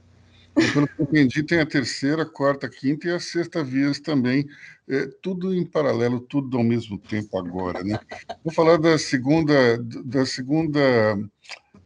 Pelo 0.73 0.85
que 0.85 1.01
entendi, 1.01 1.43
tem 1.43 1.61
a 1.61 1.65
terceira, 1.65 2.23
a 2.23 2.25
quarta, 2.25 2.67
a 2.67 2.69
quinta 2.69 3.07
e 3.07 3.11
a 3.11 3.21
sexta 3.21 3.63
vias 3.63 4.01
também, 4.01 4.45
é, 4.89 5.07
tudo 5.21 5.55
em 5.55 5.65
paralelo, 5.65 6.19
tudo 6.19 6.57
ao 6.57 6.63
mesmo 6.63 6.97
tempo 6.97 7.37
agora, 7.37 7.81
né? 7.81 7.97
Vou 8.43 8.53
falar 8.53 8.77
da 8.77 8.97
segunda, 8.97 9.77
da 9.77 10.25
segunda, 10.25 10.79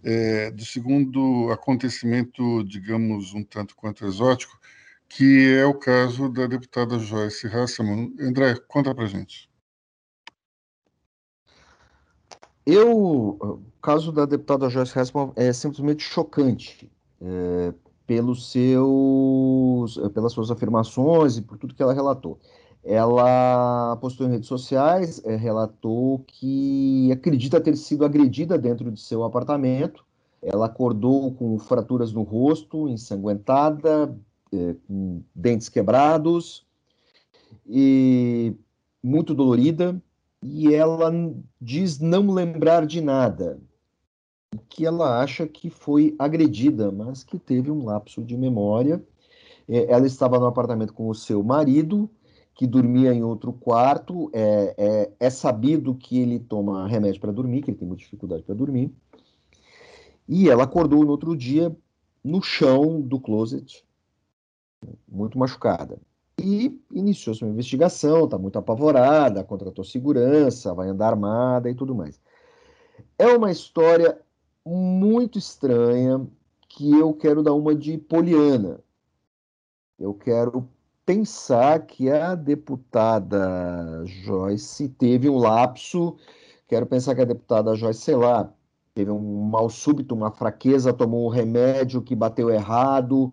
é, 0.03 0.49
do 0.49 0.65
segundo 0.65 1.51
acontecimento, 1.51 2.63
digamos, 2.63 3.35
um 3.35 3.43
tanto 3.43 3.75
quanto 3.75 4.03
exótico, 4.03 4.59
que 5.09 5.53
é 5.55 5.65
o 5.65 5.73
caso 5.73 6.29
da 6.29 6.47
deputada 6.47 6.99
Joyce 6.99 7.47
Hasselman. 7.47 8.13
André, 8.19 8.55
conta 8.67 8.93
para 8.93 9.05
gente. 9.05 9.49
Eu, 12.65 13.37
o 13.39 13.61
caso 13.81 14.11
da 14.11 14.25
deputada 14.25 14.69
Joyce 14.69 14.97
Hasselman 14.97 15.31
é 15.35 15.53
simplesmente 15.53 16.03
chocante. 16.03 16.91
É, 17.21 17.73
pelos 18.05 18.51
seus, 18.51 19.97
eh, 19.97 20.09
pelas 20.09 20.31
suas 20.33 20.51
afirmações 20.51 21.37
e 21.37 21.41
por 21.41 21.57
tudo 21.57 21.73
que 21.73 21.81
ela 21.81 21.93
relatou. 21.93 22.39
Ela 22.83 23.97
postou 23.97 24.27
em 24.27 24.31
redes 24.31 24.47
sociais, 24.47 25.21
é, 25.25 25.35
relatou 25.35 26.19
que 26.27 27.11
acredita 27.11 27.59
ter 27.59 27.75
sido 27.75 28.05
agredida 28.05 28.57
dentro 28.57 28.91
de 28.91 29.01
seu 29.01 29.23
apartamento. 29.23 30.05
Ela 30.41 30.67
acordou 30.67 31.33
com 31.33 31.57
fraturas 31.57 32.13
no 32.13 32.21
rosto, 32.21 32.87
ensanguentada, 32.87 34.15
é, 34.15 34.34
com 34.87 35.21
dentes 35.33 35.69
quebrados 35.69 36.65
e 37.67 38.53
muito 39.03 39.33
dolorida. 39.33 40.01
E 40.41 40.73
ela 40.73 41.11
diz 41.59 41.99
não 41.99 42.29
lembrar 42.31 42.85
de 42.85 43.01
nada 43.01 43.59
que 44.69 44.85
ela 44.85 45.21
acha 45.21 45.47
que 45.47 45.69
foi 45.69 46.15
agredida, 46.17 46.91
mas 46.91 47.23
que 47.23 47.39
teve 47.39 47.71
um 47.71 47.85
lapso 47.85 48.21
de 48.21 48.37
memória. 48.37 49.03
É, 49.67 49.91
ela 49.91 50.05
estava 50.05 50.39
no 50.39 50.45
apartamento 50.45 50.93
com 50.93 51.09
o 51.09 51.15
seu 51.15 51.43
marido, 51.43 52.09
que 52.53 52.67
dormia 52.67 53.13
em 53.13 53.23
outro 53.23 53.51
quarto. 53.51 54.29
É, 54.33 54.75
é, 54.77 55.11
é 55.19 55.29
sabido 55.29 55.95
que 55.95 56.19
ele 56.19 56.39
toma 56.39 56.87
remédio 56.87 57.19
para 57.19 57.31
dormir, 57.31 57.61
que 57.61 57.71
ele 57.71 57.77
tem 57.77 57.87
muita 57.87 58.03
dificuldade 58.03 58.43
para 58.43 58.55
dormir. 58.55 58.91
E 60.27 60.49
ela 60.49 60.63
acordou 60.63 61.03
no 61.03 61.11
outro 61.11 61.35
dia 61.35 61.75
no 62.23 62.41
chão 62.41 62.99
do 62.99 63.19
closet, 63.19 63.85
muito 65.07 65.37
machucada. 65.37 65.97
E 66.39 66.79
iniciou-se 66.91 67.43
uma 67.43 67.51
investigação, 67.51 68.25
está 68.25 68.37
muito 68.37 68.59
apavorada, 68.59 69.43
contratou 69.43 69.83
segurança, 69.83 70.73
vai 70.73 70.89
andar 70.89 71.07
armada 71.07 71.69
e 71.69 71.75
tudo 71.75 71.95
mais. 71.95 72.19
É 73.17 73.27
uma 73.27 73.51
história 73.51 74.19
muito 74.65 75.37
estranha 75.37 76.25
que 76.67 76.91
eu 76.91 77.13
quero 77.13 77.41
dar 77.41 77.53
uma 77.53 77.73
de 77.73 77.97
Poliana. 77.97 78.79
Eu 79.97 80.13
quero 80.13 80.67
pensar 81.05 81.85
que 81.85 82.09
a 82.09 82.35
deputada 82.35 84.03
Joyce 84.05 84.89
teve 84.89 85.29
um 85.29 85.37
lapso, 85.37 86.17
quero 86.67 86.85
pensar 86.85 87.15
que 87.15 87.21
a 87.21 87.25
deputada 87.25 87.75
Joyce, 87.75 88.01
sei 88.01 88.15
lá, 88.15 88.51
teve 88.93 89.11
um 89.11 89.43
mal 89.43 89.69
súbito, 89.69 90.15
uma 90.15 90.31
fraqueza, 90.31 90.91
tomou 90.91 91.25
um 91.25 91.29
remédio 91.29 92.01
que 92.01 92.15
bateu 92.15 92.49
errado, 92.49 93.31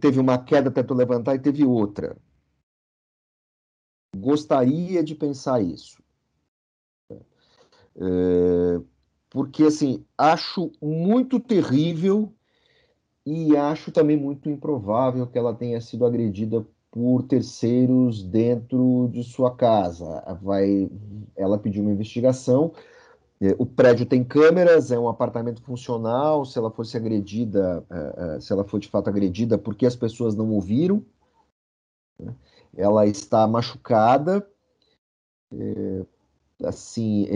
teve 0.00 0.20
uma 0.20 0.38
queda, 0.38 0.70
tentou 0.70 0.96
levantar 0.96 1.34
e 1.34 1.38
teve 1.38 1.64
outra. 1.64 2.16
Gostaria 4.16 5.02
de 5.02 5.14
pensar 5.14 5.60
isso. 5.60 6.02
Eh, 8.00 8.80
porque 9.30 9.64
assim 9.64 10.04
acho 10.16 10.70
muito 10.80 11.40
terrível 11.40 12.32
e 13.26 13.56
acho 13.56 13.90
também 13.92 14.16
muito 14.16 14.48
improvável 14.48 15.26
que 15.26 15.36
ela 15.36 15.54
tenha 15.54 15.80
sido 15.80 16.06
agredida 16.06 16.66
por 16.90 17.24
terceiros 17.24 18.22
dentro 18.22 19.08
de 19.12 19.22
sua 19.24 19.54
casa. 19.54 20.22
Vai, 20.42 20.88
ela 21.36 21.58
pediu 21.58 21.82
uma 21.82 21.92
investigação. 21.92 22.72
É, 23.40 23.54
o 23.56 23.64
prédio 23.64 24.04
tem 24.04 24.24
câmeras, 24.24 24.90
é 24.90 24.98
um 24.98 25.08
apartamento 25.08 25.62
funcional. 25.62 26.44
Se 26.44 26.58
ela 26.58 26.70
fosse 26.70 26.96
agredida, 26.96 27.84
é, 27.90 28.36
é, 28.36 28.40
se 28.40 28.52
ela 28.52 28.64
foi 28.64 28.80
de 28.80 28.88
fato 28.88 29.08
agredida, 29.08 29.56
porque 29.56 29.86
as 29.86 29.94
pessoas 29.94 30.34
não 30.34 30.50
ouviram? 30.50 31.04
Ela 32.76 33.06
está 33.06 33.46
machucada. 33.46 34.46
assim, 36.64 37.26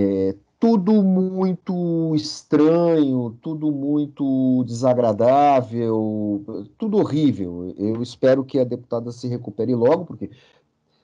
tudo 0.58 1.02
muito 1.02 2.14
estranho, 2.14 3.36
tudo 3.40 3.70
muito 3.72 4.64
desagradável, 4.64 6.44
tudo 6.78 6.98
horrível. 6.98 7.74
Eu 7.76 8.02
espero 8.02 8.44
que 8.44 8.58
a 8.58 8.64
deputada 8.64 9.10
se 9.12 9.28
recupere 9.28 9.74
logo, 9.74 10.04
porque 10.04 10.30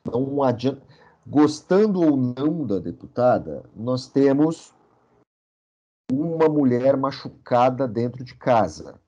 não 0.05 0.43
adianta. 0.43 0.83
Gostando 1.27 2.01
ou 2.01 2.17
não 2.17 2.65
da 2.67 2.79
deputada, 2.79 3.63
nós 3.77 4.09
temos 4.09 4.73
uma 6.11 6.49
mulher 6.49 6.97
machucada 6.97 7.87
dentro 7.87 8.25
de 8.25 8.35
casa. 8.35 9.01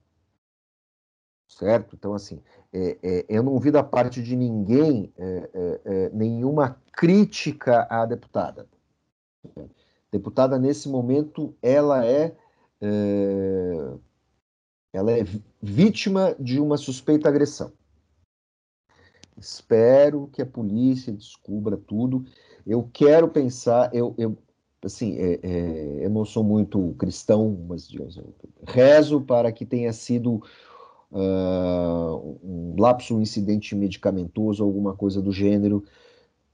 Certo? 1.48 1.96
Então, 1.96 2.14
assim, 2.14 2.42
é, 2.72 2.98
é, 3.02 3.26
eu 3.28 3.42
não 3.42 3.58
vi 3.58 3.70
da 3.70 3.82
parte 3.82 4.22
de 4.22 4.36
ninguém 4.36 5.12
é, 5.16 5.50
é, 5.52 5.80
é 5.84 6.10
nenhuma 6.10 6.80
crítica 6.92 7.86
à 7.90 8.06
deputada. 8.06 8.68
Deputada, 10.12 10.58
nesse 10.58 10.88
momento, 10.88 11.54
ela 11.62 12.04
é, 12.04 12.36
é, 12.80 13.94
ela 14.92 15.12
é 15.12 15.24
vítima 15.62 16.34
de 16.38 16.60
uma 16.60 16.76
suspeita 16.76 17.28
agressão. 17.28 17.72
Espero 19.36 20.28
que 20.28 20.42
a 20.42 20.46
polícia 20.46 21.12
descubra 21.12 21.76
tudo. 21.76 22.24
Eu 22.66 22.88
quero 22.92 23.28
pensar, 23.28 23.94
eu, 23.94 24.14
eu 24.18 24.36
assim, 24.82 25.16
é, 25.18 25.40
é, 25.42 26.06
eu 26.06 26.10
não 26.10 26.24
sou 26.24 26.42
muito 26.42 26.94
cristão, 26.98 27.58
mas 27.68 27.88
digamos, 27.88 28.18
rezo 28.66 29.20
para 29.20 29.52
que 29.52 29.66
tenha 29.66 29.92
sido 29.92 30.42
uh, 31.10 32.38
um 32.42 32.74
lapso, 32.78 33.16
um 33.16 33.20
incidente 33.20 33.74
medicamentoso, 33.74 34.64
alguma 34.64 34.94
coisa 34.94 35.20
do 35.20 35.32
gênero, 35.32 35.84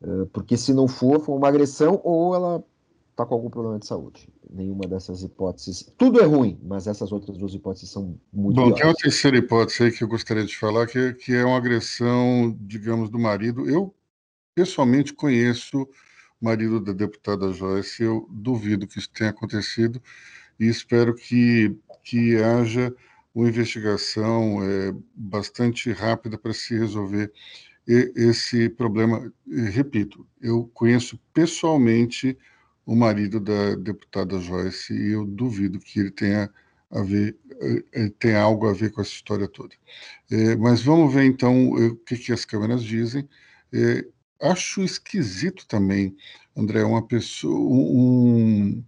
uh, 0.03 0.27
porque 0.27 0.57
se 0.57 0.73
não 0.75 0.89
for, 0.89 1.21
foi 1.21 1.37
uma 1.37 1.49
agressão 1.49 2.01
ou 2.03 2.35
ela 2.35 2.65
está 3.11 3.25
com 3.25 3.35
algum 3.35 3.49
problema 3.49 3.79
de 3.79 3.87
saúde. 3.87 4.29
Nenhuma 4.51 4.87
dessas 4.87 5.23
hipóteses. 5.23 5.91
Tudo 5.97 6.21
é 6.21 6.25
ruim, 6.25 6.59
mas 6.63 6.87
essas 6.87 7.13
outras 7.13 7.39
duas 7.39 7.55
hipóteses 7.55 7.91
são 7.91 8.19
muito 8.33 8.57
Bom, 8.57 8.67
piores. 8.67 8.77
tem 8.77 8.87
uma 8.87 8.95
terceira 8.95 9.39
hipótese 9.39 9.85
aí 9.85 9.91
que 9.91 10.05
eu 10.05 10.09
gostaria 10.09 10.45
de 10.45 10.57
falar, 10.57 10.87
que 10.87 10.99
é, 10.99 11.13
que 11.15 11.35
é 11.35 11.45
uma 11.45 11.57
agressão, 11.57 12.55
digamos, 12.61 13.09
do 13.09 13.19
marido. 13.19 13.69
Eu, 13.69 13.95
pessoalmente, 14.55 15.15
conheço 15.15 15.89
marido 16.41 16.81
da 16.81 16.93
deputada 16.93 17.53
Joyce, 17.53 18.03
eu 18.03 18.29
duvido 18.31 18.87
que 18.87 18.99
isso 18.99 19.11
tenha 19.11 19.31
acontecido 19.31 20.01
e 20.59 20.67
espero 20.67 21.15
que, 21.15 21.75
que 22.03 22.37
haja 22.37 22.95
uma 23.35 23.49
investigação 23.49 24.63
é, 24.63 24.95
bastante 25.15 25.93
rápida 25.93 26.39
para 26.39 26.53
se 26.53 26.77
resolver 26.77 27.33
esse 27.87 28.69
problema. 28.69 29.33
repito, 29.47 30.27
eu 30.41 30.69
conheço 30.75 31.21
pessoalmente 31.33 32.37
o 32.85 32.95
marido 32.95 33.41
da 33.41 33.75
deputada 33.75 34.39
Joyce, 34.39 34.95
e 34.95 35.13
eu 35.13 35.25
duvido 35.25 35.79
que 35.79 36.01
ele 36.01 36.11
tenha 36.11 36.51
a 36.91 37.03
ver, 37.03 37.37
eh, 37.93 38.09
tenha 38.19 38.41
algo 38.41 38.69
a 38.69 38.73
ver 38.73 38.93
com 38.93 39.01
essa 39.01 39.11
história 39.11 39.49
toda. 39.49 39.75
É, 40.31 40.57
mas 40.57 40.83
vamos 40.83 41.13
ver 41.13 41.25
então 41.25 41.71
o 41.71 41.97
que, 41.97 42.17
que 42.17 42.33
as 42.33 42.45
câmeras 42.45 42.83
dizem. 42.85 43.29
É, 43.73 44.07
acho 44.41 44.83
esquisito 44.83 45.67
também, 45.67 46.17
André, 46.57 46.85
uma 46.85 47.07
pessoa, 47.07 47.59
um, 47.59 48.83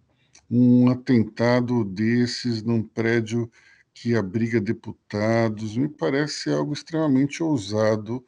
um 0.50 0.88
atentado 0.88 1.84
desses 1.84 2.62
num 2.62 2.82
prédio 2.82 3.50
que 3.92 4.14
abriga 4.14 4.60
deputados, 4.60 5.76
me 5.76 5.88
parece 5.88 6.50
algo 6.50 6.72
extremamente 6.72 7.42
ousado 7.42 8.24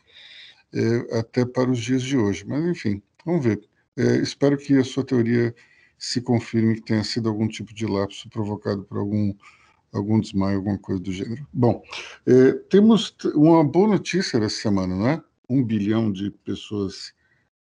é, 0.72 1.18
até 1.18 1.44
para 1.44 1.70
os 1.70 1.78
dias 1.78 2.02
de 2.02 2.16
hoje. 2.16 2.44
Mas, 2.46 2.64
enfim, 2.64 3.02
vamos 3.24 3.44
ver. 3.44 3.60
É, 3.96 4.16
espero 4.16 4.56
que 4.56 4.76
a 4.76 4.84
sua 4.84 5.04
teoria 5.04 5.54
se 5.98 6.20
confirme 6.20 6.76
que 6.76 6.82
tenha 6.82 7.04
sido 7.04 7.28
algum 7.28 7.46
tipo 7.46 7.74
de 7.74 7.86
lapso 7.86 8.28
provocado 8.30 8.82
por 8.84 8.98
algum, 8.98 9.34
algum 9.92 10.18
desmaio, 10.18 10.56
alguma 10.56 10.78
coisa 10.78 11.00
do 11.00 11.12
gênero. 11.12 11.46
Bom, 11.52 11.82
é, 12.26 12.52
temos 12.68 13.14
uma 13.34 13.62
boa 13.62 13.88
notícia 13.88 14.38
essa 14.38 14.48
semana, 14.48 14.96
não 14.96 15.08
é? 15.08 15.22
Um 15.50 15.64
bilhão 15.64 16.12
de 16.12 16.30
pessoas 16.30 17.12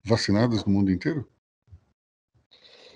vacinadas 0.02 0.64
no 0.64 0.72
mundo 0.72 0.90
inteiro? 0.90 1.28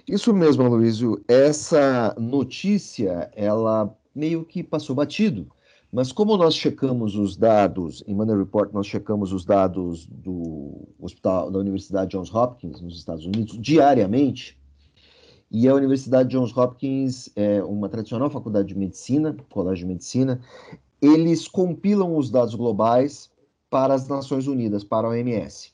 Isso 0.09 0.33
mesmo, 0.33 0.65
Aloysio. 0.65 1.23
Essa 1.29 2.17
notícia, 2.19 3.31
ela 3.37 3.95
meio 4.15 4.47
que 4.47 4.65
passou 4.65 4.97
batido. 4.97 5.47
Mas 5.93 6.11
como 6.11 6.37
nós 6.39 6.55
checamos 6.55 7.15
os 7.15 7.37
dados, 7.37 8.03
em 8.07 8.15
Money 8.15 8.37
Report 8.37 8.73
nós 8.73 8.87
checamos 8.87 9.33
os 9.33 9.45
dados 9.45 10.07
do 10.07 10.89
hospital 10.99 11.51
da 11.51 11.59
Universidade 11.59 12.11
Johns 12.11 12.35
Hopkins 12.35 12.81
nos 12.81 12.97
Estados 12.97 13.27
Unidos 13.27 13.59
diariamente, 13.61 14.59
e 15.51 15.67
a 15.67 15.75
Universidade 15.75 16.29
Johns 16.29 16.55
Hopkins 16.55 17.31
é 17.35 17.63
uma 17.63 17.89
tradicional 17.89 18.29
faculdade 18.29 18.69
de 18.69 18.77
medicina, 18.77 19.35
colégio 19.49 19.87
de 19.87 19.93
medicina, 19.93 20.41
eles 21.01 21.49
compilam 21.49 22.17
os 22.17 22.31
dados 22.31 22.55
globais 22.55 23.31
para 23.71 23.95
as 23.95 24.09
Nações 24.09 24.47
Unidas, 24.47 24.85
para 24.85 25.07
a 25.07 25.11
OMS. 25.11 25.73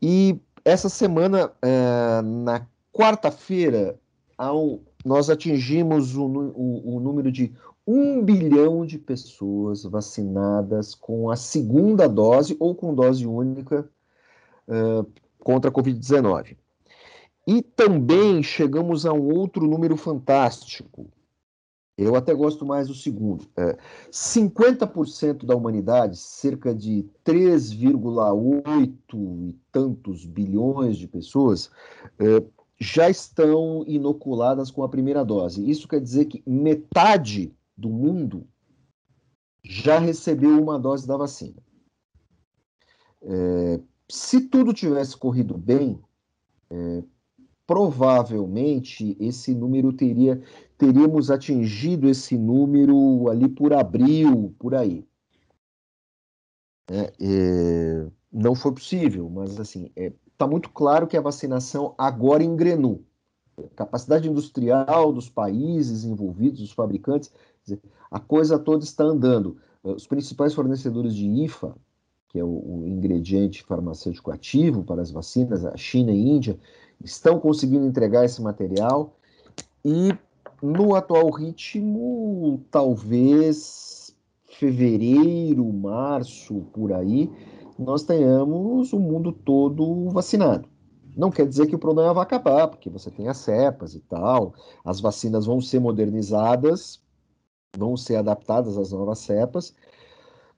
E 0.00 0.38
essa 0.64 0.88
semana, 0.88 1.52
é, 1.62 2.22
na 2.22 2.66
quarta-feira, 2.92 3.98
nós 5.04 5.30
atingimos 5.30 6.16
o, 6.16 6.24
o, 6.26 6.96
o 6.96 7.00
número 7.00 7.30
de 7.30 7.54
um 7.86 8.22
bilhão 8.22 8.84
de 8.84 8.98
pessoas 8.98 9.84
vacinadas 9.84 10.94
com 10.94 11.30
a 11.30 11.36
segunda 11.36 12.08
dose 12.08 12.56
ou 12.58 12.74
com 12.74 12.94
dose 12.94 13.26
única 13.26 13.88
uh, 14.66 15.06
contra 15.38 15.70
a 15.70 15.72
Covid-19. 15.72 16.56
E 17.46 17.62
também 17.62 18.42
chegamos 18.42 19.06
a 19.06 19.12
um 19.12 19.32
outro 19.32 19.68
número 19.68 19.96
fantástico. 19.96 21.06
Eu 21.96 22.14
até 22.14 22.34
gosto 22.34 22.66
mais 22.66 22.88
do 22.88 22.94
segundo. 22.94 23.46
É, 23.56 23.78
50% 24.10 25.46
da 25.46 25.56
humanidade, 25.56 26.18
cerca 26.18 26.74
de 26.74 27.08
3,8 27.24 29.48
e 29.48 29.58
tantos 29.72 30.26
bilhões 30.26 30.98
de 30.98 31.08
pessoas, 31.08 31.70
é, 32.18 32.44
já 32.78 33.08
estão 33.08 33.82
inoculadas 33.86 34.70
com 34.70 34.84
a 34.84 34.88
primeira 34.88 35.24
dose. 35.24 35.68
Isso 35.68 35.88
quer 35.88 36.00
dizer 36.00 36.26
que 36.26 36.42
metade 36.46 37.54
do 37.74 37.88
mundo 37.88 38.46
já 39.64 39.98
recebeu 39.98 40.62
uma 40.62 40.78
dose 40.78 41.06
da 41.06 41.16
vacina. 41.16 41.56
É, 43.22 43.80
se 44.08 44.42
tudo 44.42 44.74
tivesse 44.74 45.16
corrido 45.16 45.56
bem, 45.56 45.98
é, 46.70 47.02
provavelmente 47.66 49.16
esse 49.18 49.54
número 49.54 49.92
teria 49.92 50.40
teríamos 50.78 51.30
atingido 51.30 52.08
esse 52.08 52.36
número 52.36 53.28
ali 53.30 53.48
por 53.48 53.72
abril, 53.72 54.54
por 54.58 54.74
aí. 54.74 55.06
É, 56.88 57.12
é, 57.18 58.06
não 58.30 58.54
foi 58.54 58.72
possível, 58.72 59.28
mas 59.28 59.58
assim 59.58 59.90
está 59.96 60.44
é, 60.44 60.48
muito 60.48 60.70
claro 60.70 61.06
que 61.06 61.16
a 61.16 61.20
vacinação 61.20 61.94
agora 61.98 62.44
engrenou. 62.44 63.02
Capacidade 63.74 64.28
industrial 64.28 65.12
dos 65.12 65.30
países 65.30 66.04
envolvidos, 66.04 66.60
dos 66.60 66.72
fabricantes, 66.72 67.32
a 68.10 68.20
coisa 68.20 68.58
toda 68.58 68.84
está 68.84 69.02
andando. 69.02 69.56
Eh, 69.82 69.92
os 69.92 70.06
principais 70.06 70.52
fornecedores 70.52 71.14
de 71.14 71.26
IFA, 71.26 71.74
que 72.28 72.38
é 72.38 72.44
o, 72.44 72.48
o, 72.48 72.86
ingrediente 72.86 73.62
farmacêutico 73.62 74.30
ativo 74.30 74.84
para 74.84 75.00
as 75.00 75.10
vacinas, 75.10 75.64
a 75.64 75.76
China 75.76 76.12
e 76.12 76.14
a 76.14 76.18
Índia, 76.18 76.58
estão 77.04 77.38
conseguindo 77.38 77.86
entregar 77.86 78.24
esse 78.24 78.40
material 78.42 79.16
e 79.84 80.16
no 80.62 80.94
atual 80.94 81.30
ritmo, 81.30 82.64
talvez 82.70 84.14
fevereiro, 84.58 85.64
março, 85.72 86.62
por 86.72 86.92
aí, 86.92 87.30
nós 87.78 88.02
tenhamos 88.02 88.92
o 88.92 88.98
mundo 88.98 89.32
todo 89.32 90.08
vacinado. 90.10 90.68
Não 91.16 91.30
quer 91.30 91.46
dizer 91.46 91.66
que 91.66 91.74
o 91.74 91.78
problema 91.78 92.12
vai 92.14 92.22
acabar, 92.22 92.68
porque 92.68 92.90
você 92.90 93.10
tem 93.10 93.28
as 93.28 93.38
cepas 93.38 93.94
e 93.94 94.00
tal, 94.00 94.54
as 94.84 95.00
vacinas 95.00 95.46
vão 95.46 95.60
ser 95.60 95.78
modernizadas 95.78 97.00
vão 97.76 97.96
ser 97.96 98.16
adaptadas 98.16 98.76
às 98.78 98.90
novas 98.90 99.18
cepas. 99.18 99.74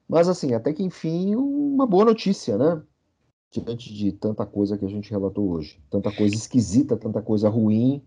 Mas, 0.08 0.28
assim, 0.28 0.54
até 0.54 0.72
que 0.72 0.82
enfim, 0.82 1.34
uma 1.34 1.86
boa 1.86 2.04
notícia, 2.04 2.56
né? 2.56 2.82
Diante 3.50 3.94
de 3.94 4.12
tanta 4.12 4.44
coisa 4.44 4.76
que 4.76 4.84
a 4.84 4.88
gente 4.88 5.10
relatou 5.10 5.50
hoje. 5.50 5.82
Tanta 5.90 6.14
coisa 6.14 6.34
esquisita, 6.34 6.96
tanta 6.96 7.22
coisa 7.22 7.48
ruim. 7.48 8.02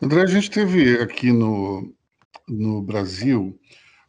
André, 0.00 0.22
a 0.22 0.26
gente 0.26 0.50
teve 0.50 1.00
aqui 1.00 1.30
no, 1.32 1.94
no 2.48 2.82
Brasil 2.82 3.58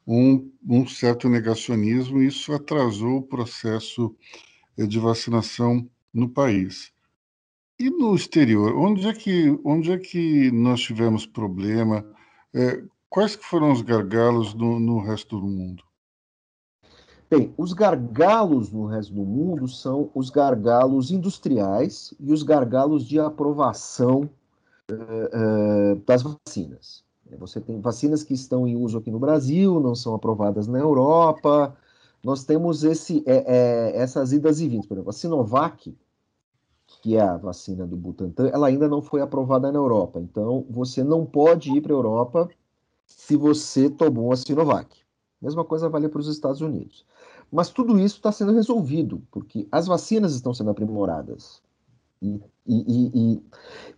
um, 0.07 0.51
um 0.67 0.87
certo 0.87 1.29
negacionismo 1.29 2.21
e 2.21 2.27
isso 2.27 2.53
atrasou 2.53 3.17
o 3.17 3.27
processo 3.27 4.15
de 4.77 4.99
vacinação 4.99 5.89
no 6.13 6.29
país. 6.29 6.91
E 7.79 7.89
no 7.89 8.15
exterior, 8.15 8.75
onde 8.75 9.07
é 9.07 9.13
que, 9.13 9.59
onde 9.63 9.91
é 9.91 9.97
que 9.97 10.51
nós 10.51 10.81
tivemos 10.81 11.25
problema? 11.25 12.05
É, 12.53 12.83
quais 13.09 13.35
que 13.35 13.43
foram 13.43 13.71
os 13.71 13.81
gargalos 13.81 14.53
no, 14.53 14.79
no 14.79 14.99
resto 14.99 15.39
do 15.39 15.47
mundo? 15.47 15.83
Bem, 17.35 17.51
os 17.57 17.73
gargalos 17.73 18.71
no 18.71 18.85
resto 18.85 19.11
do 19.11 19.23
mundo 19.23 19.67
são 19.67 20.11
os 20.13 20.29
gargalos 20.29 21.09
industriais 21.09 22.13
e 22.19 22.31
os 22.31 22.43
gargalos 22.43 23.03
de 23.07 23.19
aprovação 23.19 24.29
uh, 24.91 25.95
uh, 25.95 25.95
das 26.05 26.21
vacinas. 26.21 27.03
Você 27.39 27.59
tem 27.59 27.81
vacinas 27.81 28.23
que 28.23 28.35
estão 28.35 28.67
em 28.67 28.75
uso 28.75 28.99
aqui 28.99 29.09
no 29.09 29.17
Brasil, 29.17 29.79
não 29.79 29.95
são 29.95 30.13
aprovadas 30.13 30.67
na 30.67 30.77
Europa. 30.77 31.75
Nós 32.23 32.43
temos 32.43 32.83
esse, 32.83 33.23
é, 33.25 33.37
é, 33.47 33.97
essas 33.97 34.31
idas 34.31 34.59
e 34.59 34.69
vindas. 34.69 34.85
Por 34.85 34.93
exemplo, 34.93 35.09
a 35.09 35.13
Sinovac, 35.13 35.97
que 37.01 37.15
é 37.15 37.21
a 37.21 37.35
vacina 37.35 37.87
do 37.87 37.97
Butantan, 37.97 38.49
ela 38.49 38.67
ainda 38.67 38.87
não 38.87 39.01
foi 39.01 39.21
aprovada 39.21 39.71
na 39.71 39.79
Europa. 39.79 40.19
Então, 40.19 40.67
você 40.69 41.03
não 41.03 41.25
pode 41.25 41.75
ir 41.75 41.81
para 41.81 41.93
a 41.93 41.97
Europa 41.97 42.47
se 43.07 43.35
você 43.35 43.89
tomou 43.89 44.31
a 44.31 44.35
Sinovac. 44.35 45.02
Mesma 45.43 45.65
coisa 45.65 45.89
vale 45.89 46.07
para 46.07 46.21
os 46.21 46.27
Estados 46.27 46.61
Unidos. 46.61 47.05
Mas 47.51 47.69
tudo 47.69 47.99
isso 47.99 48.15
está 48.15 48.31
sendo 48.31 48.53
resolvido, 48.53 49.21
porque 49.29 49.67
as 49.69 49.85
vacinas 49.85 50.33
estão 50.33 50.53
sendo 50.53 50.69
aprimoradas. 50.69 51.61
E, 52.21 52.41
e, 52.65 53.11
e, 53.13 53.43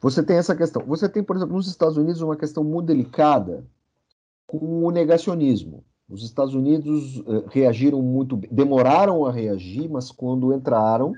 você 0.02 0.24
tem 0.24 0.38
essa 0.38 0.56
questão. 0.56 0.84
Você 0.88 1.08
tem, 1.08 1.24
por 1.24 1.36
exemplo, 1.36 1.56
nos 1.56 1.68
Estados 1.68 1.98
Unidos 1.98 2.22
uma 2.22 2.36
questão 2.36 2.64
muito 2.64 2.88
delicada 2.88 3.64
com 4.48 4.84
o 4.84 4.89
negacionismo. 4.89 5.84
Os 6.10 6.24
Estados 6.24 6.56
Unidos 6.56 7.20
uh, 7.20 7.46
reagiram 7.48 8.02
muito, 8.02 8.38
demoraram 8.52 9.26
a 9.26 9.32
reagir, 9.32 9.88
mas 9.88 10.12
quando 10.12 10.52
entraram, 10.52 11.14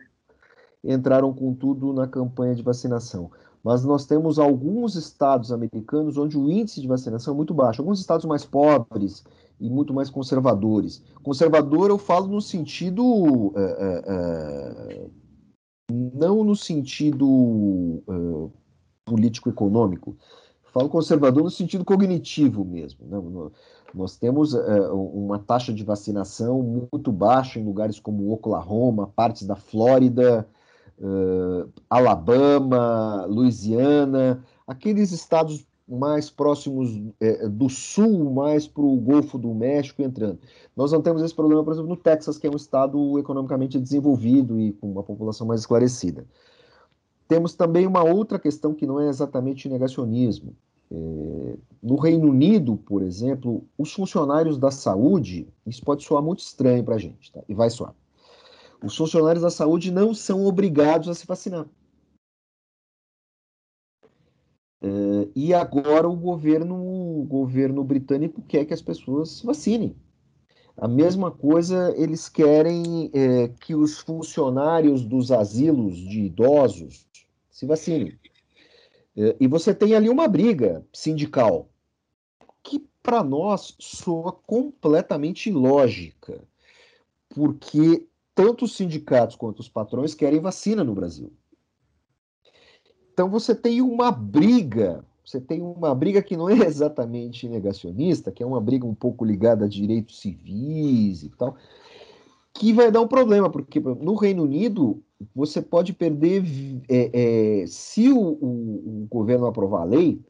entraram 0.83 1.33
com 1.33 1.53
tudo 1.53 1.93
na 1.93 2.05
campanha 2.05 2.53
de 2.53 2.63
vacinação. 2.63 3.31
Mas 3.63 3.83
nós 3.83 4.05
temos 4.05 4.39
alguns 4.39 4.95
estados 4.95 5.51
americanos 5.51 6.17
onde 6.17 6.37
o 6.37 6.49
índice 6.49 6.81
de 6.81 6.87
vacinação 6.87 7.33
é 7.33 7.37
muito 7.37 7.53
baixo. 7.53 7.81
Alguns 7.81 7.99
estados 7.99 8.25
mais 8.25 8.45
pobres 8.45 9.23
e 9.59 9.69
muito 9.69 9.93
mais 9.93 10.09
conservadores. 10.09 11.03
Conservador 11.23 11.89
eu 11.89 11.97
falo 11.97 12.27
no 12.27 12.41
sentido. 12.41 13.53
É, 13.55 13.61
é, 13.61 14.03
é 14.07 15.07
não 15.89 16.43
no 16.43 16.55
sentido 16.55 18.03
político-econômico. 19.05 20.17
Falo 20.73 20.89
conservador 20.89 21.43
no 21.43 21.49
sentido 21.49 21.85
cognitivo 21.85 22.65
mesmo. 22.65 23.07
Né? 23.07 23.51
Nós 23.93 24.17
temos 24.17 24.53
uma 24.53 25.39
taxa 25.39 25.73
de 25.73 25.83
vacinação 25.85 26.61
muito 26.61 27.09
baixa 27.09 27.57
em 27.57 27.63
lugares 27.63 28.01
como 28.01 28.31
Oklahoma, 28.33 29.07
partes 29.15 29.47
da 29.47 29.55
Flórida, 29.55 30.45
Alabama, 31.89 33.25
Louisiana, 33.25 34.43
aqueles 34.67 35.13
estados 35.13 35.65
mais 35.87 36.29
próximos 36.29 36.99
é, 37.19 37.47
do 37.47 37.69
sul, 37.69 38.31
mais 38.31 38.67
para 38.67 38.83
o 38.83 38.97
Golfo 38.97 39.37
do 39.37 39.53
México 39.53 40.01
entrando. 40.01 40.39
Nós 40.75 40.91
não 40.91 41.01
temos 41.01 41.21
esse 41.21 41.33
problema, 41.33 41.63
por 41.63 41.71
exemplo, 41.71 41.89
no 41.89 41.95
Texas, 41.95 42.37
que 42.37 42.45
é 42.45 42.49
um 42.49 42.57
estado 42.57 43.17
economicamente 43.17 43.79
desenvolvido 43.79 44.59
e 44.59 44.73
com 44.73 44.91
uma 44.91 45.03
população 45.03 45.47
mais 45.47 45.61
esclarecida. 45.61 46.25
temos 47.27 47.55
também 47.55 47.85
uma 47.87 48.03
outra 48.03 48.39
questão 48.39 48.73
que 48.73 48.85
não 48.85 48.99
é 48.99 49.07
exatamente 49.07 49.69
negacionismo. 49.69 50.53
É, 50.89 51.57
no 51.83 51.95
Reino 51.97 52.29
Unido, 52.29 52.77
por 52.77 53.01
exemplo, 53.01 53.63
os 53.77 53.93
funcionários 53.93 54.57
da 54.57 54.71
saúde, 54.71 55.47
isso 55.65 55.83
pode 55.83 56.03
soar 56.03 56.23
muito 56.23 56.39
estranho 56.39 56.83
para 56.83 56.95
a 56.95 56.97
gente, 56.97 57.31
tá? 57.31 57.41
e 57.47 57.53
vai 57.53 57.69
soar. 57.69 57.93
Os 58.83 58.95
funcionários 58.95 59.41
da 59.41 59.49
saúde 59.49 59.91
não 59.91 60.13
são 60.13 60.45
obrigados 60.45 61.09
a 61.09 61.13
se 61.13 61.25
vacinar. 61.25 61.65
É, 64.81 64.87
e 65.35 65.53
agora 65.53 66.07
o 66.07 66.15
governo, 66.15 66.75
o 66.75 67.23
governo 67.23 67.83
britânico 67.83 68.41
quer 68.41 68.65
que 68.65 68.73
as 68.73 68.81
pessoas 68.81 69.31
se 69.31 69.45
vacinem. 69.45 69.95
A 70.75 70.87
mesma 70.87 71.31
coisa 71.31 71.93
eles 71.97 72.29
querem 72.29 73.09
é, 73.11 73.47
que 73.59 73.73
os 73.73 73.97
funcionários 73.97 75.03
dos 75.03 75.31
asilos 75.31 75.97
de 75.97 76.25
idosos 76.25 77.07
se 77.49 77.65
vacinem. 77.65 78.17
É, 79.15 79.35
e 79.39 79.47
você 79.47 79.73
tem 79.73 79.95
ali 79.95 80.09
uma 80.09 80.27
briga 80.27 80.85
sindical 80.93 81.69
que 82.61 82.85
para 83.01 83.23
nós 83.23 83.75
soa 83.79 84.31
completamente 84.31 85.49
ilógica, 85.49 86.43
porque 87.29 88.05
tanto 88.35 88.65
os 88.65 88.75
sindicatos 88.75 89.35
quanto 89.35 89.59
os 89.61 89.69
patrões 89.69 90.13
querem 90.13 90.39
vacina 90.39 90.83
no 90.83 90.93
Brasil. 90.93 91.33
Então 93.17 93.27
você 93.27 93.55
tem 93.55 93.81
uma 93.81 94.11
briga, 94.11 95.03
você 95.25 95.41
tem 95.41 95.59
uma 95.59 95.95
briga 95.95 96.21
que 96.21 96.37
não 96.37 96.47
é 96.47 96.53
exatamente 96.67 97.49
negacionista, 97.49 98.31
que 98.31 98.43
é 98.43 98.45
uma 98.45 98.61
briga 98.61 98.85
um 98.85 98.93
pouco 98.93 99.25
ligada 99.25 99.65
a 99.65 99.67
direitos 99.67 100.19
civis 100.19 101.23
e 101.23 101.29
tal, 101.29 101.55
que 102.53 102.71
vai 102.71 102.91
dar 102.91 103.01
um 103.01 103.07
problema, 103.07 103.49
porque 103.49 103.79
no 103.79 104.13
Reino 104.13 104.43
Unido 104.43 105.01
você 105.33 105.63
pode 105.63 105.93
perder, 105.93 106.43
é, 106.87 107.61
é, 107.63 107.65
se 107.65 108.11
o, 108.11 108.19
o, 108.19 109.03
o, 109.03 109.07
governo 109.09 109.47
aprovar 109.47 109.81
a 109.81 109.85
lei, 109.85 110.21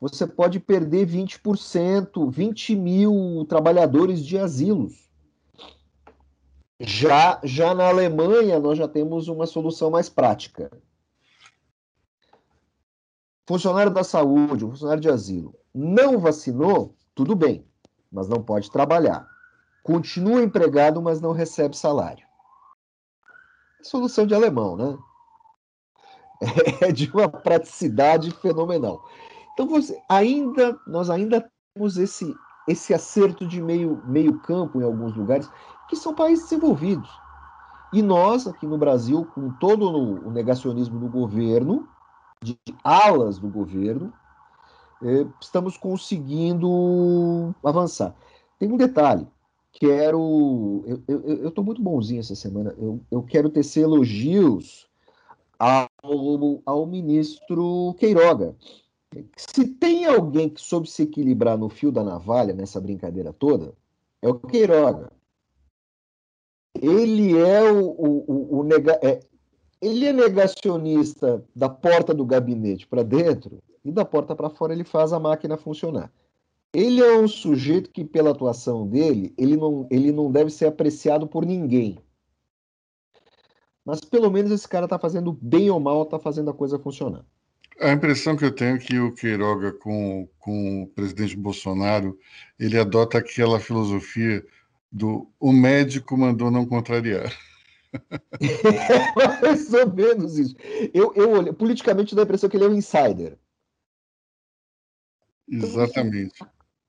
você 0.00 0.26
pode 0.26 0.58
perder 0.58 1.06
20%, 1.06 2.30
20 2.30 2.76
mil 2.76 3.44
trabalhadores 3.46 4.24
de 4.24 4.38
asilos. 4.38 5.06
Já, 6.80 7.38
já 7.44 7.74
na 7.74 7.88
Alemanha, 7.88 8.58
nós 8.58 8.78
já 8.78 8.88
temos 8.88 9.28
uma 9.28 9.44
solução 9.44 9.90
mais 9.90 10.08
prática. 10.08 10.70
Funcionário 13.46 13.92
da 13.92 14.02
saúde, 14.02 14.64
funcionário 14.64 15.00
de 15.00 15.08
asilo, 15.08 15.54
não 15.72 16.18
vacinou, 16.18 16.96
tudo 17.14 17.36
bem, 17.36 17.64
mas 18.10 18.28
não 18.28 18.42
pode 18.42 18.70
trabalhar. 18.70 19.28
Continua 19.84 20.42
empregado, 20.42 21.00
mas 21.00 21.20
não 21.20 21.30
recebe 21.30 21.76
salário. 21.76 22.26
Solução 23.82 24.26
de 24.26 24.34
alemão, 24.34 24.76
né? 24.76 24.98
É 26.82 26.90
de 26.90 27.10
uma 27.12 27.28
praticidade 27.28 28.30
fenomenal. 28.32 29.08
Então 29.52 29.66
você 29.66 29.98
ainda 30.08 30.78
nós 30.86 31.08
ainda 31.08 31.48
temos 31.72 31.96
esse 31.96 32.34
esse 32.68 32.92
acerto 32.92 33.46
de 33.46 33.62
meio 33.62 34.02
meio 34.06 34.38
campo 34.40 34.80
em 34.80 34.84
alguns 34.84 35.16
lugares 35.16 35.48
que 35.88 35.96
são 35.96 36.14
países 36.14 36.44
desenvolvidos. 36.44 37.08
E 37.92 38.02
nós 38.02 38.46
aqui 38.46 38.66
no 38.66 38.76
Brasil, 38.76 39.24
com 39.34 39.50
todo 39.52 39.88
o 39.88 40.30
negacionismo 40.30 40.98
do 40.98 41.08
governo, 41.08 41.88
de 42.54 42.58
alas 42.84 43.38
do 43.38 43.48
governo, 43.48 44.12
eh, 45.02 45.26
estamos 45.40 45.76
conseguindo 45.76 47.54
avançar. 47.62 48.14
Tem 48.58 48.70
um 48.70 48.76
detalhe 48.76 49.26
quero. 49.78 50.84
Eu 51.06 51.48
estou 51.48 51.64
muito 51.64 51.82
bonzinho 51.82 52.20
essa 52.20 52.34
semana. 52.34 52.74
Eu, 52.78 53.00
eu 53.10 53.22
quero 53.22 53.50
tecer 53.50 53.82
elogios 53.82 54.88
ao, 55.58 55.88
ao 56.64 56.86
ministro 56.86 57.94
Queiroga. 57.98 58.56
Se 59.36 59.66
tem 59.66 60.04
alguém 60.06 60.48
que 60.48 60.60
soube 60.60 60.90
se 60.90 61.02
equilibrar 61.02 61.56
no 61.56 61.68
fio 61.68 61.92
da 61.92 62.02
navalha 62.02 62.52
nessa 62.52 62.80
brincadeira 62.80 63.32
toda, 63.32 63.74
é 64.20 64.28
o 64.28 64.34
Queiroga. 64.34 65.12
Ele 66.74 67.38
é 67.38 67.62
o, 67.70 67.86
o, 67.88 68.24
o, 68.26 68.58
o 68.58 68.62
nega, 68.62 68.98
é, 69.02 69.20
ele 69.80 70.06
é 70.06 70.12
negacionista 70.12 71.44
da 71.54 71.68
porta 71.68 72.14
do 72.14 72.24
gabinete 72.24 72.86
para 72.86 73.02
dentro 73.02 73.62
e 73.84 73.92
da 73.92 74.04
porta 74.04 74.34
para 74.34 74.50
fora 74.50 74.72
ele 74.72 74.84
faz 74.84 75.12
a 75.12 75.20
máquina 75.20 75.56
funcionar. 75.56 76.10
Ele 76.72 77.00
é 77.00 77.18
um 77.18 77.28
sujeito 77.28 77.90
que, 77.90 78.04
pela 78.04 78.30
atuação 78.30 78.86
dele, 78.86 79.32
ele 79.38 79.56
não, 79.56 79.86
ele 79.90 80.12
não 80.12 80.30
deve 80.30 80.50
ser 80.50 80.66
apreciado 80.66 81.26
por 81.26 81.46
ninguém. 81.46 81.98
Mas 83.84 84.00
pelo 84.00 84.30
menos 84.30 84.50
esse 84.50 84.66
cara 84.66 84.84
está 84.84 84.98
fazendo 84.98 85.32
bem 85.40 85.70
ou 85.70 85.78
mal, 85.78 86.02
está 86.02 86.18
fazendo 86.18 86.50
a 86.50 86.54
coisa 86.54 86.78
funcionar. 86.78 87.24
A 87.80 87.92
impressão 87.92 88.36
que 88.36 88.44
eu 88.44 88.54
tenho 88.54 88.76
é 88.76 88.78
que 88.78 88.98
o 88.98 89.12
Queiroga, 89.12 89.72
com, 89.72 90.28
com 90.38 90.82
o 90.82 90.86
presidente 90.88 91.36
Bolsonaro, 91.36 92.18
ele 92.58 92.78
adota 92.78 93.18
aquela 93.18 93.60
filosofia 93.60 94.44
do 94.90 95.30
o 95.38 95.52
médico 95.52 96.16
mandou 96.16 96.50
não 96.50 96.66
contrariar. 96.66 97.32
É 98.40 99.40
mais 99.42 99.72
ou 99.72 99.92
menos 99.92 100.38
isso. 100.38 100.54
Eu, 100.92 101.12
eu 101.14 101.30
olho, 101.30 101.54
politicamente 101.54 102.14
dá 102.14 102.22
a 102.22 102.24
impressão 102.24 102.48
que 102.48 102.56
ele 102.56 102.64
é 102.64 102.68
um 102.68 102.74
insider. 102.74 103.38
Exatamente. 105.48 106.44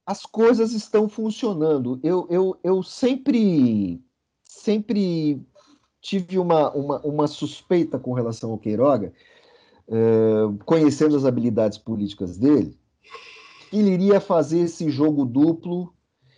As 0.06 0.26
coisas 0.26 0.74
estão 0.74 1.08
funcionando. 1.08 2.00
Eu, 2.04 2.28
eu, 2.30 2.60
eu 2.64 2.84
sempre, 2.84 4.02
sempre 4.43 5.41
tive 6.02 6.39
uma, 6.39 6.72
uma, 6.72 7.00
uma 7.02 7.28
suspeita 7.28 8.00
com 8.00 8.14
relação 8.14 8.52
ao 8.52 8.58
Queiroga, 8.58 9.14
uh, 9.88 10.58
conhecendo 10.66 11.16
as 11.16 11.26
habilidades 11.26 11.78
políticas 11.78 12.38
dele, 12.38 12.78
que 13.70 13.78
ele 13.78 13.91
iria 13.91 14.20
fazer 14.20 14.60
esse 14.60 14.89
jogo 14.89 15.26
duplo, 15.26 15.93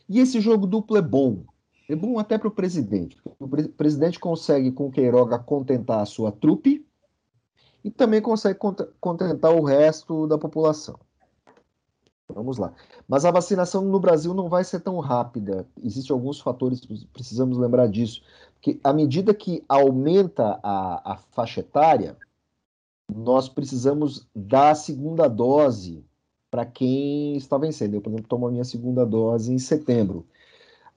e 0.07 0.20
esse 0.20 0.41
jogo 0.41 0.66
duplo 0.66 0.97
é 0.97 1.01
bom. 1.01 1.45
É 1.89 1.95
bom 1.95 2.19
até 2.19 2.37
para 2.37 2.47
o 2.47 2.51
presidente. 2.51 3.17
O 3.39 3.47
pre 3.47 3.67
presidente 3.67 4.19
consegue, 4.19 4.71
com 4.71 4.85
o 4.85 4.91
Queiroga, 4.91 5.39
contentar 5.39 6.01
a 6.01 6.05
sua 6.05 6.31
trupe 6.31 6.85
e 7.83 7.89
também 7.89 8.21
consegue 8.21 8.59
contentar 9.01 9.51
o 9.55 9.63
resto 9.63 10.27
da 10.27 10.37
população. 10.37 10.99
Vamos 12.31 12.59
lá. 12.59 12.73
Mas 13.07 13.25
a 13.25 13.31
vacinação 13.31 13.83
no 13.83 13.99
Brasil 13.99 14.35
não 14.35 14.47
vai 14.47 14.63
ser 14.63 14.81
tão 14.81 14.99
rápida. 14.99 15.67
Existem 15.83 16.13
alguns 16.13 16.39
fatores, 16.39 16.85
precisamos 17.11 17.57
lembrar 17.57 17.87
disso. 17.87 18.21
Que 18.61 18.79
à 18.83 18.93
medida 18.93 19.33
que 19.33 19.63
aumenta 19.67 20.59
a, 20.61 21.13
a 21.13 21.17
faixa 21.31 21.61
etária, 21.61 22.15
nós 23.11 23.49
precisamos 23.49 24.27
dar 24.35 24.71
a 24.71 24.75
segunda 24.75 25.27
dose 25.27 26.05
para 26.51 26.67
quem 26.67 27.35
está 27.35 27.57
vencendo. 27.57 27.95
Eu, 27.95 28.01
por 28.01 28.11
exemplo, 28.11 28.27
tomo 28.27 28.47
a 28.47 28.51
minha 28.51 28.63
segunda 28.63 29.03
dose 29.07 29.51
em 29.51 29.57
setembro. 29.57 30.27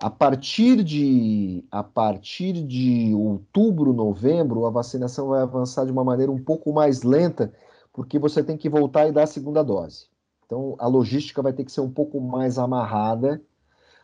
A 0.03 0.11
partir 0.11 0.83
de 0.83 1.65
a 1.71 1.81
partir 1.81 2.55
de 2.55 3.15
outubro, 3.15 3.93
novembro, 3.93 4.67
a 4.67 4.71
vacinação 4.71 5.29
vai 5.29 5.41
avançar 5.43 5.87
de 5.87 5.93
uma 5.93 6.03
maneira 6.03 6.33
um 6.33 6.43
pouco 6.43 6.73
mais 6.73 7.05
lenta, 7.05 7.55
porque 7.93 8.19
você 8.19 8.43
tem 8.43 8.57
que 8.57 8.69
voltar 8.69 9.07
e 9.07 9.13
dar 9.13 9.23
a 9.23 9.29
segunda 9.29 9.63
dose. 9.63 10.07
Então, 10.45 10.75
a 10.81 10.89
logística 10.89 11.41
vai 11.41 11.53
ter 11.53 11.65
que 11.65 11.71
ser 11.71 11.83
um 11.83 11.89
pouco 11.89 12.21
mais 12.21 12.59
amarrada, 12.59 13.41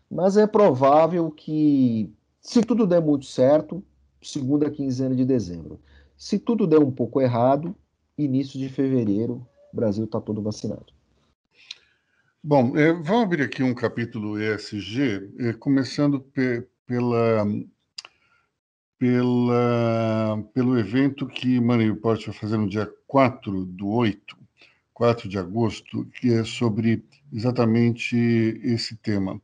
mas 0.08 0.36
é 0.36 0.46
provável 0.46 1.32
que, 1.32 2.14
se 2.40 2.62
tudo 2.62 2.86
der 2.86 3.02
muito 3.02 3.26
certo, 3.26 3.82
segunda 4.22 4.70
quinzena 4.70 5.16
de 5.16 5.24
dezembro. 5.24 5.80
Se 6.16 6.38
tudo 6.38 6.64
der 6.64 6.78
um 6.78 6.92
pouco 6.92 7.20
errado, 7.20 7.74
início 8.16 8.56
de 8.56 8.68
fevereiro, 8.68 9.44
o 9.72 9.76
Brasil 9.76 10.04
está 10.04 10.20
todo 10.20 10.40
vacinado. 10.40 10.97
Bom, 12.42 12.76
é, 12.78 12.92
vamos 12.92 13.24
abrir 13.24 13.42
aqui 13.42 13.64
um 13.64 13.74
capítulo 13.74 14.40
ESG, 14.40 15.28
é, 15.40 15.52
começando 15.54 16.20
pe 16.20 16.64
pela, 16.86 17.44
pela, 18.96 20.44
pelo 20.54 20.78
evento 20.78 21.26
que 21.26 21.58
Money 21.60 21.88
Report 21.90 22.24
vai 22.24 22.34
fazer 22.34 22.56
no 22.56 22.68
dia 22.68 22.88
4 23.08 23.64
do 23.66 23.88
8, 23.88 24.36
4 24.94 25.28
de 25.28 25.36
agosto, 25.36 26.04
que 26.14 26.32
é 26.32 26.44
sobre 26.44 27.04
exatamente 27.32 28.16
esse 28.62 28.96
tema. 28.96 29.42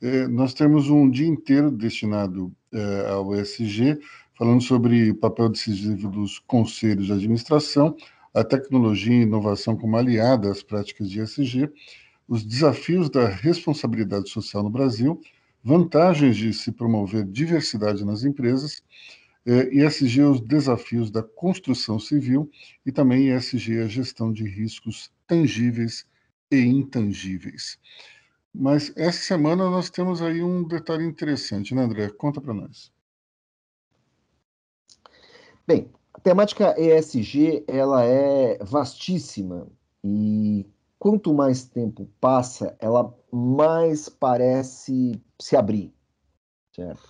É, 0.00 0.26
nós 0.26 0.54
temos 0.54 0.88
um 0.88 1.10
dia 1.10 1.28
inteiro 1.28 1.70
destinado 1.70 2.50
é, 2.72 3.10
ao 3.10 3.34
ESG, 3.34 4.00
falando 4.36 4.62
sobre 4.62 5.10
o 5.10 5.14
papel 5.14 5.50
decisivo 5.50 6.08
dos 6.08 6.38
conselhos 6.38 7.06
de 7.06 7.12
administração, 7.12 7.94
a 8.32 8.42
tecnologia 8.42 9.12
e 9.12 9.22
inovação 9.22 9.76
como 9.76 9.96
aliada 9.98 10.50
às 10.50 10.62
práticas 10.62 11.10
de 11.10 11.20
ESG, 11.20 11.70
os 12.30 12.44
desafios 12.44 13.10
da 13.10 13.28
responsabilidade 13.28 14.30
social 14.30 14.62
no 14.62 14.70
Brasil, 14.70 15.20
vantagens 15.64 16.36
de 16.36 16.54
se 16.54 16.70
promover 16.70 17.24
diversidade 17.24 18.04
nas 18.04 18.22
empresas 18.22 18.84
é, 19.44 19.74
ESG 19.74 20.22
os 20.22 20.40
desafios 20.40 21.10
da 21.10 21.24
construção 21.24 21.98
civil 21.98 22.48
e 22.86 22.92
também 22.92 23.34
ESG 23.34 23.80
a 23.80 23.88
gestão 23.88 24.32
de 24.32 24.44
riscos 24.44 25.10
tangíveis 25.26 26.06
e 26.52 26.60
intangíveis. 26.60 27.80
Mas 28.54 28.92
essa 28.96 29.18
semana 29.18 29.68
nós 29.68 29.90
temos 29.90 30.22
aí 30.22 30.40
um 30.40 30.62
detalhe 30.62 31.04
interessante, 31.04 31.74
né, 31.74 31.82
André? 31.82 32.10
Conta 32.10 32.40
para 32.40 32.54
nós. 32.54 32.92
Bem, 35.66 35.90
A 36.12 36.20
temática 36.20 36.74
ESG 36.78 37.64
ela 37.66 38.04
é 38.04 38.58
vastíssima 38.62 39.66
e 40.04 40.66
quanto 41.00 41.32
mais 41.32 41.64
tempo 41.64 42.06
passa, 42.20 42.76
ela 42.78 43.12
mais 43.32 44.10
parece 44.10 45.20
se 45.40 45.56
abrir, 45.56 45.92
certo? 46.76 47.02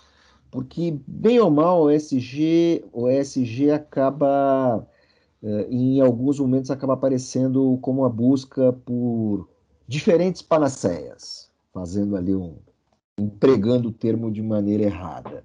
Porque 0.50 0.96
bem 1.06 1.40
ou 1.40 1.50
mal 1.50 1.82
o 1.82 1.90
ESG, 1.90 2.84
o 2.92 3.08
ESG 3.08 3.72
acaba 3.72 4.86
eh, 5.42 5.66
em 5.68 6.00
alguns 6.00 6.38
momentos 6.38 6.70
acaba 6.70 6.94
aparecendo 6.94 7.78
como 7.82 8.04
a 8.04 8.08
busca 8.08 8.72
por 8.72 9.48
diferentes 9.88 10.40
panaceias, 10.40 11.50
fazendo 11.72 12.16
ali 12.16 12.34
um 12.34 12.56
empregando 13.18 13.90
o 13.90 13.92
termo 13.92 14.30
de 14.30 14.40
maneira 14.40 14.84
errada. 14.84 15.44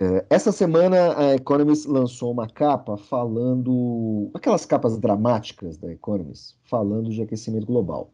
Eh, 0.00 0.26
essa 0.30 0.50
semana 0.52 1.16
a 1.18 1.34
Economist 1.34 1.86
lançou 1.86 2.32
uma 2.32 2.48
capa 2.48 2.96
falando, 2.96 4.30
aquelas 4.34 4.64
capas 4.64 4.98
dramáticas 4.98 5.76
da 5.76 5.92
Economist, 5.92 6.56
falando 6.64 7.10
de 7.10 7.22
aquecimento 7.22 7.66
global. 7.66 8.10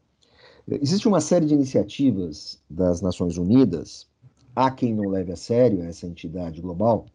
Existe 0.69 1.09
uma 1.09 1.21
série 1.21 1.47
de 1.47 1.55
iniciativas 1.55 2.63
das 2.69 3.01
Nações 3.01 3.39
Unidas, 3.39 4.07
há 4.55 4.71
quem 4.71 4.95
não 4.95 5.09
leve 5.09 5.33
a 5.33 5.37
sério 5.37 5.83
essa 5.83 6.07
entidade 6.07 6.61
global, 6.61 7.07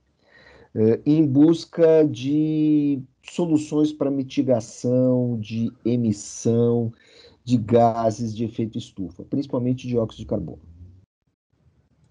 em 1.06 1.24
busca 1.24 2.04
de 2.04 3.00
soluções 3.22 3.94
para 3.94 4.10
mitigação 4.10 5.38
de 5.40 5.72
emissão 5.86 6.92
de 7.44 7.58
gases 7.58 8.36
de 8.36 8.44
efeito 8.44 8.78
estufa, 8.78 9.24
principalmente 9.24 9.88
dióxido 9.88 10.22
de 10.22 10.26
carbono. 10.26 10.73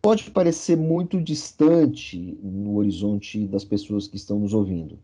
Pode 0.02 0.30
parecer 0.32 0.76
muito 0.76 1.22
distante 1.22 2.36
no 2.42 2.76
horizonte 2.76 3.46
das 3.46 3.64
pessoas 3.64 4.08
que 4.08 4.16
estão 4.16 4.40
nos 4.40 4.52
ouvindo, 4.52 4.98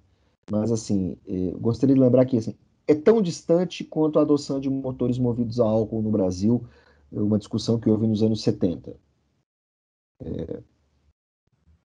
mas 0.51 0.73
assim, 0.73 1.17
eh, 1.25 1.53
gostaria 1.61 1.95
de 1.95 2.01
lembrar 2.01 2.27
que 2.27 2.37
assim, 2.37 2.57
é 2.85 2.97
tão 2.97 3.23
distante 3.23 3.85
quanto 3.85 4.19
a 4.19 4.23
adoção 4.23 4.59
de 4.59 4.69
motores 4.69 5.17
movidos 5.17 5.61
a 5.61 5.65
álcool 5.65 6.03
no 6.03 6.11
Brasil, 6.11 6.65
uma 7.13 7.39
discussão 7.39 7.79
que 7.79 7.89
houve 7.89 8.09
nos 8.09 8.25
anos 8.25 8.43
70. 8.43 8.97
É, 10.21 10.63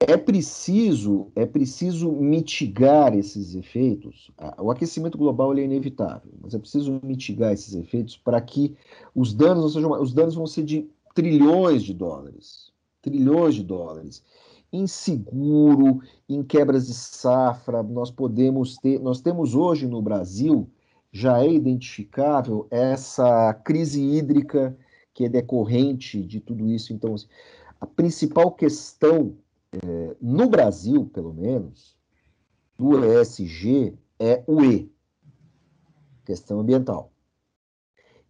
é 0.08 0.18
preciso, 0.18 1.32
é 1.36 1.46
preciso 1.46 2.12
mitigar 2.12 3.14
esses 3.14 3.56
efeitos. 3.56 4.32
O 4.58 4.72
aquecimento 4.72 5.18
global 5.18 5.54
é 5.58 5.64
inevitável, 5.64 6.32
mas 6.42 6.54
é 6.54 6.60
preciso 6.60 7.00
mitigar 7.04 7.52
esses 7.52 7.76
efeitos 7.76 8.16
para 8.16 8.40
que 8.40 8.76
os 9.14 9.34
danos, 9.34 9.64
ou 9.64 9.70
seja, 9.70 9.88
os 9.88 10.14
danos 10.14 10.36
vão 10.36 10.48
ser 10.48 10.64
de 10.64 10.90
trilhões 11.14 11.84
de 11.84 11.94
dólares, 11.94 12.71
trilhões 13.02 13.56
de 13.56 13.64
dólares. 13.64 14.24
Em 14.72 14.88
seguro, 14.88 16.02
em 16.30 16.44
quebras 16.44 16.88
de 16.88 16.94
safra, 16.94 17.84
nós 17.84 18.10
podemos 18.10 18.78
ter, 18.78 19.00
nós 19.00 19.20
temos 19.20 19.54
hoje 19.54 19.88
no 19.88 20.02
Brasil 20.02 20.70
já 21.12 21.44
é 21.44 21.52
identificável 21.52 22.68
essa 22.72 23.54
crise 23.54 24.02
hídrica 24.02 24.78
que 25.14 25.26
é 25.26 25.30
decorrente 25.30 26.24
de 26.24 26.40
tudo 26.40 26.68
isso. 26.68 26.94
Então, 26.94 27.14
a 27.80 27.86
principal 27.86 28.52
questão 28.52 29.36
é, 29.74 30.16
no 30.22 30.48
Brasil, 30.50 31.06
pelo 31.14 31.34
menos, 31.34 31.98
do 32.78 33.04
ESG 33.04 33.98
é 34.18 34.44
o 34.48 34.64
E, 34.64 34.90
questão 36.26 36.62
ambiental. 36.62 37.11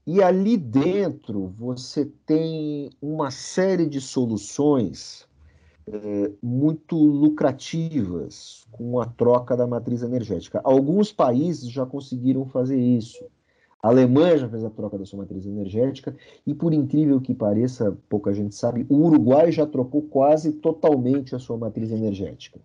E 0.06 0.22
ali 0.22 0.58
dentro 0.58 1.54
você 1.58 2.06
tem 2.26 2.89
uma 3.02 3.30
série 3.30 3.86
de 3.86 4.02
soluções 4.02 5.28
é, 5.88 6.32
muito 6.41 6.95
lucrativas 6.95 8.66
com 8.72 8.99
a 8.99 9.06
troca 9.06 9.56
da 9.56 9.68
matriz 9.68 10.02
energética. 10.02 10.60
Alguns 10.64 11.12
países 11.12 11.70
já 11.70 11.86
conseguiram 11.86 12.45
fazer 12.45 12.80
isso. 12.80 13.24
A 13.82 13.88
Alemanha 13.88 14.38
já 14.38 14.47
fez 14.47 14.64
a 14.64 14.70
troca 14.70 14.97
da 14.97 15.06
sua 15.06 15.20
matriz 15.20 15.45
energética 15.45 16.16
e, 16.45 16.54
por 16.54 16.72
incrível 16.72 17.20
que 17.20 17.34
pareça, 17.34 17.97
pouca 18.08 18.32
gente 18.32 18.54
sabe, 18.54 18.86
o 18.88 19.08
Uruguai 19.08 19.52
já 19.52 19.66
trocou 19.66 20.04
quase 20.04 20.52
totalmente 20.52 21.36
a 21.36 21.39
sua 21.39 21.58
matriz 21.58 21.91
energética. 21.91 22.60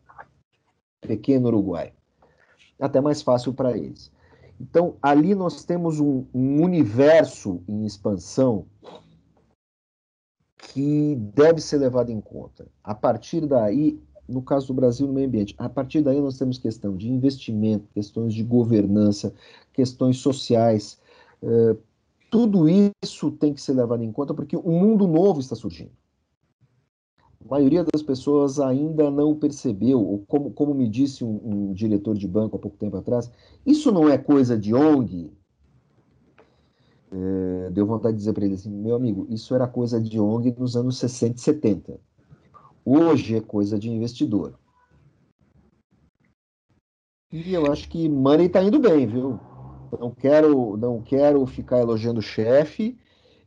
Pequeno 1.00 1.48
Uruguai. 1.48 1.92
Até 2.78 3.00
mais 3.00 3.22
fácil 3.22 3.54
para 3.54 3.76
eles. 3.76 4.12
Então, 4.60 4.96
ali 5.02 5.34
nós 5.34 5.64
temos 5.64 6.00
um, 6.00 6.24
um 6.32 6.62
universo 6.62 7.60
em 7.68 7.84
expansão 7.84 8.66
que 10.58 11.16
deve 11.34 11.60
ser 11.60 11.78
levado 11.78 12.10
em 12.10 12.20
conta. 12.20 12.66
A 12.82 12.94
partir 12.94 13.46
daí, 13.46 14.00
no 14.28 14.42
caso 14.42 14.68
do 14.68 14.74
Brasil, 14.74 15.06
no 15.06 15.12
meio 15.12 15.28
ambiente, 15.28 15.54
a 15.58 15.68
partir 15.68 16.02
daí 16.02 16.20
nós 16.20 16.38
temos 16.38 16.58
questão 16.58 16.96
de 16.96 17.08
investimento, 17.08 17.88
questões 17.92 18.34
de 18.34 18.42
governança, 18.42 19.32
questões 19.72 20.18
sociais, 20.18 20.98
é, 21.42 21.76
tudo 22.30 22.66
isso 22.68 23.30
tem 23.32 23.54
que 23.54 23.60
ser 23.60 23.74
levado 23.74 24.02
em 24.02 24.10
conta 24.10 24.34
porque 24.34 24.56
um 24.56 24.78
mundo 24.80 25.06
novo 25.06 25.40
está 25.40 25.54
surgindo. 25.54 25.92
A 27.46 27.54
maioria 27.54 27.84
das 27.84 28.02
pessoas 28.02 28.58
ainda 28.58 29.10
não 29.10 29.34
percebeu, 29.34 30.04
ou 30.04 30.24
como, 30.26 30.50
como 30.50 30.74
me 30.74 30.88
disse 30.88 31.24
um, 31.24 31.40
um 31.44 31.72
diretor 31.72 32.16
de 32.16 32.26
banco 32.26 32.56
há 32.56 32.58
pouco 32.58 32.76
tempo 32.76 32.96
atrás, 32.96 33.30
isso 33.64 33.92
não 33.92 34.08
é 34.08 34.18
coisa 34.18 34.58
de 34.58 34.74
ONG. 34.74 35.32
É, 37.12 37.70
deu 37.70 37.86
vontade 37.86 38.14
de 38.14 38.18
dizer 38.18 38.32
para 38.32 38.44
ele 38.44 38.54
assim: 38.54 38.70
meu 38.70 38.96
amigo, 38.96 39.26
isso 39.30 39.54
era 39.54 39.68
coisa 39.68 40.00
de 40.00 40.18
ONG 40.18 40.54
nos 40.58 40.76
anos 40.76 40.98
60 40.98 41.36
e 41.36 41.40
70. 41.40 42.00
Hoje 42.84 43.36
é 43.36 43.40
coisa 43.40 43.78
de 43.78 43.88
investidor. 43.88 44.58
E 47.32 47.54
eu 47.54 47.70
acho 47.70 47.88
que 47.88 48.08
money 48.08 48.46
está 48.46 48.62
indo 48.62 48.80
bem, 48.80 49.06
viu? 49.06 49.38
não 49.98 50.10
quero, 50.10 50.76
não 50.76 51.00
quero 51.00 51.44
ficar 51.46 51.78
elogiando 51.78 52.20
o 52.20 52.22
chefe. 52.22 52.98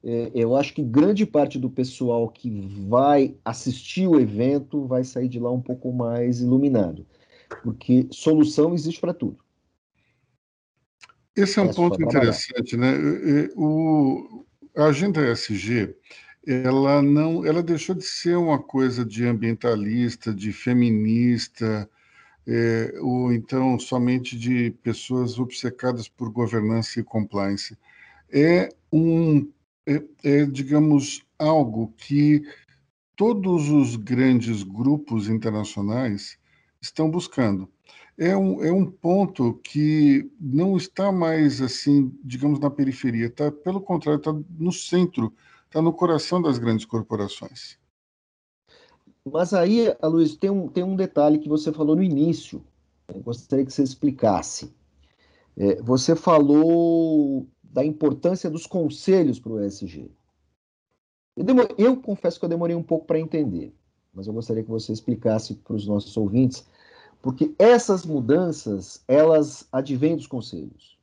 É, 0.03 0.31
eu 0.33 0.55
acho 0.55 0.73
que 0.73 0.81
grande 0.81 1.25
parte 1.25 1.59
do 1.59 1.69
pessoal 1.69 2.29
que 2.29 2.49
vai 2.87 3.35
assistir 3.43 4.07
o 4.07 4.19
evento 4.19 4.85
vai 4.85 5.03
sair 5.03 5.27
de 5.27 5.39
lá 5.39 5.51
um 5.51 5.61
pouco 5.61 5.91
mais 5.91 6.39
iluminado, 6.39 7.05
porque 7.63 8.07
solução 8.11 8.73
existe 8.73 9.01
para 9.01 9.13
tudo. 9.13 9.37
Esse 11.35 11.59
é 11.59 11.61
um 11.61 11.69
é 11.69 11.73
ponto 11.73 12.01
interessante, 12.01 12.75
né? 12.75 12.93
O, 13.55 14.45
a 14.75 14.85
agenda 14.85 15.31
ESG, 15.31 15.95
ela 16.45 17.01
não, 17.01 17.45
ela 17.45 17.61
deixou 17.61 17.95
de 17.95 18.03
ser 18.03 18.37
uma 18.37 18.59
coisa 18.59 19.05
de 19.05 19.25
ambientalista, 19.25 20.33
de 20.33 20.51
feminista, 20.51 21.89
é, 22.47 22.93
ou 23.01 23.31
então 23.31 23.77
somente 23.77 24.37
de 24.37 24.71
pessoas 24.81 25.37
obcecadas 25.37 26.07
por 26.07 26.29
governança 26.31 26.99
e 26.99 27.03
compliance. 27.03 27.77
É 28.31 28.69
um, 28.91 29.47
é, 29.89 30.03
é, 30.23 30.45
digamos, 30.45 31.25
algo 31.37 31.93
que 31.97 32.43
todos 33.15 33.69
os 33.69 33.95
grandes 33.95 34.61
grupos 34.61 35.27
internacionais 35.27 36.37
estão 36.79 37.09
buscando. 37.09 37.67
É 38.17 38.35
um, 38.37 38.63
é 38.63 38.71
um 38.71 38.85
ponto 38.85 39.55
que 39.63 40.29
não 40.39 40.77
está 40.77 41.11
mais 41.11 41.61
assim, 41.61 42.13
digamos, 42.23 42.59
na 42.59 42.69
periferia, 42.69 43.27
está, 43.27 43.51
pelo 43.51 43.81
contrário, 43.81 44.19
está 44.19 44.35
no 44.57 44.71
centro, 44.71 45.33
está 45.65 45.81
no 45.81 45.93
coração 45.93 46.41
das 46.41 46.59
grandes 46.59 46.85
corporações. 46.85 47.79
Mas 49.25 49.53
aí, 49.53 49.93
Luiz, 50.03 50.35
tem 50.35 50.49
um, 50.49 50.67
tem 50.67 50.83
um 50.83 50.95
detalhe 50.95 51.39
que 51.39 51.49
você 51.49 51.71
falou 51.71 51.95
no 51.95 52.03
início. 52.03 52.63
Eu 53.07 53.21
gostaria 53.21 53.65
que 53.65 53.73
você 53.73 53.83
explicasse. 53.83 54.73
É, 55.57 55.81
você 55.81 56.15
falou 56.15 57.47
da 57.71 57.83
importância 57.85 58.49
dos 58.49 58.65
conselhos 58.65 59.39
para 59.39 59.51
o 59.51 59.63
ESG. 59.63 60.11
Eu, 61.35 61.43
demorei, 61.43 61.75
eu, 61.77 61.97
confesso 61.97 62.39
que 62.39 62.45
eu 62.45 62.49
demorei 62.49 62.75
um 62.75 62.83
pouco 62.83 63.05
para 63.05 63.19
entender, 63.19 63.73
mas 64.13 64.27
eu 64.27 64.33
gostaria 64.33 64.63
que 64.63 64.69
você 64.69 64.91
explicasse 64.91 65.55
para 65.55 65.75
os 65.75 65.87
nossos 65.87 66.15
ouvintes, 66.17 66.67
porque 67.21 67.53
essas 67.57 68.05
mudanças, 68.05 69.03
elas 69.07 69.67
advêm 69.71 70.15
dos 70.15 70.27
conselhos. 70.27 70.97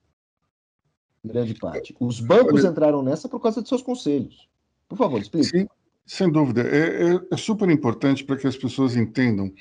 Grande 1.25 1.55
parte. 1.55 1.97
Os 1.99 2.21
bancos 2.21 2.65
entraram 2.65 3.03
nessa 3.03 3.29
por 3.29 3.41
causa 3.41 3.63
de 3.63 3.69
seus 3.69 3.83
conselhos. 3.83 4.49
Por 4.89 4.97
favor, 4.97 5.21
explique. 5.21 5.47
Sim, 5.47 5.67
sem 6.05 6.31
dúvida. 6.31 6.63
É, 6.63 7.15
é, 7.15 7.21
é 7.33 7.37
super 7.37 7.69
importante 7.69 8.25
para 8.25 8.37
que 8.37 8.47
as 8.47 8.57
pessoas 8.57 8.97
entendam 8.97 9.53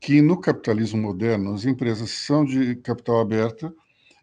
que 0.00 0.22
no 0.22 0.40
capitalismo 0.40 1.00
moderno 1.00 1.52
as 1.52 1.66
empresas 1.66 2.10
são 2.10 2.44
de 2.44 2.76
capital 2.76 3.20
aberta 3.20 3.72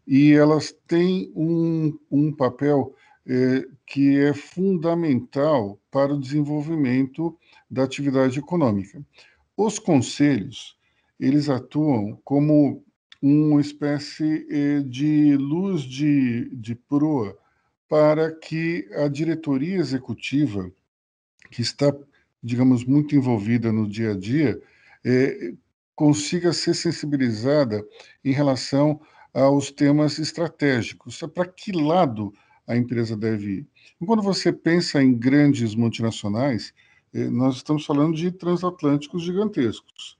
e 0.08 0.32
elas 0.32 0.74
têm 0.88 1.32
um, 1.36 1.99
um 2.10 2.32
papel 2.32 2.95
é, 3.28 3.68
que 3.86 4.18
é 4.18 4.34
fundamental 4.34 5.78
para 5.91 6.14
o 6.14 6.20
desenvolvimento 6.20 7.38
da 7.70 7.84
atividade 7.84 8.39
econômica. 8.39 9.03
Os 9.58 9.78
conselhos, 9.78 10.78
eles 11.20 11.49
atuam 11.49 12.18
como 12.24 12.84
uma 13.22 13.60
espécie 13.60 14.47
é, 14.49 14.80
de 14.80 15.36
luz 15.36 15.82
de, 15.82 16.49
de 16.55 16.74
proa 16.74 17.38
para 17.89 18.32
que 18.32 18.88
a 18.93 19.08
diretoria 19.08 19.78
executiva 19.78 20.72
que 21.51 21.62
está, 21.62 21.93
digamos, 22.41 22.86
muito 22.86 23.16
envolvida 23.16 23.72
no 23.72 23.88
dia 23.88 24.12
a 24.12 24.18
dia, 24.18 24.62
é, 25.05 25.53
consiga 25.95 26.53
ser 26.53 26.74
sensibilizada 26.76 27.84
em 28.24 28.32
relação 28.32 29.01
aos 29.42 29.72
temas 29.72 30.18
estratégicos. 30.18 31.20
Para 31.34 31.46
que 31.46 31.72
lado 31.72 32.34
a 32.68 32.76
empresa 32.76 33.16
deve 33.16 33.60
ir? 33.60 33.68
quando 34.06 34.22
você 34.22 34.52
pensa 34.52 35.02
em 35.02 35.14
grandes 35.14 35.74
multinacionais, 35.74 36.74
eh, 37.14 37.30
nós 37.30 37.56
estamos 37.56 37.86
falando 37.86 38.16
de 38.16 38.32
transatlânticos 38.32 39.24
gigantescos. 39.24 40.18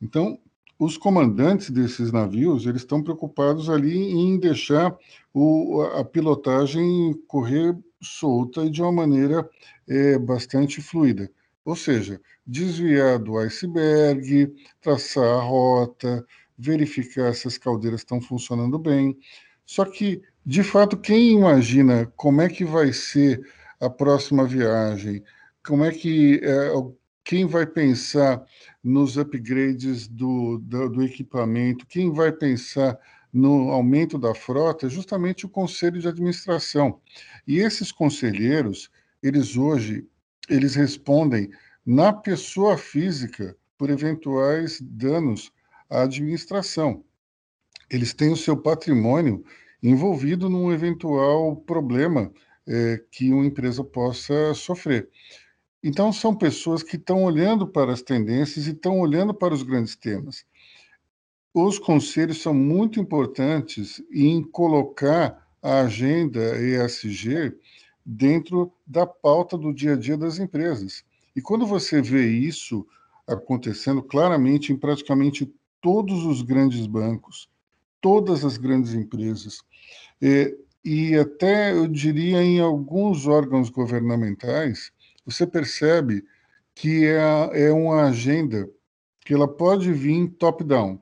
Então, 0.00 0.38
os 0.78 0.96
comandantes 0.96 1.70
desses 1.70 2.10
navios 2.10 2.66
eles 2.66 2.82
estão 2.82 3.02
preocupados 3.02 3.68
ali 3.68 4.12
em 4.12 4.38
deixar 4.38 4.96
o, 5.32 5.82
a 5.96 6.04
pilotagem 6.04 7.12
correr 7.28 7.76
solta 8.00 8.64
e 8.64 8.70
de 8.70 8.80
uma 8.80 8.90
maneira 8.90 9.48
é, 9.88 10.18
bastante 10.18 10.80
fluida. 10.80 11.30
Ou 11.64 11.76
seja, 11.76 12.20
desviar 12.46 13.18
do 13.18 13.36
iceberg, 13.38 14.52
traçar 14.80 15.38
a 15.38 15.42
rota, 15.42 16.26
verificar 16.60 17.34
se 17.34 17.48
as 17.48 17.56
caldeiras 17.56 18.00
estão 18.00 18.20
funcionando 18.20 18.78
bem. 18.78 19.16
Só 19.64 19.84
que, 19.84 20.22
de 20.44 20.62
fato, 20.62 20.96
quem 20.96 21.32
imagina 21.32 22.12
como 22.16 22.42
é 22.42 22.48
que 22.48 22.64
vai 22.64 22.92
ser 22.92 23.40
a 23.80 23.88
próxima 23.88 24.46
viagem, 24.46 25.22
como 25.64 25.84
é 25.84 25.90
que 25.90 26.40
é, 26.42 26.72
quem 27.24 27.46
vai 27.46 27.66
pensar 27.66 28.44
nos 28.82 29.16
upgrades 29.16 30.06
do, 30.06 30.58
do, 30.58 30.88
do, 30.90 31.02
equipamento, 31.02 31.86
quem 31.86 32.12
vai 32.12 32.32
pensar 32.32 32.98
no 33.32 33.70
aumento 33.70 34.18
da 34.18 34.34
frota, 34.34 34.86
é 34.86 34.90
justamente 34.90 35.46
o 35.46 35.48
conselho 35.48 36.00
de 36.00 36.08
administração. 36.08 37.00
E 37.46 37.58
esses 37.58 37.92
conselheiros, 37.92 38.90
eles 39.22 39.56
hoje, 39.56 40.06
eles 40.48 40.74
respondem 40.74 41.50
na 41.86 42.12
pessoa 42.12 42.76
física 42.76 43.56
por 43.78 43.88
eventuais 43.88 44.80
danos 44.82 45.52
à 45.90 46.02
administração. 46.02 47.04
Eles 47.90 48.14
têm 48.14 48.32
o 48.32 48.36
seu 48.36 48.56
patrimônio 48.56 49.44
envolvido 49.82 50.48
num 50.48 50.72
eventual 50.72 51.56
problema 51.56 52.32
é, 52.66 53.02
que 53.10 53.32
uma 53.32 53.44
empresa 53.44 53.82
possa 53.82 54.54
sofrer. 54.54 55.08
Então, 55.82 56.12
são 56.12 56.34
pessoas 56.34 56.82
que 56.82 56.96
estão 56.96 57.24
olhando 57.24 57.66
para 57.66 57.92
as 57.92 58.02
tendências 58.02 58.66
e 58.66 58.70
estão 58.70 59.00
olhando 59.00 59.34
para 59.34 59.54
os 59.54 59.62
grandes 59.62 59.96
temas. 59.96 60.44
Os 61.52 61.78
conselhos 61.78 62.40
são 62.40 62.54
muito 62.54 63.00
importantes 63.00 64.00
em 64.12 64.42
colocar 64.42 65.48
a 65.62 65.80
agenda 65.80 66.56
ESG 66.60 67.52
dentro 68.04 68.72
da 68.86 69.06
pauta 69.06 69.58
do 69.58 69.72
dia 69.72 69.94
a 69.94 69.96
dia 69.96 70.16
das 70.16 70.38
empresas. 70.38 71.04
E 71.34 71.40
quando 71.40 71.66
você 71.66 72.00
vê 72.00 72.26
isso 72.26 72.86
acontecendo 73.26 74.02
claramente 74.02 74.72
em 74.72 74.76
praticamente 74.76 75.52
todos 75.80 76.24
os 76.24 76.42
grandes 76.42 76.86
bancos, 76.86 77.48
todas 78.00 78.44
as 78.44 78.56
grandes 78.56 78.94
empresas, 78.94 79.62
e, 80.20 80.56
e 80.84 81.14
até 81.16 81.72
eu 81.72 81.86
diria 81.86 82.42
em 82.42 82.60
alguns 82.60 83.26
órgãos 83.26 83.70
governamentais, 83.70 84.92
você 85.24 85.46
percebe 85.46 86.24
que 86.74 87.06
é, 87.06 87.66
é 87.66 87.72
uma 87.72 88.08
agenda 88.08 88.68
que 89.24 89.34
ela 89.34 89.46
pode 89.46 89.92
vir 89.92 90.28
top-down, 90.38 91.00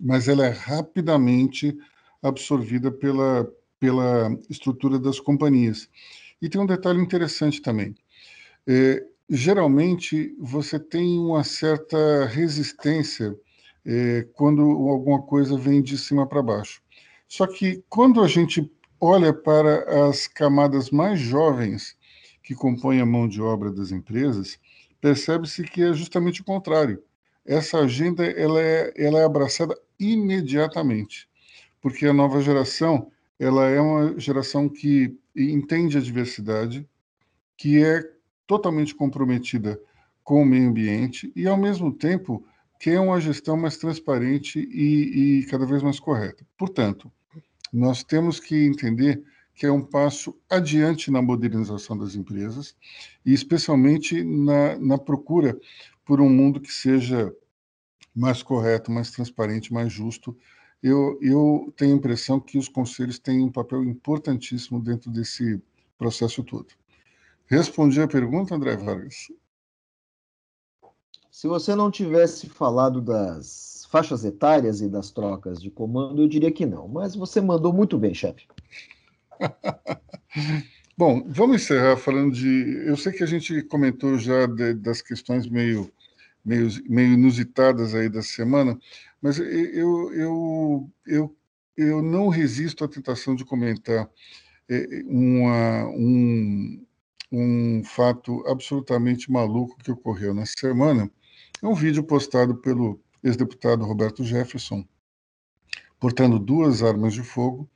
mas 0.00 0.28
ela 0.28 0.46
é 0.46 0.50
rapidamente 0.50 1.76
absorvida 2.22 2.90
pela, 2.90 3.50
pela 3.78 4.36
estrutura 4.48 4.98
das 4.98 5.20
companhias. 5.20 5.88
E 6.40 6.48
tem 6.48 6.60
um 6.60 6.66
detalhe 6.66 7.00
interessante 7.00 7.62
também. 7.62 7.94
É, 8.66 9.04
geralmente, 9.28 10.34
você 10.38 10.78
tem 10.78 11.18
uma 11.18 11.44
certa 11.44 12.26
resistência 12.26 13.36
é, 13.86 14.26
quando 14.34 14.62
alguma 14.62 15.22
coisa 15.22 15.56
vem 15.56 15.80
de 15.80 15.96
cima 15.96 16.26
para 16.26 16.42
baixo. 16.42 16.82
Só 17.28 17.46
que 17.46 17.84
quando 17.88 18.20
a 18.20 18.26
gente 18.26 18.70
olha 19.00 19.32
para 19.32 20.08
as 20.08 20.26
camadas 20.26 20.90
mais 20.90 21.20
jovens 21.20 21.96
que 22.42 22.54
compõem 22.54 23.00
a 23.00 23.06
mão 23.06 23.28
de 23.28 23.40
obra 23.40 23.70
das 23.70 23.92
empresas, 23.92 24.58
percebe-se 25.00 25.62
que 25.62 25.82
é 25.82 25.92
justamente 25.92 26.40
o 26.40 26.44
contrário. 26.44 27.02
Essa 27.44 27.78
agenda 27.78 28.24
ela 28.24 28.60
é, 28.60 28.92
ela 28.96 29.20
é 29.20 29.24
abraçada 29.24 29.76
imediatamente, 29.98 31.28
porque 31.80 32.06
a 32.06 32.12
nova 32.12 32.40
geração 32.40 33.10
ela 33.38 33.66
é 33.66 33.80
uma 33.80 34.18
geração 34.18 34.68
que 34.68 35.16
entende 35.36 35.96
a 35.96 36.00
diversidade, 36.00 36.88
que 37.56 37.82
é 37.84 38.02
totalmente 38.46 38.94
comprometida 38.94 39.80
com 40.24 40.42
o 40.42 40.46
meio 40.46 40.68
ambiente 40.68 41.30
e, 41.36 41.46
ao 41.46 41.56
mesmo 41.56 41.92
tempo, 41.92 42.44
quer 42.78 43.00
uma 43.00 43.20
gestão 43.20 43.56
mais 43.56 43.76
transparente 43.76 44.58
e, 44.58 45.40
e 45.40 45.46
cada 45.46 45.66
vez 45.66 45.82
mais 45.82 45.98
correta. 45.98 46.46
Portanto, 46.56 47.10
nós 47.72 48.02
temos 48.02 48.38
que 48.40 48.54
entender 48.64 49.22
que 49.54 49.66
é 49.66 49.72
um 49.72 49.82
passo 49.82 50.38
adiante 50.50 51.10
na 51.10 51.22
modernização 51.22 51.96
das 51.96 52.14
empresas 52.14 52.76
e 53.24 53.32
especialmente 53.32 54.22
na, 54.22 54.78
na 54.78 54.98
procura 54.98 55.58
por 56.04 56.20
um 56.20 56.28
mundo 56.28 56.60
que 56.60 56.72
seja 56.72 57.34
mais 58.14 58.42
correto, 58.42 58.92
mais 58.92 59.10
transparente, 59.10 59.72
mais 59.72 59.92
justo. 59.92 60.36
Eu, 60.82 61.18
eu 61.22 61.72
tenho 61.76 61.94
a 61.94 61.96
impressão 61.96 62.38
que 62.38 62.58
os 62.58 62.68
conselhos 62.68 63.18
têm 63.18 63.42
um 63.42 63.50
papel 63.50 63.82
importantíssimo 63.82 64.80
dentro 64.80 65.10
desse 65.10 65.60
processo 65.98 66.44
todo. 66.44 66.68
Respondi 67.46 68.00
a 68.00 68.08
pergunta, 68.08 68.54
André 68.54 68.76
Vargas? 68.76 69.28
Se 71.36 71.46
você 71.46 71.74
não 71.74 71.90
tivesse 71.90 72.48
falado 72.48 72.98
das 72.98 73.86
faixas 73.90 74.24
etárias 74.24 74.80
e 74.80 74.88
das 74.88 75.10
trocas 75.10 75.60
de 75.60 75.70
comando, 75.70 76.22
eu 76.22 76.26
diria 76.26 76.50
que 76.50 76.64
não. 76.64 76.88
Mas 76.88 77.14
você 77.14 77.42
mandou 77.42 77.74
muito 77.74 77.98
bem, 77.98 78.14
chefe. 78.14 78.48
Bom, 80.96 81.22
vamos 81.28 81.56
encerrar 81.56 81.98
falando 81.98 82.32
de. 82.32 82.82
Eu 82.86 82.96
sei 82.96 83.12
que 83.12 83.22
a 83.22 83.26
gente 83.26 83.62
comentou 83.64 84.16
já 84.16 84.46
de, 84.46 84.72
das 84.72 85.02
questões 85.02 85.46
meio, 85.46 85.92
meio, 86.42 86.70
meio 86.88 87.12
inusitadas 87.12 87.94
aí 87.94 88.08
da 88.08 88.22
semana, 88.22 88.80
mas 89.20 89.38
eu, 89.38 90.14
eu, 90.14 90.90
eu, 91.06 91.36
eu 91.76 92.02
não 92.02 92.30
resisto 92.30 92.82
à 92.82 92.88
tentação 92.88 93.36
de 93.36 93.44
comentar 93.44 94.08
é, 94.70 95.02
uma, 95.04 95.84
um, 95.88 96.82
um 97.30 97.84
fato 97.84 98.42
absolutamente 98.46 99.30
maluco 99.30 99.76
que 99.84 99.90
ocorreu 99.90 100.32
na 100.32 100.46
semana. 100.46 101.10
É 101.66 101.68
um 101.68 101.74
vídeo 101.74 102.04
postado 102.04 102.54
pelo 102.54 103.02
ex-deputado 103.24 103.84
Roberto 103.84 104.22
Jefferson, 104.22 104.86
portando 105.98 106.38
duas 106.38 106.80
armas 106.80 107.12
de 107.12 107.24
fogo 107.24 107.68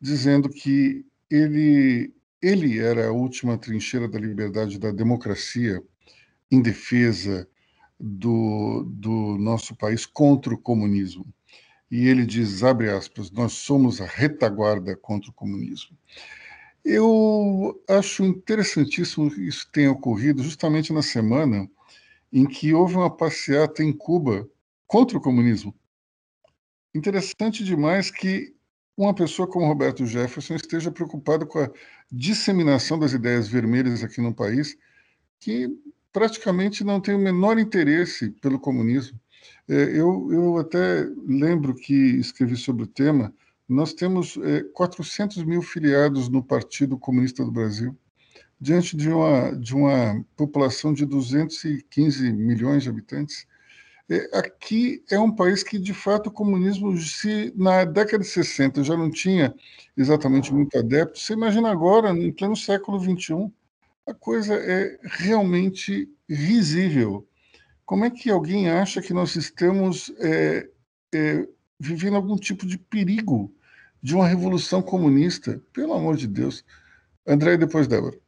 dizendo 0.00 0.48
que 0.48 1.04
ele, 1.30 2.10
ele 2.40 2.78
era 2.78 3.08
a 3.08 3.12
última 3.12 3.58
trincheira 3.58 4.08
da 4.08 4.18
liberdade 4.18 4.78
da 4.78 4.90
democracia 4.90 5.82
em 6.50 6.62
defesa 6.62 7.46
do, 8.00 8.84
do 8.88 9.36
nosso 9.36 9.76
país 9.76 10.06
contra 10.06 10.54
o 10.54 10.58
comunismo. 10.58 11.26
E 11.90 12.08
ele 12.08 12.24
diz, 12.24 12.62
abre 12.62 12.88
aspas, 12.88 13.30
nós 13.30 13.52
somos 13.52 14.00
a 14.00 14.06
retaguarda 14.06 14.96
contra 14.96 15.28
o 15.28 15.34
comunismo. 15.34 15.94
Eu 16.82 17.78
acho 17.90 18.24
interessantíssimo 18.24 19.30
que 19.30 19.46
isso 19.46 19.68
tenha 19.70 19.92
ocorrido 19.92 20.42
justamente 20.42 20.94
na 20.94 21.02
semana 21.02 21.68
em 22.32 22.46
que 22.46 22.72
houve 22.74 22.94
uma 22.94 23.14
passeata 23.14 23.82
em 23.82 23.92
Cuba 23.92 24.48
contra 24.86 25.18
o 25.18 25.20
comunismo. 25.20 25.74
Interessante 26.94 27.64
demais 27.64 28.10
que 28.10 28.54
uma 28.96 29.14
pessoa 29.14 29.46
como 29.46 29.66
Roberto 29.66 30.04
Jefferson 30.04 30.56
esteja 30.56 30.90
preocupado 30.90 31.46
com 31.46 31.60
a 31.60 31.70
disseminação 32.10 32.98
das 32.98 33.12
ideias 33.12 33.46
vermelhas 33.46 34.02
aqui 34.02 34.20
no 34.20 34.34
país, 34.34 34.76
que 35.38 35.68
praticamente 36.12 36.82
não 36.82 37.00
tem 37.00 37.14
o 37.14 37.18
menor 37.18 37.58
interesse 37.58 38.30
pelo 38.40 38.58
comunismo. 38.58 39.20
É, 39.68 39.74
eu, 39.74 40.28
eu 40.32 40.58
até 40.58 41.06
lembro 41.26 41.74
que 41.74 41.94
escrevi 41.94 42.56
sobre 42.56 42.82
o 42.82 42.88
tema. 42.88 43.32
Nós 43.68 43.92
temos 43.92 44.36
é, 44.38 44.64
400 44.72 45.44
mil 45.44 45.62
filiados 45.62 46.28
no 46.28 46.42
Partido 46.42 46.98
Comunista 46.98 47.44
do 47.44 47.52
Brasil, 47.52 47.96
diante 48.60 48.96
de 48.96 49.08
uma, 49.08 49.52
de 49.52 49.74
uma 49.74 50.24
população 50.36 50.92
de 50.92 51.06
215 51.06 52.32
milhões 52.32 52.82
de 52.82 52.88
habitantes. 52.88 53.46
É, 54.10 54.38
aqui 54.38 55.02
é 55.10 55.20
um 55.20 55.34
país 55.34 55.62
que, 55.62 55.78
de 55.78 55.92
fato, 55.92 56.28
o 56.28 56.32
comunismo, 56.32 56.96
se 56.98 57.52
na 57.56 57.84
década 57.84 58.24
de 58.24 58.30
60 58.30 58.82
já 58.82 58.96
não 58.96 59.10
tinha 59.10 59.54
exatamente 59.96 60.52
muito 60.52 60.76
adepto, 60.78 61.18
você 61.18 61.34
imagina 61.34 61.70
agora, 61.70 62.10
em 62.10 62.32
pleno 62.32 62.56
século 62.56 62.98
XXI, 62.98 63.52
a 64.06 64.14
coisa 64.14 64.54
é 64.54 64.98
realmente 65.04 66.08
risível. 66.28 67.28
Como 67.84 68.04
é 68.04 68.10
que 68.10 68.30
alguém 68.30 68.70
acha 68.70 69.02
que 69.02 69.12
nós 69.12 69.36
estamos 69.36 70.10
é, 70.18 70.68
é, 71.14 71.46
vivendo 71.78 72.16
algum 72.16 72.36
tipo 72.36 72.66
de 72.66 72.78
perigo 72.78 73.54
de 74.02 74.14
uma 74.14 74.26
revolução 74.26 74.80
comunista? 74.82 75.62
Pelo 75.72 75.92
amor 75.92 76.16
de 76.16 76.26
Deus. 76.26 76.64
André, 77.26 77.58
depois 77.58 77.86
Débora. 77.86 78.18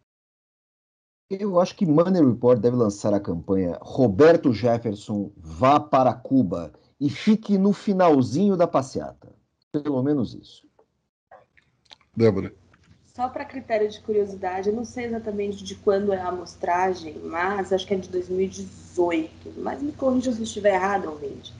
Eu 1.31 1.61
acho 1.61 1.77
que 1.77 1.87
Money 1.87 2.25
Report 2.25 2.59
deve 2.59 2.77
lançar 2.77 3.15
a 3.15 3.21
campanha 3.21 3.79
Roberto 3.81 4.53
Jefferson 4.53 5.31
vá 5.37 5.79
para 5.79 6.13
Cuba 6.13 6.73
e 7.01 7.09
fique 7.09 7.57
no 7.57 7.73
finalzinho 7.73 8.57
da 8.57 8.67
passeata. 8.67 9.33
Pelo 9.71 10.03
menos 10.03 10.35
isso. 10.35 10.67
Débora. 12.17 12.53
Só 13.15 13.29
para 13.29 13.45
critério 13.45 13.89
de 13.89 14.01
curiosidade, 14.01 14.71
eu 14.71 14.75
não 14.75 14.85
sei 14.85 15.05
exatamente 15.05 15.63
de 15.63 15.77
quando 15.77 16.13
é 16.13 16.21
a 16.21 16.29
amostragem, 16.29 17.21
mas 17.23 17.73
acho 17.73 17.87
que 17.87 17.95
é 17.95 17.97
de 17.97 18.09
2018. 18.09 19.53
Mas 19.59 19.81
me 19.81 19.93
corrija 19.93 20.33
se 20.33 20.39
eu 20.39 20.45
estiver 20.45 20.75
errado, 20.75 21.11
ouvinte. 21.11 21.55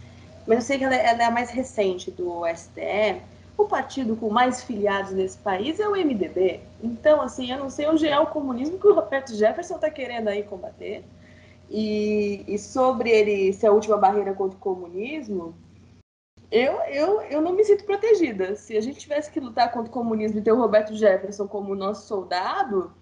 Mas 0.49 0.59
eu 0.59 0.63
sei 0.63 0.79
que 0.79 0.85
ela 0.85 0.97
é, 0.97 1.07
ela 1.07 1.23
é 1.23 1.27
a 1.27 1.31
mais 1.31 1.51
recente 1.51 2.11
do 2.11 2.43
STE 2.57 3.23
o 3.63 3.69
partido 3.69 4.17
com 4.17 4.31
mais 4.31 4.63
filiados 4.63 5.13
nesse 5.13 5.39
país 5.39 5.79
é 5.81 5.89
o 5.89 5.93
MDB. 5.93 6.61
Então, 6.83 7.21
assim, 7.21 7.51
eu 7.51 7.59
não 7.59 7.71
sei 7.71 7.87
onde 7.87 8.07
é 8.07 8.19
o 8.19 8.27
comunismo 8.27 8.79
que 8.79 8.87
o 8.87 8.95
Roberto 8.95 9.35
Jefferson 9.35 9.77
está 9.77 9.91
querendo 9.91 10.29
aí 10.29 10.43
combater. 10.43 11.05
E, 11.69 12.45
e, 12.49 12.59
sobre 12.59 13.11
ele 13.11 13.53
ser 13.53 13.69
a 13.69 13.73
última 13.73 13.97
barreira 13.97 14.35
contra 14.35 14.57
o 14.57 14.61
comunismo, 14.61 15.55
eu, 16.51 16.73
eu, 16.89 17.23
eu 17.23 17.41
não 17.41 17.53
me 17.53 17.65
sinto 17.65 17.85
protegida. 17.85 18.57
Se 18.57 18.77
a 18.77 18.81
gente 18.81 18.99
tivesse 18.99 19.31
que 19.31 19.39
lutar 19.39 19.71
contra 19.71 19.89
o 19.89 19.93
comunismo 19.93 20.41
e 20.41 20.43
ter 20.43 20.51
o 20.51 20.59
Roberto 20.59 20.97
Jefferson 20.97 21.47
como 21.47 21.77
nosso 21.77 22.09
soldado, 22.09 22.93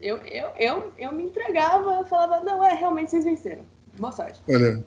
eu, 0.00 0.16
eu, 0.18 0.48
eu, 0.58 0.92
eu 0.96 1.12
me 1.12 1.24
entregava, 1.24 2.04
falava, 2.06 2.40
não, 2.42 2.64
é, 2.64 2.74
realmente 2.74 3.10
vocês 3.10 3.24
venceram. 3.24 3.64
Boa 3.98 4.10
sorte. 4.10 4.40
Olha, 4.48 4.82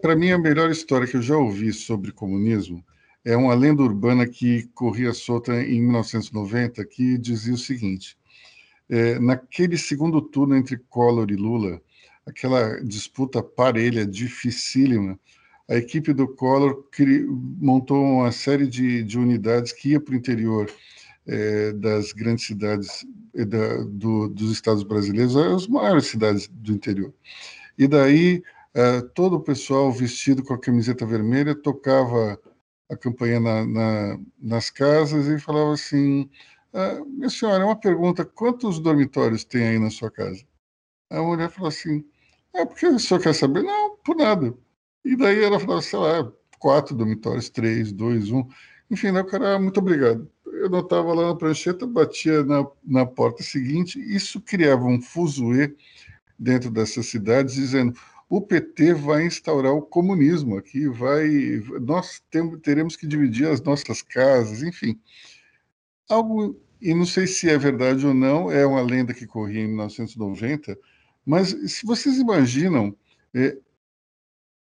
para 0.00 0.16
mim, 0.16 0.32
a 0.32 0.38
melhor 0.38 0.70
história 0.70 1.06
que 1.06 1.16
eu 1.16 1.22
já 1.22 1.36
ouvi 1.36 1.72
sobre 1.72 2.12
comunismo 2.12 2.82
é 3.26 3.36
uma 3.36 3.54
lenda 3.54 3.82
urbana 3.82 4.24
que 4.24 4.68
corria 4.72 5.12
solta 5.12 5.52
em 5.60 5.82
1990 5.82 6.84
que 6.86 7.18
dizia 7.18 7.54
o 7.54 7.58
seguinte: 7.58 8.16
é, 8.88 9.18
naquele 9.18 9.76
segundo 9.76 10.22
turno 10.22 10.56
entre 10.56 10.78
Collor 10.88 11.28
e 11.32 11.34
Lula, 11.34 11.82
aquela 12.24 12.80
disputa 12.84 13.42
parelha, 13.42 14.06
dificílima, 14.06 15.18
a 15.68 15.74
equipe 15.74 16.12
do 16.12 16.28
Collor 16.28 16.84
montou 17.60 18.00
uma 18.00 18.30
série 18.30 18.68
de, 18.68 19.02
de 19.02 19.18
unidades 19.18 19.72
que 19.72 19.90
ia 19.90 20.00
para 20.00 20.14
o 20.14 20.16
interior 20.16 20.70
é, 21.26 21.72
das 21.72 22.12
grandes 22.12 22.46
cidades 22.46 23.04
da, 23.34 23.82
do, 23.82 24.28
dos 24.28 24.52
estados 24.52 24.84
brasileiros, 24.84 25.36
as 25.36 25.66
maiores 25.66 26.06
cidades 26.06 26.46
do 26.46 26.72
interior. 26.72 27.12
E 27.76 27.88
daí 27.88 28.40
é, 28.72 29.00
todo 29.00 29.34
o 29.34 29.40
pessoal 29.40 29.90
vestido 29.90 30.44
com 30.44 30.54
a 30.54 30.60
camiseta 30.60 31.04
vermelha 31.04 31.56
tocava 31.56 32.38
a 32.88 32.96
campanha 32.96 33.40
na, 33.40 33.64
na, 33.66 34.18
nas 34.40 34.70
casas 34.70 35.26
e 35.26 35.38
falava 35.40 35.72
assim: 35.72 36.28
ah, 36.72 37.00
Minha 37.06 37.30
senhora, 37.30 37.64
uma 37.64 37.78
pergunta: 37.78 38.24
quantos 38.24 38.78
dormitórios 38.78 39.44
tem 39.44 39.68
aí 39.68 39.78
na 39.78 39.90
sua 39.90 40.10
casa? 40.10 40.44
A 41.10 41.22
mulher 41.22 41.50
falou 41.50 41.68
assim: 41.68 42.04
É 42.54 42.64
porque 42.64 42.86
o 42.86 42.98
senhor 42.98 43.20
quer 43.20 43.34
saber? 43.34 43.62
Não, 43.62 43.96
por 43.98 44.16
nada. 44.16 44.54
E 45.04 45.16
daí 45.16 45.42
ela 45.42 45.60
falava, 45.60 45.82
sei 45.82 45.98
lá, 45.98 46.32
quatro 46.58 46.94
dormitórios, 46.94 47.48
três, 47.48 47.92
dois, 47.92 48.30
um. 48.30 48.46
Enfim, 48.90 49.12
né, 49.12 49.20
o 49.20 49.24
cara, 49.24 49.58
muito 49.58 49.78
obrigado. 49.78 50.30
Eu 50.44 50.68
notava 50.70 51.12
lá 51.12 51.28
na 51.28 51.36
prancheta, 51.36 51.86
batia 51.86 52.42
na, 52.44 52.66
na 52.84 53.06
porta 53.06 53.42
seguinte, 53.42 54.00
isso 54.00 54.40
criava 54.40 54.84
um 54.84 55.00
fuzuê 55.00 55.74
dentro 56.38 56.70
dessas 56.70 57.06
cidades, 57.06 57.54
dizendo: 57.54 57.98
o 58.28 58.40
PT 58.40 58.94
vai 58.94 59.24
instaurar 59.24 59.72
o 59.72 59.82
comunismo 59.82 60.56
aqui, 60.56 60.88
vai, 60.88 61.28
nós 61.80 62.22
teremos 62.62 62.96
que 62.96 63.06
dividir 63.06 63.48
as 63.48 63.60
nossas 63.60 64.02
casas, 64.02 64.62
enfim. 64.62 65.00
Algo, 66.08 66.60
e 66.80 66.92
não 66.92 67.06
sei 67.06 67.26
se 67.26 67.48
é 67.48 67.56
verdade 67.56 68.06
ou 68.06 68.12
não, 68.12 68.50
é 68.50 68.66
uma 68.66 68.82
lenda 68.82 69.14
que 69.14 69.26
corria 69.26 69.62
em 69.62 69.68
1990, 69.68 70.76
mas 71.24 71.48
se 71.72 71.86
vocês 71.86 72.18
imaginam 72.18 72.96
é, 73.34 73.56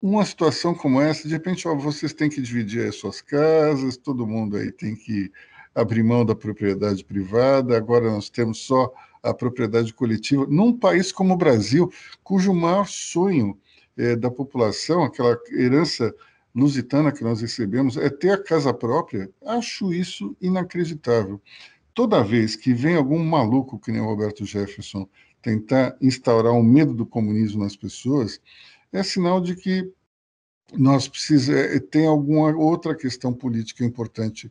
uma 0.00 0.24
situação 0.24 0.74
como 0.74 1.00
essa, 1.00 1.28
de 1.28 1.34
repente, 1.34 1.68
ó, 1.68 1.74
vocês 1.74 2.14
têm 2.14 2.30
que 2.30 2.40
dividir 2.40 2.88
as 2.88 2.96
suas 2.96 3.20
casas, 3.20 3.96
todo 3.96 4.26
mundo 4.26 4.56
aí 4.56 4.72
tem 4.72 4.96
que 4.96 5.30
abrir 5.74 6.02
mão 6.02 6.24
da 6.24 6.34
propriedade 6.34 7.04
privada, 7.04 7.76
agora 7.76 8.10
nós 8.10 8.30
temos 8.30 8.58
só 8.58 8.92
a 9.22 9.34
propriedade 9.34 9.92
coletiva, 9.92 10.46
num 10.46 10.76
país 10.76 11.12
como 11.12 11.34
o 11.34 11.36
Brasil, 11.36 11.90
cujo 12.22 12.54
maior 12.54 12.86
sonho 12.86 13.58
é, 13.96 14.16
da 14.16 14.30
população, 14.30 15.04
aquela 15.04 15.38
herança 15.52 16.14
lusitana 16.54 17.12
que 17.12 17.22
nós 17.22 17.40
recebemos, 17.40 17.96
é 17.96 18.08
ter 18.08 18.30
a 18.30 18.42
casa 18.42 18.72
própria, 18.72 19.30
acho 19.46 19.92
isso 19.92 20.36
inacreditável. 20.40 21.40
Toda 21.94 22.24
vez 22.24 22.56
que 22.56 22.72
vem 22.72 22.96
algum 22.96 23.22
maluco, 23.22 23.78
que 23.78 23.92
nem 23.92 24.00
o 24.00 24.06
Roberto 24.06 24.44
Jefferson, 24.44 25.08
tentar 25.42 25.96
instaurar 26.00 26.52
um 26.52 26.62
medo 26.62 26.94
do 26.94 27.06
comunismo 27.06 27.62
nas 27.62 27.76
pessoas, 27.76 28.40
é 28.92 29.02
sinal 29.02 29.40
de 29.40 29.54
que 29.54 29.92
nós 30.72 31.08
precisamos, 31.08 31.60
é, 31.60 31.78
tem 31.78 32.06
alguma 32.06 32.56
outra 32.56 32.94
questão 32.94 33.32
política 33.32 33.84
importante 33.84 34.50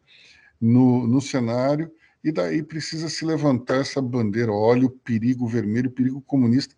no, 0.59 1.07
no 1.07 1.22
cenário 1.22 1.91
e 2.24 2.32
daí 2.32 2.61
precisa 2.61 3.09
se 3.09 3.26
levantar 3.26 3.78
essa 3.78 4.01
bandeira, 4.01 4.51
olha 4.51 4.86
o 4.86 4.89
perigo 4.89 5.47
vermelho, 5.47 5.89
o 5.89 5.93
perigo 5.93 6.22
comunista. 6.22 6.76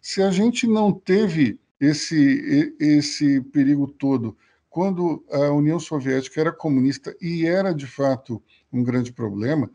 Se 0.00 0.22
a 0.22 0.30
gente 0.30 0.66
não 0.66 0.92
teve 0.92 1.58
esse, 1.80 2.74
esse 2.78 3.40
perigo 3.40 3.86
todo 3.86 4.36
quando 4.70 5.24
a 5.30 5.50
União 5.50 5.80
Soviética 5.80 6.40
era 6.40 6.52
comunista 6.52 7.14
e 7.20 7.44
era 7.44 7.74
de 7.74 7.86
fato 7.86 8.40
um 8.72 8.84
grande 8.84 9.12
problema, 9.12 9.68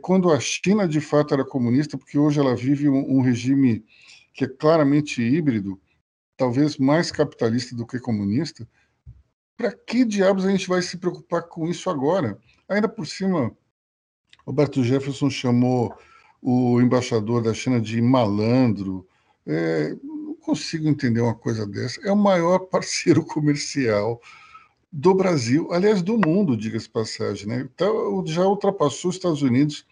quando 0.00 0.30
a 0.30 0.38
China 0.38 0.86
de 0.86 1.00
fato 1.00 1.34
era 1.34 1.44
comunista, 1.44 1.98
porque 1.98 2.16
hoje 2.16 2.38
ela 2.38 2.54
vive 2.54 2.88
um, 2.88 3.20
regime 3.20 3.84
que 4.32 4.44
é 4.44 4.48
claramente 4.48 5.20
híbrido, 5.20 5.80
talvez 6.36 6.78
mais 6.78 7.10
capitalista 7.10 7.74
do 7.74 7.86
que 7.86 7.98
comunista, 7.98 8.66
para 9.56 9.72
que 9.72 10.04
diabos 10.04 10.44
a 10.46 10.50
gente 10.50 10.68
vai 10.68 10.80
se 10.82 10.96
preocupar 10.96 11.42
com 11.42 11.68
isso 11.68 11.90
agora? 11.90 12.38
Ainda 12.68 12.88
por 12.88 13.06
cima, 13.06 13.54
Roberto 14.46 14.82
Jefferson 14.82 15.30
chamou 15.30 15.94
o 16.42 16.80
embaixador 16.80 17.42
da 17.42 17.52
China 17.52 17.80
de 17.80 18.00
malandro. 18.00 19.06
É, 19.46 19.96
não 20.02 20.34
consigo 20.34 20.88
entender 20.88 21.20
uma 21.20 21.34
coisa 21.34 21.66
dessa. 21.66 22.00
É 22.02 22.12
o 22.12 22.16
maior 22.16 22.60
parceiro 22.70 23.24
comercial 23.24 24.20
do 24.92 25.14
Brasil, 25.14 25.72
aliás, 25.72 26.02
do 26.02 26.18
mundo, 26.18 26.56
diga-se 26.56 26.88
passagem. 26.88 27.46
Né? 27.46 27.68
Então, 27.72 28.26
já 28.26 28.44
ultrapassou 28.44 29.10
os 29.10 29.16
Estados 29.16 29.42
Unidos 29.42 29.86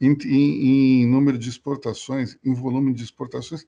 em, 0.00 0.16
em, 0.24 1.02
em 1.02 1.06
número 1.06 1.38
de 1.38 1.48
exportações, 1.48 2.36
em 2.44 2.54
volume 2.54 2.92
de 2.92 3.04
exportações. 3.04 3.64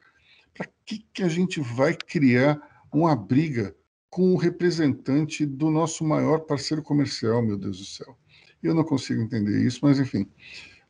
Para 0.54 0.68
que, 0.84 1.04
que 1.12 1.22
a 1.22 1.28
gente 1.28 1.60
vai 1.60 1.94
criar 1.94 2.60
uma 2.92 3.14
briga 3.14 3.74
com 4.10 4.34
o 4.34 4.36
representante 4.36 5.46
do 5.46 5.70
nosso 5.70 6.04
maior 6.04 6.40
parceiro 6.40 6.82
comercial, 6.82 7.40
meu 7.42 7.56
Deus 7.56 7.78
do 7.78 7.84
céu? 7.84 8.16
Eu 8.62 8.74
não 8.74 8.84
consigo 8.84 9.22
entender 9.22 9.64
isso, 9.66 9.80
mas 9.82 9.98
enfim, 9.98 10.28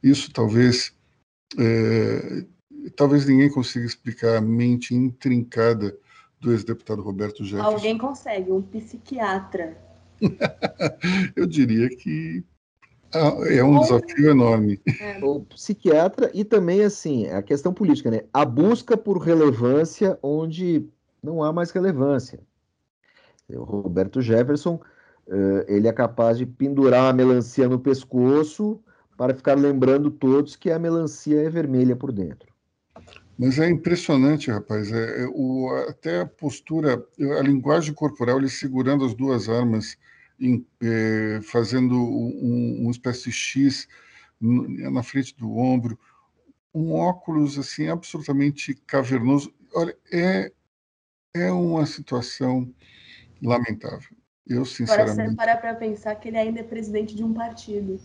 isso 0.02 0.32
talvez 0.32 0.94
é, 1.58 2.44
talvez 2.96 3.26
ninguém 3.26 3.50
consiga 3.50 3.86
explicar 3.86 4.36
a 4.36 4.40
mente 4.40 4.94
intrincada 4.94 5.96
do 6.40 6.52
ex-deputado 6.52 7.02
Roberto 7.02 7.44
Jefferson. 7.44 7.70
Alguém 7.70 7.96
consegue, 7.96 8.50
um 8.50 8.62
psiquiatra. 8.62 9.76
Eu 11.36 11.46
diria 11.46 11.88
que 11.88 12.44
é 13.48 13.62
um 13.62 13.78
desafio 13.80 14.30
enorme. 14.30 14.80
É. 15.00 15.22
O 15.22 15.40
psiquiatra 15.40 16.30
e 16.34 16.44
também 16.44 16.82
assim 16.82 17.26
a 17.28 17.42
questão 17.42 17.72
política, 17.72 18.10
né? 18.10 18.24
A 18.32 18.44
busca 18.44 18.96
por 18.96 19.18
relevância 19.18 20.18
onde 20.22 20.88
não 21.22 21.42
há 21.42 21.52
mais 21.52 21.70
relevância. 21.70 22.40
O 23.48 23.64
Roberto 23.64 24.22
Jefferson 24.22 24.80
ele 25.68 25.88
é 25.88 25.92
capaz 25.92 26.38
de 26.38 26.44
pendurar 26.44 27.10
a 27.10 27.12
melancia 27.12 27.68
no 27.68 27.78
pescoço 27.78 28.82
para 29.16 29.34
ficar 29.34 29.54
lembrando 29.54 30.10
todos 30.10 30.56
que 30.56 30.70
a 30.70 30.78
melancia 30.78 31.42
é 31.42 31.48
vermelha 31.48 31.94
por 31.94 32.12
dentro. 32.12 32.52
Mas 33.38 33.58
é 33.58 33.68
impressionante, 33.68 34.50
rapaz. 34.50 34.92
É, 34.92 35.22
é, 35.22 35.26
o, 35.28 35.68
até 35.88 36.20
a 36.20 36.26
postura, 36.26 37.04
a 37.38 37.42
linguagem 37.42 37.94
corporal, 37.94 38.38
ele 38.38 38.48
segurando 38.48 39.04
as 39.04 39.14
duas 39.14 39.48
armas, 39.48 39.96
em, 40.38 40.66
é, 40.82 41.40
fazendo 41.42 41.94
um, 41.94 42.82
uma 42.82 42.90
espécie 42.90 43.24
de 43.24 43.32
X 43.32 43.88
na 44.40 45.02
frente 45.02 45.36
do 45.36 45.56
ombro, 45.56 45.98
um 46.74 46.92
óculos 46.92 47.58
assim 47.58 47.88
absolutamente 47.88 48.74
cavernoso. 48.86 49.52
Olha, 49.74 49.96
é, 50.12 50.52
é 51.34 51.50
uma 51.50 51.86
situação 51.86 52.72
lamentável. 53.40 54.16
Eu, 54.46 54.64
sinceramente. 54.64 55.20
Agora, 55.20 55.30
você 55.30 55.36
para 55.36 55.56
para 55.56 55.74
pensar 55.74 56.14
que 56.16 56.28
ele 56.28 56.38
ainda 56.38 56.60
é 56.60 56.64
presidente 56.64 57.14
de 57.14 57.22
um 57.22 57.32
partido. 57.32 58.00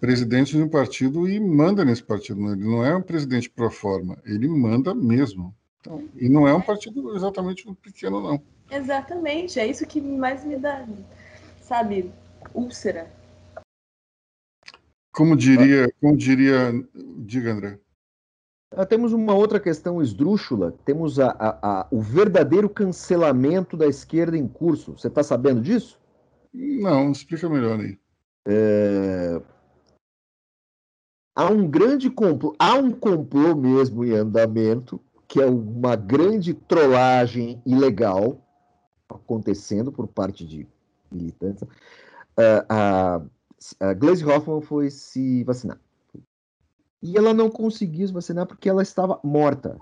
Presidente 0.00 0.56
de 0.56 0.62
um 0.62 0.68
partido 0.68 1.28
e 1.28 1.38
manda 1.40 1.84
nesse 1.84 2.02
partido. 2.02 2.40
Né? 2.40 2.52
Ele 2.52 2.64
não 2.64 2.84
é 2.84 2.96
um 2.96 3.02
presidente 3.02 3.50
pro 3.50 3.70
forma, 3.70 4.16
ele 4.24 4.48
manda 4.48 4.94
mesmo. 4.94 5.54
Então, 5.80 6.08
e 6.14 6.28
não 6.28 6.46
é 6.46 6.54
um 6.54 6.60
partido 6.60 7.14
exatamente 7.14 7.64
pequeno, 7.82 8.20
não. 8.20 8.42
Exatamente, 8.70 9.58
é 9.58 9.66
isso 9.66 9.86
que 9.86 10.00
mais 10.00 10.44
me 10.44 10.56
dá, 10.56 10.86
sabe, 11.60 12.12
úlcera. 12.52 13.10
Como 15.10 15.36
diria, 15.36 15.90
como 16.00 16.16
diria, 16.16 16.72
diga 17.18 17.52
André. 17.52 17.78
Ah, 18.70 18.84
temos 18.84 19.12
uma 19.12 19.34
outra 19.34 19.58
questão 19.58 20.02
esdrúxula, 20.02 20.74
temos 20.84 21.18
a, 21.18 21.30
a, 21.30 21.80
a, 21.80 21.88
o 21.90 22.00
verdadeiro 22.00 22.68
cancelamento 22.68 23.76
da 23.76 23.86
esquerda 23.86 24.36
em 24.36 24.46
curso. 24.46 24.92
Você 24.92 25.08
está 25.08 25.22
sabendo 25.22 25.60
disso? 25.60 25.98
Não, 26.52 27.10
explica 27.10 27.48
melhor 27.48 27.80
aí. 27.80 27.98
É... 28.46 29.40
Há 31.34 31.46
um 31.50 31.66
grande 31.66 32.10
complô, 32.10 32.54
há 32.58 32.74
um 32.74 32.90
complô 32.90 33.54
mesmo 33.54 34.04
em 34.04 34.12
andamento, 34.12 35.00
que 35.26 35.40
é 35.40 35.46
uma 35.46 35.94
grande 35.96 36.52
trollagem 36.52 37.62
ilegal 37.64 38.44
acontecendo 39.08 39.90
por 39.90 40.08
parte 40.08 40.44
de 40.44 40.66
militantes. 41.10 41.62
Uh, 41.62 42.64
a, 42.68 43.22
a 43.80 43.94
Glaze 43.94 44.24
Hoffman 44.24 44.60
foi 44.60 44.90
se 44.90 45.42
vacinar. 45.44 45.78
E 47.02 47.16
ela 47.16 47.32
não 47.32 47.50
conseguiu 47.50 48.06
se 48.06 48.12
vacinar 48.12 48.46
porque 48.46 48.68
ela 48.68 48.82
estava 48.82 49.20
morta. 49.22 49.78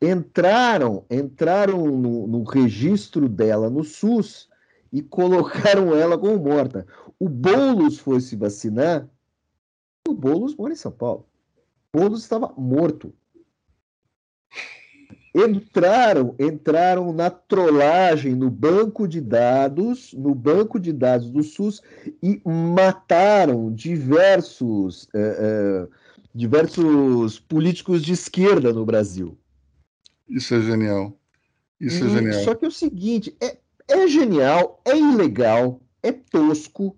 Entraram, 0.00 1.06
entraram 1.10 1.86
no, 1.86 2.26
no 2.26 2.42
registro 2.42 3.28
dela 3.28 3.70
no 3.70 3.84
SUS 3.84 4.50
e 4.92 5.00
colocaram 5.00 5.94
ela 5.94 6.18
como 6.18 6.36
morta. 6.38 6.86
O 7.18 7.28
Boulos 7.28 7.98
foi 7.98 8.20
se 8.20 8.34
vacinar, 8.36 9.08
o 10.06 10.12
Boulos 10.12 10.56
mora 10.56 10.72
em 10.72 10.76
São 10.76 10.90
Paulo. 10.90 11.26
O 11.92 11.98
Boulos 11.98 12.22
estava 12.22 12.52
morto 12.56 13.14
entraram 15.34 16.34
entraram 16.38 17.12
na 17.12 17.30
trollagem 17.30 18.34
no 18.34 18.50
banco 18.50 19.08
de 19.08 19.20
dados 19.20 20.12
no 20.12 20.34
banco 20.34 20.78
de 20.78 20.92
dados 20.92 21.30
do 21.30 21.42
SUS 21.42 21.80
e 22.22 22.40
mataram 22.44 23.72
diversos 23.72 25.04
uh, 25.04 25.84
uh, 25.84 25.90
diversos 26.34 27.38
políticos 27.38 28.02
de 28.02 28.12
esquerda 28.12 28.72
no 28.72 28.86
Brasil. 28.86 29.38
Isso 30.28 30.54
é 30.54 30.60
genial. 30.60 31.18
Isso 31.78 32.04
é 32.04 32.08
genial. 32.08 32.44
Só 32.44 32.54
que 32.54 32.64
é 32.64 32.68
o 32.68 32.72
seguinte 32.72 33.34
é, 33.40 33.56
é 33.88 34.06
genial 34.06 34.80
é 34.84 34.96
ilegal 34.96 35.80
é 36.02 36.12
tosco 36.12 36.96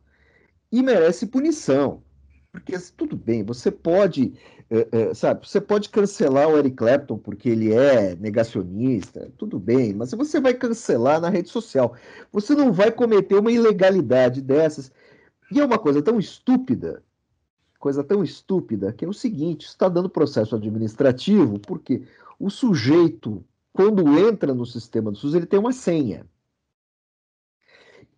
e 0.72 0.82
merece 0.82 1.26
punição 1.26 2.03
porque 2.54 2.78
tudo 2.96 3.16
bem 3.16 3.42
você 3.42 3.68
pode 3.68 4.32
é, 4.70 4.88
é, 4.92 5.14
sabe, 5.14 5.46
você 5.46 5.60
pode 5.60 5.88
cancelar 5.88 6.48
o 6.48 6.56
Eric 6.56 6.76
Clapton 6.76 7.18
porque 7.18 7.48
ele 7.48 7.74
é 7.74 8.14
negacionista, 8.14 9.28
tudo 9.36 9.58
bem, 9.58 9.92
mas 9.92 10.12
você 10.12 10.40
vai 10.40 10.54
cancelar 10.54 11.20
na 11.20 11.28
rede 11.28 11.50
social. 11.50 11.94
Você 12.32 12.54
não 12.54 12.72
vai 12.72 12.92
cometer 12.92 13.34
uma 13.34 13.52
ilegalidade 13.52 14.40
dessas. 14.40 14.90
E 15.52 15.60
é 15.60 15.64
uma 15.64 15.78
coisa 15.78 16.00
tão 16.00 16.18
estúpida, 16.18 17.02
coisa 17.78 18.02
tão 18.02 18.22
estúpida, 18.22 18.92
que 18.92 19.04
é 19.04 19.08
o 19.08 19.12
seguinte: 19.12 19.66
está 19.66 19.88
dando 19.88 20.08
processo 20.08 20.54
administrativo, 20.54 21.58
porque 21.58 22.02
o 22.38 22.48
sujeito, 22.48 23.44
quando 23.72 24.16
entra 24.18 24.54
no 24.54 24.64
sistema 24.64 25.10
do 25.10 25.18
SUS, 25.18 25.34
ele 25.34 25.46
tem 25.46 25.58
uma 25.58 25.72
senha 25.72 26.24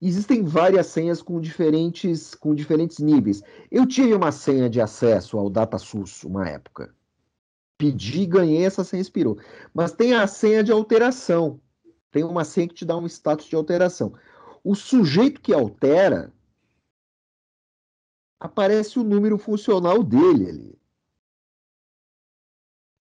existem 0.00 0.42
várias 0.42 0.86
senhas 0.86 1.22
com 1.22 1.40
diferentes, 1.40 2.34
com 2.34 2.54
diferentes 2.54 2.98
níveis. 2.98 3.42
Eu 3.70 3.86
tive 3.86 4.14
uma 4.14 4.32
senha 4.32 4.68
de 4.68 4.80
acesso 4.80 5.38
ao 5.38 5.50
DataSUS 5.50 6.24
uma 6.24 6.48
época. 6.48 6.94
Pedi, 7.78 8.26
ganhei, 8.26 8.64
essa 8.64 8.84
senha 8.84 9.02
expirou. 9.02 9.38
Mas 9.74 9.92
tem 9.92 10.14
a 10.14 10.26
senha 10.26 10.62
de 10.64 10.72
alteração. 10.72 11.60
Tem 12.10 12.24
uma 12.24 12.44
senha 12.44 12.68
que 12.68 12.74
te 12.74 12.84
dá 12.84 12.96
um 12.96 13.06
status 13.06 13.46
de 13.46 13.56
alteração. 13.56 14.14
O 14.64 14.74
sujeito 14.74 15.40
que 15.40 15.52
altera 15.52 16.32
aparece 18.40 18.98
o 18.98 19.04
número 19.04 19.38
funcional 19.38 20.02
dele 20.02 20.48
ali. 20.48 20.78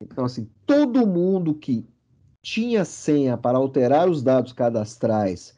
Então, 0.01 0.25
assim, 0.25 0.49
todo 0.65 1.07
mundo 1.07 1.55
que 1.55 1.87
tinha 2.41 2.85
senha 2.85 3.37
para 3.37 3.57
alterar 3.57 4.09
os 4.09 4.21
dados 4.21 4.53
cadastrais 4.53 5.57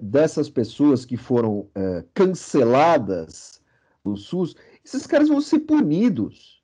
dessas 0.00 0.50
pessoas 0.50 1.04
que 1.04 1.16
foram 1.16 1.60
uh, 1.60 2.04
canceladas 2.12 3.60
do 4.04 4.16
SUS, 4.16 4.54
esses 4.84 5.06
caras 5.06 5.28
vão 5.28 5.40
ser 5.40 5.60
punidos. 5.60 6.62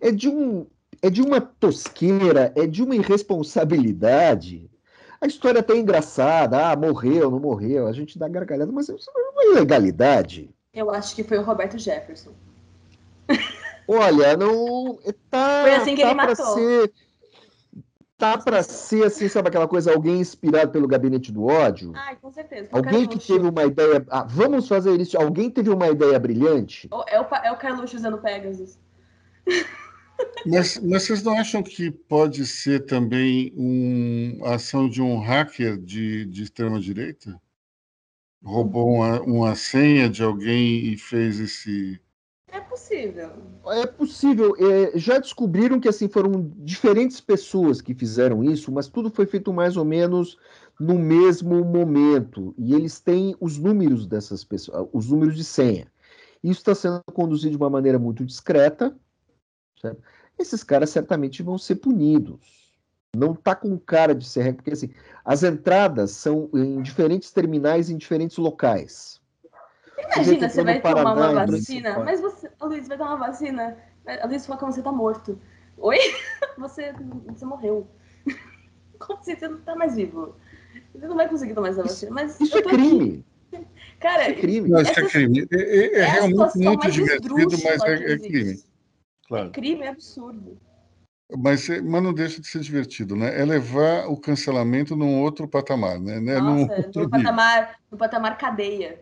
É 0.00 0.10
de, 0.10 0.28
um, 0.28 0.66
é 1.02 1.10
de 1.10 1.22
uma 1.22 1.40
tosqueira, 1.40 2.52
é 2.56 2.66
de 2.66 2.82
uma 2.82 2.96
irresponsabilidade. 2.96 4.70
A 5.20 5.26
história 5.26 5.58
é 5.58 5.60
até 5.60 5.76
engraçada, 5.76 6.70
ah, 6.70 6.76
morreu, 6.76 7.30
não 7.30 7.40
morreu, 7.40 7.86
a 7.86 7.92
gente 7.92 8.18
dá 8.18 8.28
gargalhada, 8.28 8.70
mas 8.72 8.88
isso 8.88 9.10
é 9.10 9.30
uma 9.30 9.44
ilegalidade. 9.44 10.54
Eu 10.72 10.90
acho 10.90 11.14
que 11.14 11.22
foi 11.22 11.38
o 11.38 11.42
Roberto 11.42 11.78
Jefferson. 11.78 12.32
Olha, 13.86 14.36
não. 14.36 14.98
Tá, 15.30 15.62
foi 15.62 15.74
assim 15.74 15.94
que 15.94 16.02
tá 16.02 16.08
ele 16.08 16.14
matou. 16.14 16.54
Ser, 16.54 16.92
tá 18.24 18.38
para 18.38 18.62
ser 18.62 19.04
assim, 19.04 19.28
sabe 19.28 19.48
aquela 19.48 19.68
coisa, 19.68 19.92
alguém 19.92 20.20
inspirado 20.20 20.72
pelo 20.72 20.88
gabinete 20.88 21.30
do 21.30 21.44
ódio? 21.44 21.92
Ai, 21.94 22.16
com 22.16 22.30
certeza. 22.30 22.70
Alguém 22.72 23.06
que 23.06 23.18
teve 23.18 23.46
uma 23.46 23.64
ideia. 23.64 24.04
Ah, 24.08 24.24
vamos 24.24 24.66
fazer 24.66 24.98
isso. 24.98 25.18
Alguém 25.18 25.50
teve 25.50 25.68
uma 25.68 25.88
ideia 25.88 26.18
brilhante? 26.18 26.88
É 27.08 27.20
o, 27.20 27.24
é 27.44 27.52
o 27.52 27.56
Carluxo 27.56 27.96
usando 27.96 28.18
Pegasus. 28.18 28.78
Mas, 30.46 30.78
mas 30.78 31.02
vocês 31.02 31.24
não 31.24 31.36
acham 31.36 31.60
que 31.60 31.90
pode 31.90 32.46
ser 32.46 32.86
também 32.86 33.52
uma 33.56 34.54
ação 34.54 34.88
de 34.88 35.02
um 35.02 35.18
hacker 35.18 35.76
de, 35.76 36.24
de 36.26 36.44
extrema-direita? 36.44 37.40
Roubou 38.40 38.94
uma, 38.94 39.20
uma 39.22 39.54
senha 39.56 40.08
de 40.08 40.22
alguém 40.22 40.84
e 40.86 40.96
fez 40.96 41.40
esse, 41.40 42.00
é 42.54 42.60
possível. 42.60 43.30
É 43.66 43.86
possível. 43.86 44.54
É, 44.56 44.98
já 44.98 45.18
descobriram 45.18 45.80
que 45.80 45.88
assim 45.88 46.08
foram 46.08 46.52
diferentes 46.58 47.20
pessoas 47.20 47.80
que 47.80 47.94
fizeram 47.94 48.44
isso, 48.44 48.70
mas 48.70 48.88
tudo 48.88 49.10
foi 49.10 49.26
feito 49.26 49.52
mais 49.52 49.76
ou 49.76 49.84
menos 49.84 50.38
no 50.78 50.96
mesmo 50.96 51.64
momento. 51.64 52.54
E 52.56 52.74
eles 52.74 53.00
têm 53.00 53.34
os 53.40 53.58
números 53.58 54.06
dessas 54.06 54.44
pessoas, 54.44 54.88
os 54.92 55.10
números 55.10 55.36
de 55.36 55.44
senha. 55.44 55.86
Isso 56.42 56.60
está 56.60 56.74
sendo 56.74 57.02
conduzido 57.12 57.50
de 57.50 57.56
uma 57.56 57.70
maneira 57.70 57.98
muito 57.98 58.24
discreta. 58.24 58.96
Certo? 59.80 60.00
Esses 60.38 60.62
caras 60.62 60.90
certamente 60.90 61.42
vão 61.42 61.58
ser 61.58 61.76
punidos. 61.76 62.72
Não 63.16 63.32
está 63.32 63.54
com 63.54 63.78
cara 63.78 64.14
de 64.14 64.26
ser, 64.26 64.54
porque 64.54 64.72
assim, 64.72 64.90
as 65.24 65.42
entradas 65.42 66.12
são 66.12 66.50
em 66.54 66.82
diferentes 66.82 67.30
terminais 67.30 67.90
em 67.90 67.96
diferentes 67.96 68.36
locais. 68.36 69.20
Imagina, 70.12 70.48
você 70.48 70.64
vai 70.64 70.80
tomar 70.80 71.14
uma 71.14 71.46
vacina, 71.46 71.98
mas 72.00 72.20
você, 72.20 72.43
Luiz, 72.60 72.88
vai 72.88 72.96
tomar 72.96 73.16
uma 73.16 73.26
vacina, 73.26 73.76
a 74.06 74.26
Luiz 74.26 74.46
fala 74.46 74.58
que 74.58 74.64
você 74.66 74.82
tá 74.82 74.92
morto. 74.92 75.38
Oi? 75.78 75.98
Você, 76.58 76.92
você 77.26 77.44
morreu. 77.44 77.88
Como 78.98 79.18
assim? 79.18 79.34
Você 79.34 79.48
não 79.48 79.58
tá 79.62 79.74
mais 79.74 79.96
vivo. 79.96 80.36
Você 80.94 81.06
não 81.08 81.16
vai 81.16 81.28
conseguir 81.28 81.52
tomar 81.52 81.70
essa 81.70 81.82
vacina. 81.82 82.12
Mas 82.12 82.40
isso 82.40 82.56
é 82.56 82.62
crime. 82.62 83.24
Aqui. 83.52 83.66
Cara, 83.98 84.30
isso 84.30 84.38
é 84.38 84.40
crime. 84.40 84.68
Não, 84.68 84.80
isso 84.80 85.00
é 85.00 85.08
crime. 85.08 85.48
É, 85.52 85.56
é, 85.56 85.94
é 85.98 86.04
realmente 86.04 86.58
muito 86.58 86.90
divertido, 86.90 87.56
mas 87.64 87.82
é, 87.82 88.12
é 88.12 88.18
crime. 88.18 88.62
Claro. 89.26 89.48
É 89.48 89.50
crime 89.50 89.82
é 89.82 89.88
absurdo. 89.88 90.56
Mas, 91.36 91.68
mas 91.68 92.02
não 92.02 92.12
deixa 92.12 92.40
de 92.40 92.46
ser 92.46 92.60
divertido, 92.60 93.16
né? 93.16 93.40
É 93.40 93.44
levar 93.44 94.06
o 94.06 94.16
cancelamento 94.16 94.94
num 94.94 95.20
outro 95.20 95.48
patamar, 95.48 95.98
né? 95.98 96.20
Nossa, 96.20 96.90
num 96.94 97.02
no, 97.02 97.10
patamar, 97.10 97.80
no 97.90 97.98
patamar 97.98 98.38
cadeia. 98.38 99.00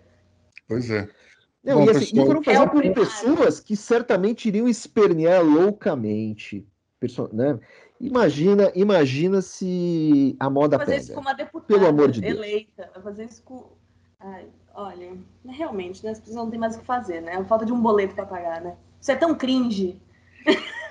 Pois 0.69 0.89
é. 0.91 1.09
Não, 1.65 1.79
Bom, 1.79 1.85
e, 1.85 1.91
assim, 1.91 2.21
e 2.21 2.27
foram 2.27 2.43
fazer 2.43 2.71
por 2.71 2.93
pessoas 2.93 3.61
que 3.61 3.77
certamente 3.77 4.49
iriam 4.49 4.69
espernear 4.69 5.45
loucamente. 5.45 6.67
Né? 7.33 7.59
Imagina, 8.01 8.73
imagina 8.75 9.41
se 9.41 10.37
a 10.41 10.51
moda 10.51 10.79
fazer 10.79 10.93
pega. 10.93 11.03
isso 11.03 11.15
com 11.15 11.21
uma 11.21 11.33
deputada 11.33 11.67
Pelo 11.67 11.87
amor 11.87 12.11
de 12.11 12.21
Deus. 12.21 12.35
eleita, 12.35 12.91
fazer 13.03 13.25
isso 13.27 13.43
com. 13.45 13.73
Ai, 14.19 14.47
olha, 14.75 15.17
realmente, 15.45 16.05
né? 16.05 16.13
As 16.13 16.19
pessoas 16.19 16.37
não 16.37 16.51
têm 16.51 16.59
mais 16.59 16.77
o 16.77 16.81
que 16.81 16.85
fazer, 16.85 17.21
né? 17.21 17.37
A 17.37 17.45
falta 17.45 17.65
de 17.65 17.73
um 17.73 17.81
boleto 17.81 18.15
para 18.15 18.27
pagar, 18.27 18.61
né? 18.61 18.77
Isso 19.01 19.11
é 19.11 19.17
tão 19.17 19.35
cringe. 19.35 20.01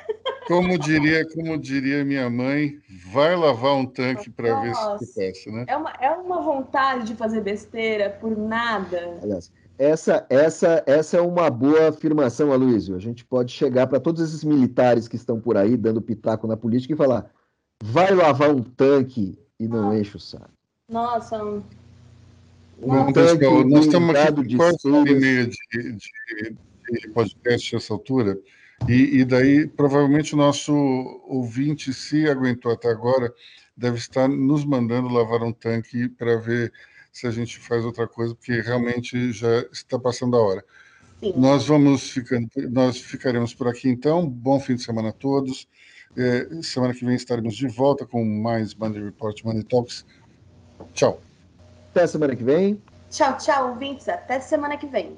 Como 0.47 0.77
diria, 0.77 1.25
como 1.29 1.57
diria 1.57 2.03
minha 2.03 2.29
mãe, 2.29 2.77
vai 3.13 3.35
lavar 3.35 3.75
um 3.75 3.85
tanque 3.85 4.29
para 4.29 4.59
ver 4.59 4.75
se 4.75 5.15
passa, 5.15 5.51
né? 5.51 5.65
É 5.67 5.77
uma, 5.77 5.91
é 5.91 6.09
uma 6.11 6.41
vontade 6.41 7.05
de 7.05 7.15
fazer 7.15 7.41
besteira 7.41 8.09
por 8.09 8.35
nada. 8.35 9.19
Aliás, 9.21 9.51
essa, 9.81 10.27
essa, 10.29 10.83
essa 10.85 11.17
é 11.17 11.21
uma 11.21 11.49
boa 11.49 11.89
afirmação, 11.89 12.51
Aloysio. 12.51 12.95
A 12.95 12.99
gente 12.99 13.25
pode 13.25 13.51
chegar 13.51 13.87
para 13.87 13.99
todos 13.99 14.21
esses 14.21 14.43
militares 14.43 15.07
que 15.07 15.15
estão 15.15 15.41
por 15.41 15.57
aí 15.57 15.75
dando 15.75 15.99
pitaco 15.99 16.45
na 16.45 16.55
política 16.55 16.93
e 16.93 16.97
falar: 16.97 17.31
vai 17.83 18.13
lavar 18.13 18.51
um 18.51 18.61
tanque 18.61 19.39
e 19.59 19.67
não 19.67 19.89
ah. 19.89 19.97
enche 19.97 20.17
o 20.17 20.19
saco. 20.19 20.51
Nossa, 20.87 21.43
um, 21.43 21.63
um 22.79 23.11
tanque 23.11 23.43
nós 23.63 23.85
estamos 23.85 24.15
aqui 24.15 24.55
quase 24.55 24.77
uma 24.87 25.09
e 25.09 25.19
meia 25.19 25.47
de, 25.47 25.57
de, 25.71 26.55
de 26.91 27.09
podcast 27.09 27.73
nessa 27.73 27.91
altura. 27.91 28.37
E, 28.87 29.19
e, 29.19 29.25
daí, 29.25 29.65
provavelmente, 29.65 30.35
o 30.35 30.37
nosso 30.37 30.73
ouvinte, 31.27 31.91
se 31.91 32.27
aguentou 32.29 32.71
até 32.71 32.89
agora, 32.89 33.33
deve 33.75 33.97
estar 33.97 34.27
nos 34.27 34.63
mandando 34.63 35.07
lavar 35.07 35.41
um 35.41 35.51
tanque 35.51 36.07
para 36.07 36.37
ver 36.37 36.71
se 37.11 37.27
a 37.27 37.31
gente 37.31 37.59
faz 37.59 37.83
outra 37.85 38.07
coisa, 38.07 38.33
porque 38.33 38.61
realmente 38.61 39.31
já 39.31 39.61
está 39.71 39.99
passando 39.99 40.37
a 40.37 40.41
hora. 40.41 40.65
Sim. 41.19 41.33
Nós 41.35 41.67
vamos 41.67 42.09
ficando, 42.09 42.49
nós 42.69 42.97
ficaremos 42.97 43.53
por 43.53 43.67
aqui 43.67 43.89
então. 43.89 44.27
Bom 44.27 44.59
fim 44.59 44.75
de 44.75 44.83
semana 44.83 45.09
a 45.09 45.13
todos. 45.13 45.67
É, 46.17 46.61
semana 46.61 46.93
que 46.93 47.05
vem 47.05 47.15
estaremos 47.15 47.55
de 47.55 47.67
volta 47.67 48.05
com 48.05 48.23
mais 48.25 48.73
Money 48.73 49.03
Report 49.03 49.43
Money 49.43 49.63
Talks. 49.63 50.05
Tchau. 50.93 51.21
Até 51.91 52.07
semana 52.07 52.35
que 52.35 52.43
vem. 52.43 52.81
Tchau, 53.09 53.37
tchau, 53.37 53.69
ouvintes. 53.69 54.09
Até 54.09 54.39
semana 54.39 54.77
que 54.77 54.87
vem. 54.87 55.17